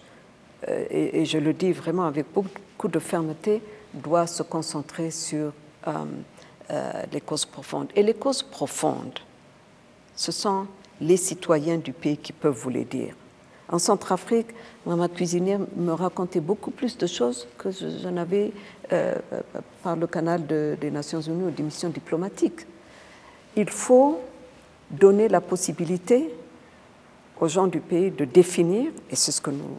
euh, 0.68 0.87
et, 0.91 1.24
je 1.24 1.39
le 1.39 1.53
dis 1.53 1.72
vraiment 1.72 2.05
avec 2.05 2.26
beaucoup 2.33 2.89
de 2.89 2.99
fermeté, 2.99 3.62
doit 3.93 4.26
se 4.26 4.43
concentrer 4.43 5.11
sur 5.11 5.53
euh, 5.87 5.93
euh, 6.70 7.03
les 7.12 7.20
causes 7.20 7.45
profondes. 7.45 7.89
Et 7.95 8.03
les 8.03 8.14
causes 8.14 8.43
profondes, 8.43 9.18
ce 10.16 10.33
sont 10.33 10.66
les 11.01 11.16
citoyens 11.16 11.78
du 11.78 11.93
pays 11.93 12.16
qui 12.16 12.33
peuvent 12.33 12.57
vous 12.57 12.70
les 12.70 12.85
dire. 12.85 13.14
En 13.69 13.79
Centrafrique, 13.79 14.49
ma 14.87 15.09
cuisinière 15.09 15.61
me 15.77 15.93
racontait 15.93 16.41
beaucoup 16.41 16.71
plus 16.71 16.99
de 16.99 17.07
choses 17.07 17.47
que 17.57 17.71
je, 17.71 18.09
n'avais 18.09 18.53
euh, 18.93 19.15
par 19.83 19.97
le 19.97 20.07
canal 20.07 20.47
des 20.47 20.91
Nations 20.91 21.21
Unies 21.21 21.45
ou 21.45 21.51
des 21.51 21.63
missions 21.63 21.89
diplomatiques. 21.89 22.67
Il 23.57 23.71
faut 23.71 24.21
donner 24.91 25.29
la 25.29 25.41
possibilité 25.41 26.31
aux 27.41 27.49
gens 27.49 27.67
du 27.67 27.81
pays 27.81 28.11
de 28.11 28.25
définir, 28.25 28.91
et 29.11 29.17
c'est 29.17 29.33
ce 29.33 29.41
que 29.41 29.51
nous 29.51 29.79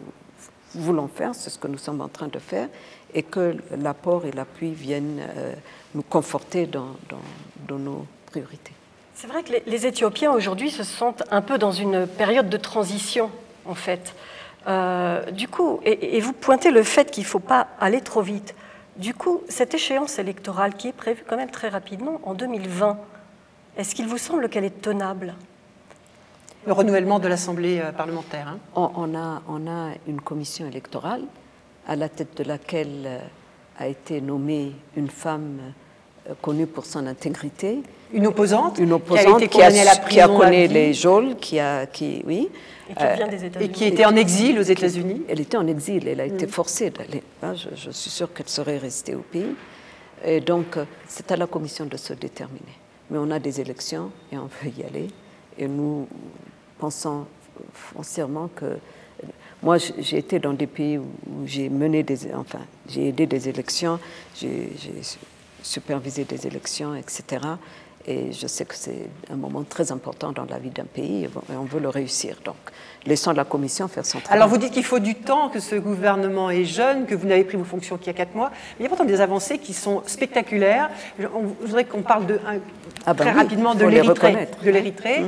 voulons 0.75 1.07
faire, 1.07 1.35
c'est 1.35 1.49
ce 1.49 1.59
que 1.59 1.67
nous 1.67 1.77
sommes 1.77 2.01
en 2.01 2.07
train 2.07 2.27
de 2.27 2.39
faire, 2.39 2.67
et 3.13 3.23
que 3.23 3.55
l'apport 3.77 4.25
et 4.25 4.31
l'appui 4.31 4.71
viennent 4.71 5.21
euh, 5.37 5.53
nous 5.93 6.01
conforter 6.01 6.65
dans, 6.65 6.95
nos 7.69 8.05
priorités. 8.25 8.73
C'est 9.13 9.27
vrai 9.27 9.43
que 9.43 9.53
les 9.65 9.85
Éthiopiens 9.85 10.31
aujourd'hui 10.31 10.71
se 10.71 10.83
sentent 10.83 11.23
un 11.31 11.41
peu 11.41 11.57
dans 11.57 11.71
une 11.71 12.07
période 12.07 12.49
de 12.49 12.57
transition 12.57 13.29
en 13.65 13.75
fait. 13.75 14.15
Euh, 14.67 15.29
du 15.31 15.47
coup, 15.47 15.79
et, 15.83 16.19
vous 16.21 16.33
pointez 16.33 16.71
le 16.71 16.83
fait 16.83 17.11
qu'il 17.11 17.23
ne 17.23 17.27
faut 17.27 17.39
pas 17.39 17.67
aller 17.79 18.01
trop 18.01 18.21
vite. 18.21 18.55
Du 18.95 19.13
coup, 19.13 19.41
cette 19.49 19.73
échéance 19.73 20.19
électorale 20.19 20.75
qui 20.75 20.89
est 20.89 20.93
prévue 20.93 21.23
quand 21.27 21.37
même 21.37 21.49
très 21.49 21.69
rapidement, 21.69 22.21
en 22.23 22.33
2020, 22.33 22.97
est-ce 23.77 23.95
qu'il 23.95 24.07
vous 24.07 24.17
semble 24.17 24.49
qu'elle 24.49 24.65
est 24.65 24.81
tenable? 24.81 25.33
Le 26.65 26.73
renouvellement 26.73 27.19
de 27.19 27.27
l'Assemblée 27.27 27.81
euh, 27.83 27.91
parlementaire. 27.91 28.47
Hein. 28.47 28.59
on, 28.75 29.15
a, 29.15 29.41
on 29.49 29.67
a 29.67 29.93
une 30.07 30.21
commission 30.21 30.65
électorale 30.65 31.23
à 31.87 31.95
la 31.95 32.07
tête 32.07 32.37
de 32.37 32.43
laquelle 32.43 33.03
euh, 33.05 33.19
a 33.79 33.87
été 33.87 34.21
nommée 34.21 34.73
une 34.95 35.09
femme 35.09 35.59
connue 36.41 36.67
pour 36.67 36.85
son 36.85 37.05
intégrité. 37.07 37.79
Une 38.13 38.27
opposante 38.27 38.77
Une 38.79 38.93
opposante 38.93 39.47
qui 39.47 39.61
a, 39.61 39.69
été 39.69 39.81
à 39.81 39.85
la 39.85 39.95
prison 39.95 40.09
qui 40.09 40.19
a 40.19 40.27
connu 40.27 40.67
les 40.67 40.93
geôles, 40.93 41.35
qui 41.37 41.59
a, 41.59 41.85
qui, 41.87 42.21
oui, 42.25 42.49
et 43.59 43.69
qui 43.69 43.85
était 43.85 44.05
en 44.05 44.15
exil 44.15 44.59
aux 44.59 44.63
États-Unis 44.63 45.23
Elle 45.27 45.41
était 45.41 45.57
en 45.57 45.67
exil, 45.67 46.07
elle 46.07 46.19
a 46.19 46.25
été 46.25 46.45
mm. 46.45 46.49
forcée 46.49 46.89
d'aller. 46.89 47.23
Hein, 47.41 47.53
je, 47.55 47.91
suis 47.91 48.09
sûre 48.09 48.33
qu'elle 48.33 48.49
serait 48.49 48.77
restée 48.77 49.15
au 49.15 49.21
pays. 49.21 49.55
Et 50.25 50.41
donc, 50.41 50.77
euh, 50.77 50.85
c'est 51.07 51.31
à 51.31 51.37
la 51.37 51.47
Commission 51.47 51.85
de 51.85 51.97
se 51.97 52.13
déterminer. 52.13 52.77
Mais 53.09 53.17
on 53.17 53.31
a 53.31 53.39
des 53.39 53.61
élections 53.61 54.11
et 54.31 54.37
on 54.37 54.45
veut 54.61 54.71
y 54.77 54.83
aller. 54.83 55.07
Et 55.57 55.67
nous 55.67 56.07
pensons 56.77 57.25
foncièrement 57.73 58.49
que. 58.55 58.77
Moi, 59.61 59.77
j'ai 59.77 60.17
été 60.17 60.39
dans 60.39 60.51
des 60.51 60.67
pays 60.67 60.97
où 60.97 61.07
j'ai 61.45 61.69
mené 61.69 62.03
des. 62.03 62.33
Enfin, 62.33 62.59
j'ai 62.89 63.09
aidé 63.09 63.25
des 63.25 63.47
élections, 63.47 63.97
j'ai 64.35 64.69
supervisé 65.63 66.25
des 66.25 66.45
élections, 66.45 66.93
etc. 66.95 67.41
Et 68.05 68.31
je 68.33 68.47
sais 68.47 68.65
que 68.65 68.75
c'est 68.75 69.09
un 69.29 69.37
moment 69.37 69.63
très 69.63 69.91
important 69.91 70.33
dans 70.33 70.45
la 70.45 70.59
vie 70.59 70.69
d'un 70.69 70.85
pays 70.85 71.23
et 71.23 71.29
on 71.55 71.63
veut 71.63 71.79
le 71.79 71.89
réussir. 71.89 72.37
Donc, 72.43 72.57
laissons 73.05 73.33
la 73.33 73.45
Commission 73.45 73.87
faire 73.87 74.05
son 74.05 74.19
travail. 74.19 74.37
Alors, 74.37 74.49
vous 74.49 74.57
dites 74.57 74.71
qu'il 74.71 74.83
faut 74.83 74.99
du 74.99 75.15
temps, 75.15 75.49
que 75.49 75.59
ce 75.59 75.75
gouvernement 75.75 76.49
est 76.49 76.65
jeune, 76.65 77.05
que 77.05 77.15
vous 77.15 77.27
n'avez 77.27 77.43
pris 77.43 77.57
vos 77.57 77.63
fonctions 77.63 77.97
qu'il 77.97 78.07
y 78.07 78.09
a 78.09 78.13
quatre 78.13 78.35
mois. 78.35 78.51
il 78.79 78.83
y 78.83 78.85
a 78.85 78.89
pourtant 78.89 79.05
des 79.05 79.21
avancées 79.21 79.57
qui 79.57 79.73
sont 79.73 80.03
spectaculaires. 80.05 80.89
Je, 81.19 81.27
voudrais 81.61 81.85
qu'on 81.85 82.01
parle 82.01 82.25
de, 82.25 82.39
ah 83.05 83.13
ben 83.13 83.25
très 83.25 83.31
rapidement 83.31 83.75
de 83.75 83.85
l'Érythrée. 83.85 84.47
De 84.63 84.71
l'Érythrée. 84.71 85.23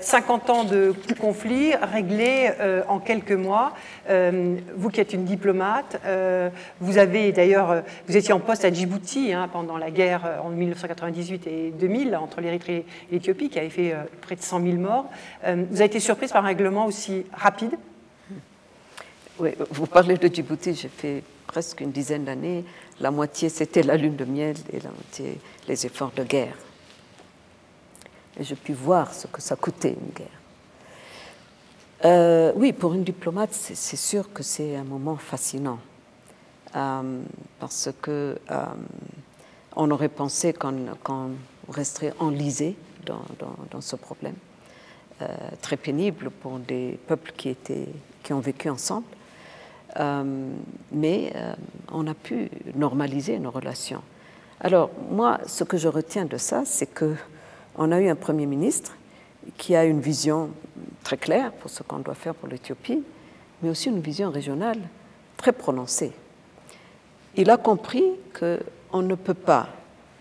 50 0.00 0.50
ans 0.50 0.64
de 0.64 0.94
conflit 1.20 1.74
réglés 1.74 2.50
euh, 2.60 2.82
en 2.88 2.98
quelques 2.98 3.32
mois. 3.32 3.72
Euh, 4.08 4.56
vous 4.76 4.90
qui 4.90 5.00
êtes 5.00 5.12
une 5.12 5.24
diplomate, 5.24 6.00
euh, 6.04 6.50
vous 6.80 6.98
avez 6.98 7.32
d'ailleurs, 7.32 7.82
vous 8.06 8.16
étiez 8.16 8.32
en 8.32 8.40
poste 8.40 8.64
à 8.64 8.72
Djibouti 8.72 9.32
hein, 9.32 9.48
pendant 9.52 9.78
la 9.78 9.90
guerre 9.90 10.40
en 10.44 10.50
1998 10.50 11.46
et 11.46 11.72
2000 11.78 12.16
entre 12.16 12.40
l'Érythrée 12.40 12.84
et 13.10 13.14
l'Éthiopie, 13.14 13.48
qui 13.48 13.58
avait 13.58 13.70
fait 13.70 13.94
près 14.20 14.36
de 14.36 14.42
100 14.42 14.62
000 14.62 14.76
morts. 14.76 15.06
vous 15.44 15.76
avez 15.76 15.86
été 15.86 16.00
surprise 16.00 16.32
par 16.32 16.44
un 16.44 16.48
règlement 16.48 16.86
aussi 16.86 17.05
rapide 17.32 17.78
vous 19.70 19.86
parlez 19.86 20.16
de 20.16 20.28
Djibouti, 20.28 20.74
j'ai 20.74 20.88
fait 20.88 21.22
presque 21.46 21.80
une 21.80 21.92
dizaine 21.92 22.24
d'années. 22.24 22.64
La 23.00 23.10
moitié, 23.10 23.48
c'était 23.48 23.82
la 23.82 23.96
lune 23.96 24.16
de 24.16 24.24
miel 24.24 24.56
et 24.72 24.80
la 24.80 24.90
moitié, 24.90 25.38
les 25.68 25.86
efforts 25.86 26.12
de 26.16 26.24
guerre. 26.24 26.56
Et 28.38 28.44
j'ai 28.44 28.54
pu 28.54 28.72
voir 28.72 29.12
ce 29.12 29.26
que 29.26 29.40
ça 29.40 29.56
coûtait 29.56 29.96
une 30.00 30.12
guerre. 30.14 30.26
Euh, 32.04 32.52
oui, 32.56 32.72
pour 32.72 32.94
une 32.94 33.04
diplomate, 33.04 33.52
c'est 33.52 33.96
sûr 33.96 34.32
que 34.32 34.42
c'est 34.42 34.76
un 34.76 34.84
moment 34.84 35.16
fascinant. 35.16 35.78
Euh, 36.74 37.22
parce 37.58 37.88
que 38.02 38.38
euh, 38.50 38.64
on 39.74 39.90
aurait 39.90 40.08
pensé 40.08 40.52
qu'on 40.52 41.30
resterait 41.68 42.12
enlisé 42.18 42.76
dans, 43.04 43.80
ce 43.80 43.96
problème, 43.96 44.34
très 45.62 45.76
pénible 45.76 46.30
pour 46.30 46.58
des 46.58 46.98
peuples 47.06 47.32
qui, 47.36 47.48
étaient, 47.48 47.88
qui 48.22 48.32
ont 48.32 48.40
vécu 48.40 48.68
ensemble. 48.68 49.06
mais 50.92 51.32
on 51.90 52.06
a 52.06 52.14
pu 52.14 52.50
normaliser 52.74 53.38
nos 53.38 53.50
relations. 53.50 54.02
Alors, 54.60 54.90
moi, 55.10 55.38
ce 55.46 55.64
que 55.64 55.76
je 55.76 55.88
retiens 55.88 56.24
de 56.24 56.36
ça, 56.36 56.64
c'est 56.64 56.92
que 56.92 57.14
on 57.76 57.92
a 57.92 58.00
eu 58.00 58.08
un 58.08 58.16
Premier 58.16 58.46
ministre 58.46 58.96
qui 59.58 59.76
a 59.76 59.84
une 59.84 60.00
vision 60.00 60.50
très 61.04 61.16
claire 61.16 61.52
pour 61.52 61.70
ce 61.70 61.82
qu'on 61.82 61.98
doit 61.98 62.14
faire 62.14 62.34
pour 62.34 62.48
l'Éthiopie, 62.48 63.02
mais 63.62 63.70
aussi 63.70 63.88
une 63.88 64.00
vision 64.00 64.30
régionale 64.30 64.78
très 65.36 65.52
prononcée. 65.52 66.12
Il 67.36 67.50
a 67.50 67.56
compris 67.56 68.04
qu'on 68.38 69.02
ne 69.02 69.14
peut 69.14 69.34
pas 69.34 69.68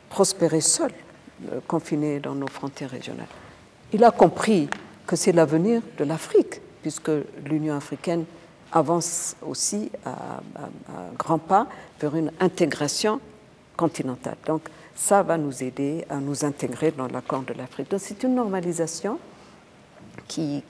prospérer 0.09 0.61
seul, 0.61 0.91
euh, 1.51 1.59
confiné 1.67 2.19
dans 2.19 2.35
nos 2.35 2.47
frontières 2.47 2.91
régionales. 2.91 3.27
Il 3.93 4.03
a 4.03 4.11
compris 4.11 4.69
que 5.05 5.15
c'est 5.15 5.31
l'avenir 5.31 5.81
de 5.97 6.03
l'Afrique, 6.03 6.61
puisque 6.81 7.11
l'Union 7.45 7.75
africaine 7.75 8.25
avance 8.71 9.35
aussi 9.41 9.91
à, 10.05 10.41
grands 11.17 11.39
pas 11.39 11.67
vers 11.99 12.15
une 12.15 12.31
intégration 12.39 13.19
continentale. 13.77 14.37
Donc, 14.45 14.69
ça 14.95 15.23
va 15.23 15.37
nous 15.37 15.63
aider 15.63 16.05
à 16.09 16.17
nous 16.17 16.45
intégrer 16.45 16.91
dans 16.91 17.07
l'accord 17.07 17.41
de 17.41 17.53
l'Afrique. 17.53 17.91
Donc 17.91 17.99
c'est 17.99 18.23
une 18.23 18.35
normalisation 18.35 19.19
qui, 20.27 20.63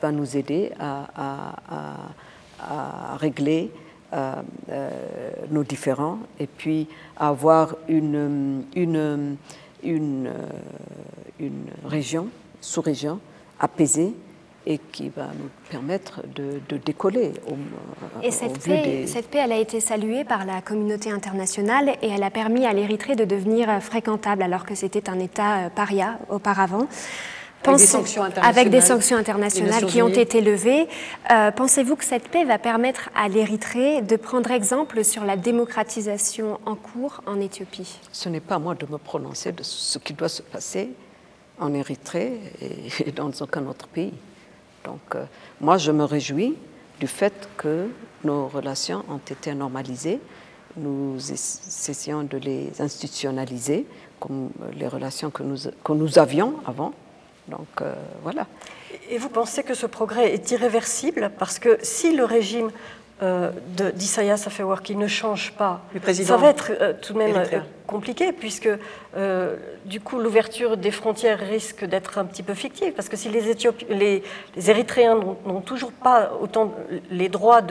va 0.00 0.10
nous 0.10 0.36
aider 0.36 0.72
à, 0.80 1.96
régler 3.18 3.70
euh, 4.12 4.34
euh, 4.70 4.90
nos 5.50 5.62
différends 5.62 6.18
et 6.40 6.46
puis 6.46 6.88
à 7.18 7.28
avoir 7.28 7.76
une, 7.88 8.64
une, 8.74 9.36
une, 9.82 10.30
une 11.38 11.66
région, 11.84 12.28
sous-région 12.60 13.20
apaisée 13.60 14.14
et 14.66 14.78
qui 14.78 15.10
va 15.10 15.26
nous 15.26 15.48
permettre 15.70 16.22
de, 16.34 16.60
décoller. 16.76 17.32
et 18.22 18.30
cette 18.32 18.58
paix, 18.58 19.06
cette 19.06 19.28
paix, 19.28 19.38
elle 19.44 19.52
a 19.52 19.58
été 19.58 19.78
saluée 19.78 20.24
par 20.24 20.44
la 20.44 20.60
communauté 20.60 21.10
internationale 21.12 21.90
et 22.02 22.08
elle 22.08 22.24
a 22.24 22.30
permis 22.30 22.66
à 22.66 22.72
l'Érythrée 22.72 23.14
de 23.14 23.24
devenir 23.24 23.80
fréquentable 23.80 24.42
alors 24.42 24.66
que 24.66 24.74
c'était 24.74 25.08
un 25.08 25.20
État 25.20 25.70
paria 25.74 26.18
auparavant. 26.30 26.88
Avec 27.64 27.80
des 27.80 27.86
sanctions 27.86 28.22
internationales, 28.22 28.58
avec 28.58 28.70
des 28.70 28.80
sanctions 28.80 29.16
internationales 29.16 29.86
qui 29.86 30.02
ont 30.02 30.08
été 30.08 30.40
levées. 30.40 30.86
Euh, 31.32 31.50
pensez-vous 31.50 31.96
que 31.96 32.04
cette 32.04 32.28
paix 32.28 32.44
va 32.44 32.58
permettre 32.58 33.10
à 33.16 33.28
l'Érythrée 33.28 34.02
de 34.02 34.16
prendre 34.16 34.50
exemple 34.50 35.02
sur 35.04 35.24
la 35.24 35.36
démocratisation 35.36 36.60
en 36.64 36.76
cours 36.76 37.22
en 37.26 37.40
Éthiopie? 37.40 37.98
Ce 38.12 38.28
n'est 38.28 38.40
pas 38.40 38.56
à 38.56 38.58
moi 38.58 38.74
de 38.74 38.86
me 38.88 38.98
prononcer 38.98 39.52
de 39.52 39.62
ce 39.62 39.98
qui 39.98 40.12
doit 40.12 40.28
se 40.28 40.42
passer 40.42 40.90
en 41.58 41.72
Érythrée 41.74 42.40
et 43.04 43.12
dans 43.12 43.30
aucun 43.40 43.66
autre 43.66 43.86
pays. 43.88 44.12
Donc, 44.84 45.00
euh, 45.14 45.24
moi, 45.60 45.78
je 45.78 45.90
me 45.90 46.04
réjouis 46.04 46.54
du 47.00 47.06
fait 47.06 47.48
que 47.56 47.88
nos 48.24 48.46
relations 48.48 49.04
ont 49.08 49.18
été 49.18 49.54
normalisées. 49.54 50.20
Nous 50.76 51.16
essayons 51.32 52.22
de 52.22 52.36
les 52.38 52.80
institutionnaliser 52.80 53.86
comme 54.20 54.50
les 54.74 54.88
relations 54.88 55.30
que 55.30 55.42
nous, 55.42 55.58
que 55.82 55.92
nous 55.92 56.18
avions 56.18 56.54
avant. 56.66 56.92
Donc, 57.48 57.68
euh, 57.80 57.94
voilà. 58.22 58.46
Et 59.10 59.18
vous 59.18 59.28
pensez 59.28 59.62
que 59.62 59.74
ce 59.74 59.86
progrès 59.86 60.32
est 60.34 60.50
irréversible? 60.50 61.30
Parce 61.38 61.58
que 61.58 61.78
si 61.82 62.14
le 62.14 62.24
régime 62.24 62.70
euh, 63.22 63.50
d'Isaias 63.94 64.44
Afewerki 64.46 64.94
ne 64.94 65.06
change 65.06 65.52
pas, 65.52 65.80
ça 66.12 66.36
va 66.36 66.50
être 66.50 66.70
euh, 66.78 66.92
tout 67.00 67.14
de 67.14 67.18
même 67.18 67.34
euh, 67.34 67.60
compliqué, 67.86 68.30
puisque 68.30 68.68
du 69.86 70.00
coup 70.00 70.18
l'ouverture 70.18 70.76
des 70.76 70.90
frontières 70.90 71.38
risque 71.38 71.86
d'être 71.86 72.18
un 72.18 72.26
petit 72.26 72.42
peu 72.42 72.52
fictive, 72.52 72.92
parce 72.92 73.08
que 73.08 73.16
si 73.16 73.30
les, 73.30 73.54
les, 73.88 74.70
Érythréens 74.70 75.18
n'ont 75.46 75.62
toujours 75.62 75.92
pas 75.92 76.32
autant 76.42 76.74
les 77.10 77.30
droits 77.30 77.62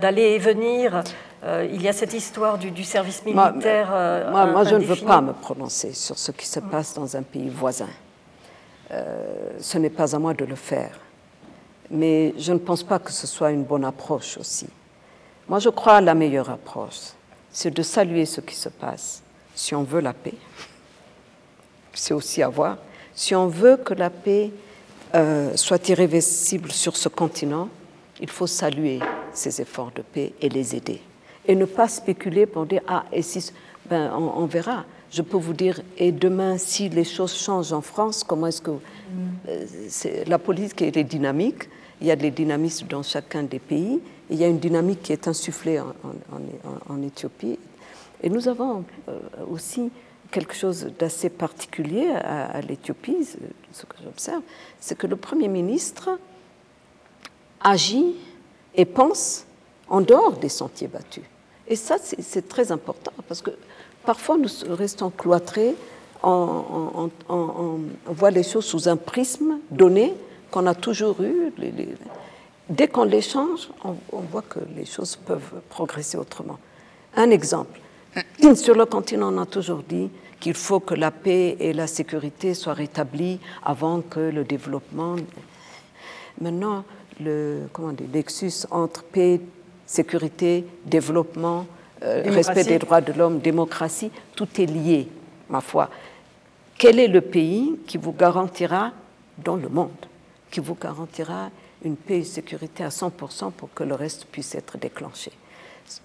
d'aller 0.00 0.34
et 0.34 0.38
venir, 0.38 1.04
il 1.46 1.80
y 1.80 1.86
a 1.86 1.92
cette 1.92 2.12
histoire 2.12 2.58
du, 2.58 2.82
service 2.82 3.24
militaire. 3.24 3.90
Moi, 4.32 4.46
moi, 4.46 4.64
je 4.64 4.74
ne 4.74 4.84
veux 4.84 5.06
pas 5.06 5.20
me 5.20 5.32
prononcer 5.32 5.92
sur 5.92 6.18
ce 6.18 6.32
qui 6.32 6.48
se 6.48 6.58
passe 6.58 6.94
dans 6.94 7.16
un 7.16 7.22
pays 7.22 7.48
voisin. 7.48 7.90
ce 8.90 9.78
n'est 9.78 9.90
pas 9.90 10.16
à 10.16 10.18
moi 10.18 10.34
de 10.34 10.44
le 10.44 10.56
faire. 10.56 10.98
Mais 11.88 12.34
je 12.36 12.52
ne 12.52 12.58
pense 12.58 12.82
pas 12.82 12.98
que 12.98 13.12
ce 13.12 13.28
soit 13.28 13.52
une 13.52 13.62
bonne 13.62 13.84
approche 13.84 14.36
aussi. 14.38 14.68
Moi, 15.48 15.58
je 15.60 15.70
crois 15.70 15.94
à 15.94 16.00
la 16.00 16.14
meilleure 16.14 16.50
approche, 16.50 17.12
c'est 17.50 17.72
de 17.72 17.82
saluer 17.82 18.26
ce 18.26 18.40
qui 18.40 18.54
se 18.54 18.68
passe. 18.68 19.22
Si 19.54 19.74
on 19.74 19.82
veut 19.82 20.00
la 20.00 20.12
paix, 20.12 20.34
c'est 21.94 22.14
aussi 22.14 22.42
avoir. 22.42 22.76
Si 23.14 23.34
on 23.34 23.48
veut 23.48 23.76
que 23.76 23.94
la 23.94 24.10
paix 24.10 24.50
euh, 25.14 25.56
soit 25.56 25.88
irréversible 25.88 26.70
sur 26.70 26.96
ce 26.96 27.08
continent, 27.08 27.68
il 28.20 28.28
faut 28.28 28.46
saluer 28.46 29.00
ces 29.32 29.60
efforts 29.60 29.90
de 29.94 30.02
paix 30.02 30.34
et 30.40 30.48
les 30.48 30.76
aider. 30.76 31.00
Et 31.46 31.54
ne 31.54 31.64
pas 31.64 31.88
spéculer 31.88 32.46
pour 32.46 32.66
dire 32.66 32.82
Ah, 32.86 33.04
et 33.12 33.22
si. 33.22 33.50
Ben, 33.88 34.12
on, 34.12 34.44
verra. 34.44 34.84
Je 35.10 35.22
peux 35.22 35.38
vous 35.38 35.54
dire, 35.54 35.80
et 35.96 36.12
demain, 36.12 36.58
si 36.58 36.90
les 36.90 37.04
choses 37.04 37.34
changent 37.34 37.72
en 37.72 37.80
France, 37.80 38.22
comment 38.22 38.48
est-ce 38.48 38.60
que. 38.60 38.72
Euh, 39.48 40.24
la 40.26 40.38
politique 40.38 40.82
est 40.82 41.04
dynamique, 41.04 41.70
il 42.02 42.06
y 42.06 42.10
a 42.10 42.16
des 42.16 42.30
dynamismes 42.30 42.86
dans 42.88 43.02
chacun 43.02 43.44
des 43.44 43.58
pays, 43.58 43.98
il 44.30 44.36
y 44.36 44.44
a 44.44 44.48
une 44.48 44.58
dynamique 44.58 45.02
qui 45.02 45.12
est 45.12 45.28
insufflée 45.28 45.80
en, 45.80 47.02
Éthiopie. 47.02 47.58
Et 48.22 48.28
nous 48.28 48.48
avons 48.48 48.84
euh, 49.08 49.18
aussi 49.50 49.90
quelque 50.30 50.54
chose 50.54 50.90
d'assez 50.98 51.30
particulier 51.30 52.10
à, 52.10 52.60
l'Éthiopie, 52.60 53.26
ce 53.72 53.86
que 53.86 53.96
j'observe, 54.02 54.42
c'est 54.80 54.96
que 54.96 55.06
le 55.06 55.16
Premier 55.16 55.48
ministre 55.48 56.10
agit 57.60 58.14
et 58.74 58.84
pense 58.84 59.46
en 59.88 60.00
dehors 60.00 60.32
des 60.32 60.48
sentiers 60.48 60.88
battus. 60.88 61.24
Et 61.66 61.76
ça, 61.76 61.96
c'est 61.98 62.48
très 62.48 62.72
important, 62.72 63.12
parce 63.26 63.42
que 63.42 63.50
parfois 64.04 64.36
nous 64.36 64.48
restons 64.74 65.10
cloîtrés, 65.10 65.74
on, 66.22 67.10
voit 68.06 68.30
les 68.30 68.42
choses 68.42 68.64
sous 68.64 68.88
un 68.88 68.96
prisme 68.96 69.58
donné 69.70 70.14
qu'on 70.50 70.66
a 70.66 70.74
toujours 70.74 71.22
eu. 71.22 71.52
Dès 72.68 72.88
qu'on 72.88 73.04
les 73.04 73.22
change, 73.22 73.68
on, 73.84 74.20
voit 74.20 74.42
que 74.42 74.58
les 74.76 74.84
choses 74.84 75.16
peuvent 75.16 75.62
progresser 75.70 76.18
autrement. 76.18 76.58
Un 77.16 77.30
exemple. 77.30 77.80
Sur 78.54 78.74
le 78.74 78.84
continent, 78.84 79.32
on 79.32 79.40
a 79.40 79.46
toujours 79.46 79.82
dit 79.82 80.10
qu'il 80.38 80.54
faut 80.54 80.80
que 80.80 80.94
la 80.94 81.10
paix 81.10 81.56
et 81.60 81.72
la 81.72 81.86
sécurité 81.86 82.54
soient 82.54 82.74
rétablies 82.74 83.40
avant 83.64 84.02
que 84.02 84.20
le 84.20 84.44
développement. 84.44 85.16
Maintenant, 86.40 86.84
le 87.20 87.62
comment 87.72 87.92
dire, 87.92 88.06
nexus 88.12 88.66
entre 88.70 89.02
paix, 89.02 89.40
sécurité, 89.86 90.64
développement, 90.84 91.66
euh, 92.02 92.22
respect 92.26 92.64
des 92.64 92.78
droits 92.78 93.00
de 93.00 93.12
l'homme, 93.12 93.40
démocratie, 93.40 94.10
tout 94.36 94.48
est 94.60 94.66
lié, 94.66 95.08
ma 95.48 95.60
foi. 95.60 95.88
Quel 96.76 97.00
est 97.00 97.08
le 97.08 97.22
pays 97.22 97.78
qui 97.86 97.98
vous 97.98 98.12
garantira 98.12 98.92
dans 99.38 99.56
le 99.56 99.68
monde, 99.68 100.06
qui 100.50 100.60
vous 100.60 100.76
garantira 100.80 101.50
une 101.84 101.96
paix 101.96 102.18
et 102.18 102.24
sécurité 102.24 102.84
à 102.84 102.88
100% 102.88 103.52
pour 103.52 103.72
que 103.72 103.84
le 103.84 103.94
reste 103.94 104.26
puisse 104.26 104.54
être 104.54 104.78
déclenché. 104.78 105.32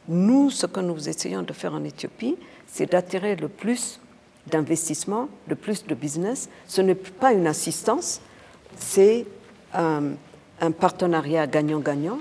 Nous, 0.07 0.49
ce 0.49 0.65
que 0.65 0.79
nous 0.79 1.09
essayons 1.09 1.41
de 1.41 1.53
faire 1.53 1.73
en 1.73 1.83
Éthiopie, 1.83 2.37
c'est 2.67 2.91
d'attirer 2.91 3.35
le 3.35 3.49
plus 3.49 3.99
d'investissements, 4.47 5.29
le 5.47 5.55
plus 5.55 5.85
de 5.85 5.95
business. 5.95 6.49
Ce 6.67 6.81
n'est 6.81 6.95
pas 6.95 7.33
une 7.33 7.47
assistance, 7.47 8.21
c'est 8.77 9.25
un, 9.73 10.13
un 10.61 10.71
partenariat 10.71 11.47
gagnant-gagnant 11.47 12.19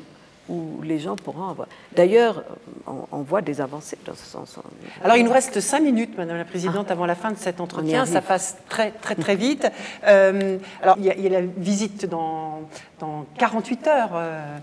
où 0.52 0.82
les 0.82 0.98
gens 0.98 1.16
pourront 1.16 1.48
avoir. 1.48 1.66
D'ailleurs, 1.96 2.44
on, 2.86 3.22
voit 3.22 3.40
des 3.40 3.60
avancées 3.60 3.96
dans 4.04 4.14
ce 4.14 4.24
sens. 4.24 4.58
Alors, 5.02 5.16
il 5.16 5.24
nous 5.24 5.32
reste 5.32 5.58
cinq 5.60 5.80
minutes, 5.80 6.16
Madame 6.16 6.36
la 6.36 6.44
Présidente, 6.44 6.86
ah. 6.90 6.92
avant 6.92 7.06
la 7.06 7.14
fin 7.14 7.30
de 7.30 7.38
cet 7.38 7.60
entretien. 7.60 8.04
Ça 8.04 8.20
passe 8.20 8.58
très, 8.68 8.90
très, 8.90 9.14
très 9.14 9.34
vite. 9.34 9.66
Euh, 10.06 10.58
alors, 10.82 10.96
il 10.98 11.06
y, 11.06 11.10
a, 11.10 11.14
il 11.14 11.22
y, 11.22 11.26
a, 11.34 11.40
la 11.40 11.46
visite 11.56 12.04
dans, 12.06 12.68
dans 13.00 13.24
48 13.38 13.86
heures 13.86 14.10
euh, 14.14 14.58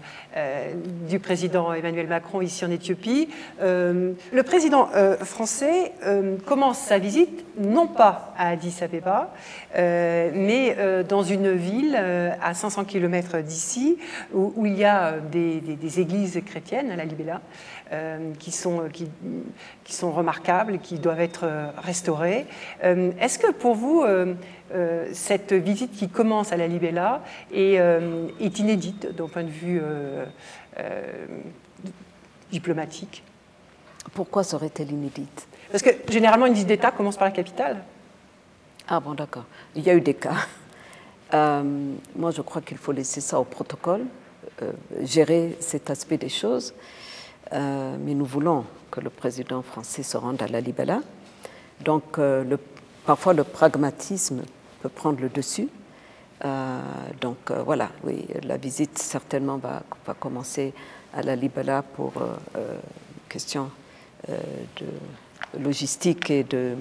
du 1.07 1.19
président 1.19 1.73
Emmanuel 1.73 2.07
Macron 2.07 2.41
ici 2.41 2.65
en 2.65 2.71
Éthiopie. 2.71 3.29
le 3.59 4.43
président 4.43 4.89
français 5.21 5.93
commence 6.45 6.79
sa 6.79 6.99
visite 6.99 7.45
non 7.59 7.87
pas 7.87 8.33
à 8.37 8.49
Addis 8.49 8.77
Abeba, 8.81 9.33
mais 9.75 10.75
dans 11.07 11.23
une 11.23 11.51
ville 11.51 11.95
à 12.41 12.53
500 12.53 12.85
km 12.85 13.39
d'ici, 13.39 13.97
où, 14.33 14.65
il 14.65 14.77
y 14.77 14.85
a 14.85 15.15
des 15.31 15.99
églises 15.99 16.41
chrétiennes 16.45 16.91
à 16.91 16.95
la 16.95 17.05
Libella. 17.05 17.41
Euh, 17.91 18.33
qui, 18.37 18.51
sont, 18.51 18.87
qui, 18.93 19.07
qui, 19.83 19.93
sont 19.93 20.11
remarquables, 20.11 20.77
qui 20.77 20.99
doivent 20.99 21.21
être 21.21 21.45
euh, 21.45 21.71
restaurées. 21.75 22.45
Euh, 22.83 23.11
est-ce 23.19 23.39
que 23.39 23.51
pour 23.51 23.73
vous, 23.73 24.05
cette 25.11 25.53
visite 25.53 25.93
qui 25.93 26.07
commence 26.07 26.51
à 26.51 26.57
la 26.57 26.67
Libella 26.67 27.23
est, 27.51 27.79
est 28.39 28.59
inédite 28.59 29.15
d'un 29.15 29.27
point 29.27 29.41
de 29.41 29.49
vue 29.49 29.81
diplomatique? 32.51 33.23
Pourquoi 34.13 34.43
serait-elle 34.43 34.91
inédite? 34.91 35.47
Parce 35.71 35.81
que 35.81 35.89
généralement, 36.09 36.45
une 36.45 36.53
visite 36.53 36.67
d'État 36.67 36.91
commence 36.91 37.17
par 37.17 37.25
la 37.25 37.33
capitale. 37.33 37.77
Ah 38.87 38.99
bon, 38.99 39.15
d'accord. 39.15 39.45
Il 39.75 39.81
y 39.81 39.89
a 39.89 39.95
eu 39.95 40.01
des 40.01 40.13
cas. 40.13 40.45
moi, 41.33 42.29
je 42.29 42.41
crois 42.43 42.61
qu'il 42.61 42.77
faut 42.77 42.91
laisser 42.91 43.21
ça 43.21 43.39
au 43.39 43.45
protocole, 43.45 44.05
gérer 45.01 45.57
cet 45.59 45.89
aspect 45.89 46.17
des 46.17 46.29
choses. 46.29 46.75
Euh, 47.53 47.97
mais 47.99 48.13
nous 48.13 48.25
voulons 48.25 48.65
que 48.91 48.99
le 48.99 49.09
président 49.09 49.61
français 49.61 50.03
se 50.03 50.17
rende 50.17 50.41
à 50.41 50.47
la 50.47 50.61
Libella. 50.61 51.01
Donc, 51.83 52.17
euh, 52.17 52.57
parfois, 53.05 53.33
le 53.33 53.43
pragmatisme 53.43 54.43
peut 54.81 54.89
prendre 54.89 55.19
le 55.21 55.29
dessus. 55.29 55.67
Euh, 56.45 56.79
donc, 57.19 57.51
voilà, 57.65 57.89
oui, 58.03 58.25
la 58.43 58.57
visite 58.57 58.97
certainement 58.97 59.57
va, 59.57 59.83
commencer 60.19 60.73
à 61.13 61.21
la 61.21 61.35
Libella 61.35 61.81
pour 61.81 62.13
question 63.27 63.69
de 64.27 64.85
logistique 65.59 66.29
et 66.29 66.43
de 66.43 66.75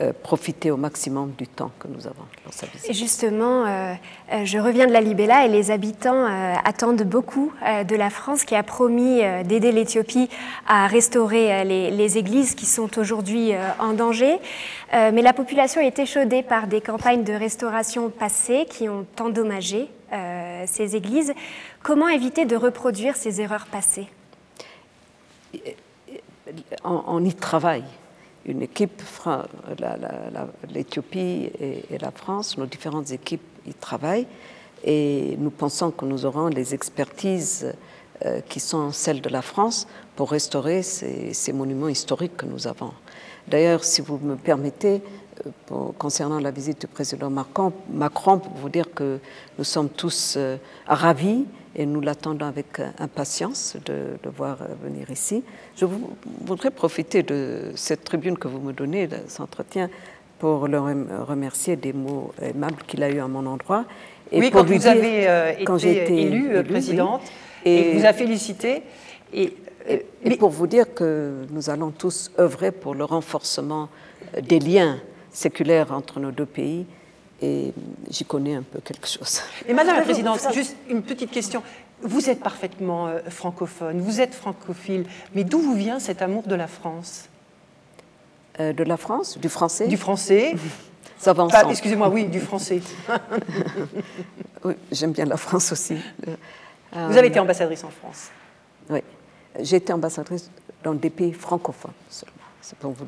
euh, 0.00 0.12
profiter 0.24 0.72
au 0.72 0.76
maximum 0.76 1.34
du 1.38 1.46
temps 1.46 1.70
que 1.78 1.86
nous 1.86 2.08
avons 2.08 2.24
dans 2.44 2.50
sa 2.50 2.66
visite. 2.66 2.90
Et 2.90 2.92
justement, 2.92 3.64
euh, 3.64 3.94
euh, 4.32 4.44
je 4.44 4.58
reviens 4.58 4.88
de 4.88 4.92
la 4.92 5.00
Libella 5.00 5.46
et 5.46 5.48
les 5.48 5.70
habitants 5.70 6.26
attendent 6.64 7.02
beaucoup 7.02 7.52
de 7.62 7.94
la 7.94 8.10
France 8.10 8.44
qui 8.44 8.56
a 8.56 8.64
promis 8.64 9.20
d'aider 9.44 9.70
l'Éthiopie 9.70 10.28
à 10.66 10.88
restaurer 10.88 11.64
les, 11.64 11.92
les, 11.92 12.18
églises 12.18 12.56
qui 12.56 12.66
sont 12.66 12.98
aujourd'hui 12.98 13.52
en 13.78 13.92
danger. 13.92 14.38
mais 14.92 15.22
la 15.22 15.32
population 15.32 15.80
est 15.80 15.98
échaudée 15.98 16.42
par 16.42 16.66
des 16.66 16.80
campagnes 16.80 17.22
de 17.22 17.32
restauration 17.32 18.10
passées 18.10 18.66
qui 18.68 18.88
ont 18.88 19.06
endommagé 19.20 19.88
ces 20.66 20.96
églises. 20.96 21.32
Comment 21.82 22.08
éviter 22.08 22.46
de 22.46 22.56
reproduire 22.56 23.16
ces 23.16 23.40
erreurs 23.40 23.66
passées? 23.66 24.08
On, 26.82 27.24
y 27.24 27.34
travaille. 27.34 27.84
Une 28.46 28.62
équipe, 28.62 29.02
l'Éthiopie 30.68 31.50
et, 31.58 31.98
la 31.98 32.10
France, 32.10 32.58
nos 32.58 32.66
différentes 32.66 33.10
équipes 33.10 33.42
y 33.66 33.72
travaillent 33.72 34.26
et 34.84 35.36
nous 35.38 35.50
pensons 35.50 35.90
que 35.90 36.04
nous 36.04 36.26
aurons 36.26 36.48
les 36.48 36.74
expertises 36.74 37.72
euh, 38.24 38.40
qui 38.48 38.60
sont 38.60 38.92
celles 38.92 39.20
de 39.20 39.28
la 39.30 39.42
France 39.42 39.86
pour 40.14 40.30
restaurer 40.30 40.82
ces, 40.82 41.52
monuments 41.52 41.88
historiques 41.88 42.36
que 42.36 42.46
nous 42.46 42.66
avons. 42.66 42.92
D'ailleurs, 43.48 43.82
si 43.82 44.02
vous 44.02 44.18
me 44.18 44.36
permettez, 44.36 45.02
euh, 45.46 45.90
concernant 45.98 46.38
la 46.38 46.50
visite 46.50 46.82
du 46.82 46.86
président 46.86 47.30
Macron, 47.30 47.72
Macron, 47.90 48.38
pour 48.38 48.52
vous 48.52 48.68
dire 48.68 48.92
que 48.94 49.18
nous 49.58 49.64
sommes 49.64 49.88
tous 49.88 50.34
euh, 50.36 50.58
ravis 50.86 51.46
et 51.76 51.86
nous 51.86 52.00
l'attendons 52.00 52.46
avec 52.46 52.80
impatience 52.98 53.76
de 53.84 54.16
le 54.22 54.30
voir 54.30 54.58
venir 54.82 55.10
ici. 55.10 55.42
Je 55.76 55.86
voudrais 56.42 56.70
profiter 56.70 57.22
de 57.22 57.72
cette 57.74 58.04
tribune 58.04 58.38
que 58.38 58.48
vous 58.48 58.60
me 58.60 58.72
donnez, 58.72 59.06
de 59.06 59.16
cet 59.26 59.40
entretien, 59.40 59.90
pour 60.38 60.68
le 60.68 60.78
remercier 60.78 61.76
des 61.76 61.92
mots 61.92 62.32
aimables 62.40 62.82
qu'il 62.86 63.02
a 63.02 63.10
eu 63.10 63.18
à 63.18 63.28
mon 63.28 63.46
endroit. 63.46 63.84
Et 64.30 64.40
oui, 64.40 64.50
quand 64.50 64.64
vous 64.64 64.86
avez 64.86 65.28
euh, 65.28 65.52
été, 65.52 66.22
élue, 66.22 66.62
présidente, 66.64 67.22
et, 67.64 67.92
vous 67.98 68.04
a 68.04 68.12
félicité. 68.12 68.82
Et, 69.32 69.54
et, 69.88 70.36
pour 70.36 70.50
vous 70.50 70.66
dire 70.66 70.92
que 70.94 71.46
nous 71.50 71.70
allons 71.70 71.90
tous 71.90 72.30
œuvrer 72.38 72.72
pour 72.72 72.94
le 72.94 73.04
renforcement 73.04 73.88
des 74.42 74.58
liens 74.58 74.98
séculaires 75.30 75.92
entre 75.92 76.20
nos 76.20 76.30
deux 76.30 76.46
pays 76.46 76.86
et 77.44 77.72
j'y 78.10 78.24
connais 78.24 78.54
un 78.54 78.62
peu 78.62 78.80
quelque 78.80 79.06
chose. 79.06 79.42
Et 79.68 79.74
Madame 79.74 79.96
la 79.96 80.02
Présidente, 80.02 80.40
juste 80.52 80.76
une 80.88 81.02
petite 81.02 81.30
question. 81.30 81.62
Vous 82.02 82.28
êtes 82.28 82.40
parfaitement 82.40 83.06
euh, 83.06 83.20
francophone, 83.28 84.00
vous 84.00 84.20
êtes 84.20 84.34
francophile, 84.34 85.06
mais 85.34 85.44
d'où 85.44 85.58
vous 85.60 85.74
vient 85.74 85.98
cet 85.98 86.22
amour 86.22 86.42
de 86.42 86.54
la 86.54 86.66
France? 86.66 87.28
Euh, 88.60 88.72
De 88.72 88.84
la 88.84 88.96
France 88.96 89.38
Du 89.38 89.48
français? 89.48 89.88
Du 89.88 89.96
français. 89.96 90.54
Ça 91.18 91.32
va 91.32 91.46
Excusez-moi, 91.70 92.08
oui, 92.10 92.24
du 92.26 92.40
français. 92.40 92.82
oui, 94.64 94.74
j'aime 94.92 95.12
bien 95.12 95.24
la 95.24 95.38
France 95.38 95.72
aussi. 95.72 95.96
Vous 96.92 97.16
avez 97.16 97.28
été 97.28 97.40
ambassadrice 97.40 97.82
en 97.84 97.88
France 97.88 98.30
Oui, 98.90 99.00
j'ai 99.60 99.76
été 99.76 99.92
ambassadrice 99.92 100.50
dans 100.82 100.92
des 100.92 101.08
pays 101.10 101.32
francophones 101.32 101.92
seulement. 102.10 102.43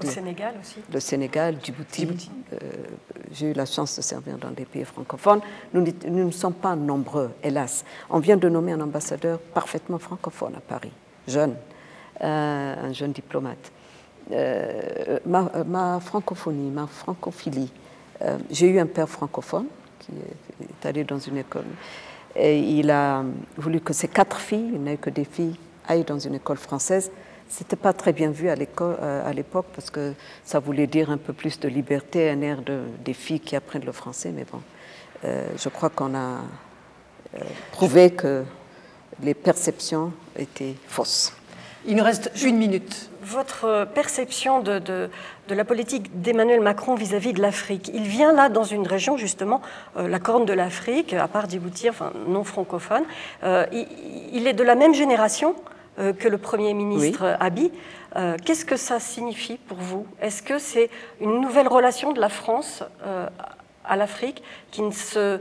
Le 0.02 0.08
Sénégal 0.08 0.54
aussi 0.60 0.76
Le 0.92 1.00
Sénégal, 1.00 1.56
Djibouti. 1.62 2.30
Euh, 2.52 2.56
j'ai 3.32 3.50
eu 3.50 3.52
la 3.54 3.64
chance 3.64 3.96
de 3.96 4.02
servir 4.02 4.36
dans 4.36 4.50
des 4.50 4.66
pays 4.66 4.84
francophones. 4.84 5.40
Nous, 5.72 5.84
ne 6.08 6.30
sommes 6.30 6.52
pas 6.54 6.76
nombreux, 6.76 7.30
hélas. 7.42 7.84
On 8.10 8.18
vient 8.18 8.36
de 8.36 8.48
nommer 8.48 8.72
un 8.72 8.80
ambassadeur 8.80 9.38
parfaitement 9.38 9.98
francophone 9.98 10.54
à 10.56 10.60
Paris, 10.60 10.92
jeune, 11.26 11.54
euh, 12.22 12.88
un 12.88 12.92
jeune 12.92 13.12
diplomate. 13.12 13.72
Euh, 14.32 15.18
ma, 15.24 16.00
francophonie, 16.00 16.70
ma 16.70 16.86
francophilie, 16.86 17.72
j'ai 18.50 18.68
eu 18.68 18.78
un 18.78 18.86
père 18.86 19.08
francophone 19.08 19.66
qui 20.00 20.12
est 20.62 20.86
allé 20.86 21.04
dans 21.04 21.18
une 21.18 21.38
école. 21.38 21.66
Et 22.34 22.58
il 22.58 22.90
a 22.90 23.24
voulu 23.56 23.80
que 23.80 23.92
ses 23.94 24.08
quatre 24.08 24.38
filles, 24.38 24.72
il 24.74 24.82
n'a 24.82 24.94
eu 24.94 24.98
que 24.98 25.10
des 25.10 25.24
filles, 25.24 25.56
aillent 25.88 26.04
dans 26.04 26.18
une 26.18 26.34
école 26.34 26.58
française. 26.58 27.10
C'était 27.48 27.76
pas 27.76 27.92
très 27.92 28.12
bien 28.12 28.30
vu 28.30 28.48
euh, 28.48 29.28
à 29.28 29.32
l'époque 29.32 29.66
parce 29.74 29.90
que 29.90 30.14
ça 30.44 30.58
voulait 30.58 30.86
dire 30.86 31.10
un 31.10 31.16
peu 31.16 31.32
plus 31.32 31.60
de 31.60 31.68
liberté, 31.68 32.28
un 32.30 32.40
air 32.40 32.62
de, 32.62 32.80
des 33.04 33.14
filles 33.14 33.40
qui 33.40 33.54
apprennent 33.56 33.84
le 33.84 33.92
français. 33.92 34.32
Mais 34.34 34.44
bon, 34.50 34.60
euh, 35.24 35.46
je 35.56 35.68
crois 35.68 35.90
qu'on 35.90 36.14
a 36.14 36.40
euh, 37.34 37.38
prouvé 37.70 38.10
que 38.10 38.44
les 39.22 39.34
perceptions 39.34 40.12
étaient 40.36 40.74
fausses. 40.88 41.32
Il 41.88 41.94
nous 41.94 42.02
reste 42.02 42.32
une 42.42 42.56
minute. 42.56 43.10
Votre 43.22 43.86
perception 43.94 44.60
de, 44.60 44.80
de, 44.80 45.08
la 45.48 45.64
politique 45.64 46.20
d'Emmanuel 46.20 46.60
Macron 46.60 46.96
vis-à-vis 46.96 47.32
de 47.32 47.40
l'Afrique, 47.40 47.90
il 47.94 48.02
vient 48.02 48.32
là 48.32 48.48
dans 48.48 48.64
une 48.64 48.86
région 48.86 49.16
justement, 49.16 49.62
la 49.96 50.18
Corne 50.18 50.44
de 50.44 50.52
l'Afrique, 50.52 51.12
à 51.12 51.28
part 51.28 51.48
Djibouti, 51.48 51.88
enfin 51.88 52.12
non 52.26 52.42
francophone. 52.42 53.04
il, 53.44 53.86
il, 54.32 54.46
est 54.48 54.52
de 54.52 54.64
la 54.64 54.74
même 54.74 54.94
génération 54.94 55.54
euh, 55.54 55.75
que 55.96 56.28
le 56.28 56.38
Premier 56.38 56.74
ministre 56.74 57.36
oui. 57.40 57.72
Euh, 58.16 58.36
qu'est-ce 58.42 58.64
que 58.64 58.76
ça 58.76 58.98
signifie 58.98 59.58
pour 59.58 59.76
vous? 59.78 60.06
Est-ce 60.20 60.42
que 60.42 60.58
c'est 60.58 60.90
une 61.20 61.40
nouvelle 61.40 61.68
relation 61.68 62.12
de 62.12 62.20
la 62.20 62.30
France 62.30 62.82
euh, 63.04 63.28
à 63.84 63.96
l'Afrique 63.96 64.42
qui 64.70 64.82
ne 64.82 64.90
se 64.90 65.38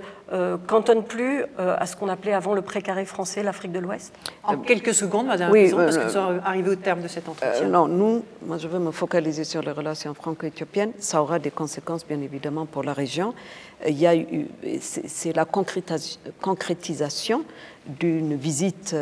cantonne 0.68 1.04
plus 1.04 1.46
à 1.58 1.86
ce 1.88 1.96
qu'on 1.96 2.10
appelait 2.10 2.34
avant 2.34 2.54
le 2.54 2.62
précaré 2.62 3.06
français, 3.06 3.42
l'Afrique 3.42 3.72
de 3.72 3.80
l'Ouest? 3.80 4.14
En 4.44 4.58
quelques 4.58 4.94
secondes, 4.94 5.26
Madame 5.28 5.48
la 5.48 5.60
Présidente, 5.60 5.86
parce 5.86 5.98
que 5.98 6.04
nous 6.04 6.10
sommes 6.10 6.42
arrivés 6.46 6.70
au 6.70 6.76
terme 6.76 7.02
de 7.02 7.08
cet 7.08 7.28
entretien. 7.28 7.68
non, 7.68 7.88
nous, 7.88 8.24
moi 8.46 8.60
je 8.60 8.68
veux 8.68 8.78
me 8.78 8.92
focaliser 8.92 9.46
sur 9.46 9.64
les 9.64 9.72
relations 9.72 10.14
franco-éthiopiennes. 10.14 10.92
Ça 11.00 11.24
aura 11.24 11.40
des 11.40 11.50
conséquences, 11.50 12.06
bien 12.06 12.22
évidemment, 12.22 12.68
pour 12.68 12.84
la 12.84 12.94
région. 12.94 13.34
Il 13.88 13.98
y 13.98 14.06
a 14.06 14.16
eu, 14.16 14.48
c'est 14.80 15.36
la 15.36 15.46
concrétisation 15.46 17.46
d'une 17.88 18.36
visite 18.36 18.96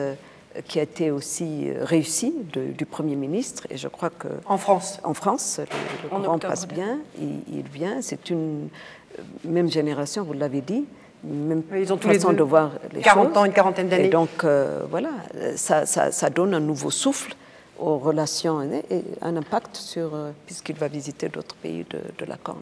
qui 0.62 0.80
a 0.80 0.84
été 0.84 1.12
aussi 1.12 1.70
euh, 1.70 1.84
réussi 1.84 2.34
du 2.54 2.86
Premier 2.86 3.16
ministre. 3.16 3.66
Et 3.70 3.78
je 3.78 3.88
crois 3.88 4.10
que. 4.10 4.28
En 4.46 4.58
France 4.58 5.00
En 5.04 5.14
France, 5.14 5.60
le, 5.60 6.10
courant 6.10 6.40
passe 6.40 6.68
bien, 6.68 7.00
il, 7.20 7.64
vient. 7.64 8.02
C'est 8.02 8.30
une 8.30 8.70
euh, 9.18 9.22
même 9.46 9.70
génération, 9.70 10.24
vous 10.24 10.34
l'avez 10.34 10.62
dit, 10.62 10.86
même 11.24 11.64
Ils 11.76 11.92
ont 11.92 11.98
tous 11.98 12.08
façon 12.08 12.32
les 12.32 12.38
de 12.38 12.44
voir 12.44 12.72
les 12.94 13.02
40 13.02 13.38
ans, 13.38 13.46
une 13.46 13.54
quarantaine 13.54 13.90
d'années. 13.90 14.06
Et 14.06 14.10
donc, 14.10 14.44
euh, 14.44 14.82
voilà, 14.90 15.12
ça, 15.56 15.86
ça, 15.86 16.30
donne 16.30 16.54
un 16.54 16.60
nouveau 16.60 16.92
souffle 16.92 17.36
aux 17.80 17.98
relations 17.98 18.62
et 18.62 19.04
un 19.22 19.36
impact 19.36 19.76
sur. 19.76 20.12
puisqu'il 20.46 20.76
va 20.76 20.88
visiter 20.88 21.30
d'autres 21.30 21.56
pays 21.56 21.86
de, 21.90 22.00
de 22.18 22.26
la 22.26 22.38
Corne. 22.38 22.62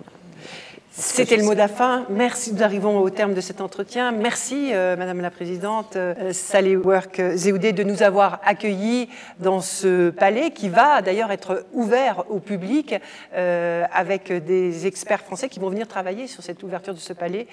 C'était 0.94 1.38
le 1.38 1.44
mot 1.44 1.56
de. 1.56 1.62
Merci, 2.10 2.54
nous 2.54 2.64
arrivons 2.64 3.00
au 3.00 3.10
terme 3.10 3.34
de 3.34 3.40
cet 3.40 3.62
entretien. 3.62 4.12
Merci, 4.12 4.72
euh, 4.74 4.98
Madame 4.98 5.22
la 5.22 5.32
Présidente 5.32 5.96
euh, 5.96 6.34
Saleh 6.34 6.76
Work 6.76 7.22
Zéoudé, 7.36 7.72
de 7.72 7.84
nous 7.84 8.04
avoir 8.04 8.42
accueillis 8.44 9.08
dans 9.40 9.62
ce 9.62 10.10
palais 10.10 10.52
qui 10.52 10.68
va 10.68 11.02
d'ailleurs 11.02 11.32
être 11.32 11.66
ouvert 11.72 12.26
au 12.30 12.40
public 12.40 12.96
euh, 13.34 13.86
avec 13.94 14.34
des 14.34 14.86
experts 14.86 15.22
français 15.22 15.48
qui 15.48 15.62
vont 15.62 15.70
venir 15.70 15.88
travailler 15.88 16.28
sur 16.28 16.44
cette 16.44 16.62
ouverture 16.62 16.94
de 16.94 17.00
ce 17.00 17.14
palais 17.14 17.48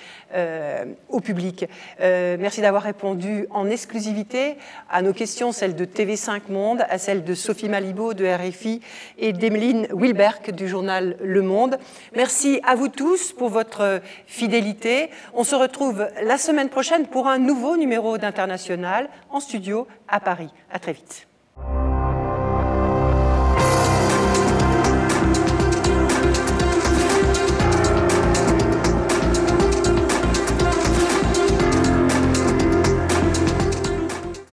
au 1.09 1.20
public. 1.20 1.66
merci 2.01 2.61
d'avoir 2.61 2.82
répondu 2.82 3.47
en 3.51 3.70
exclusivité 3.70 4.57
à 4.91 5.03
nos 5.03 5.12
questions, 5.12 5.53
celles 5.53 5.76
de 5.76 5.84
TV5 5.84 6.51
Monde, 6.51 6.84
à 6.89 6.99
celles 6.99 7.24
de 7.24 7.34
Sophie 7.34 7.68
Malibaud 7.68 8.14
de 8.14 8.26
RFI 8.26 8.80
et 9.18 9.32
d'Emeline 9.32 9.86
Wilberg 9.93 10.51
du 10.53 10.68
journal 10.68 11.16
Le 11.22 11.43
Monde. 11.43 11.78
Merci 12.14 12.61
à 12.66 12.74
vous 12.74 12.89
pour 13.33 13.49
votre 13.49 14.01
fidélité. 14.26 15.11
On 15.35 15.45
se 15.45 15.55
retrouve 15.55 16.09
la 16.22 16.39
semaine 16.39 16.68
prochaine 16.68 17.07
pour 17.07 17.29
un 17.29 17.39
nouveau 17.39 17.76
numéro 17.76 18.18
d'International 18.18 19.09
en 19.31 19.41
studio 19.41 19.87
à 20.09 20.20
Paris. 20.20 20.51
À 20.70 20.79
très 20.79 20.93
vite. 20.93 21.26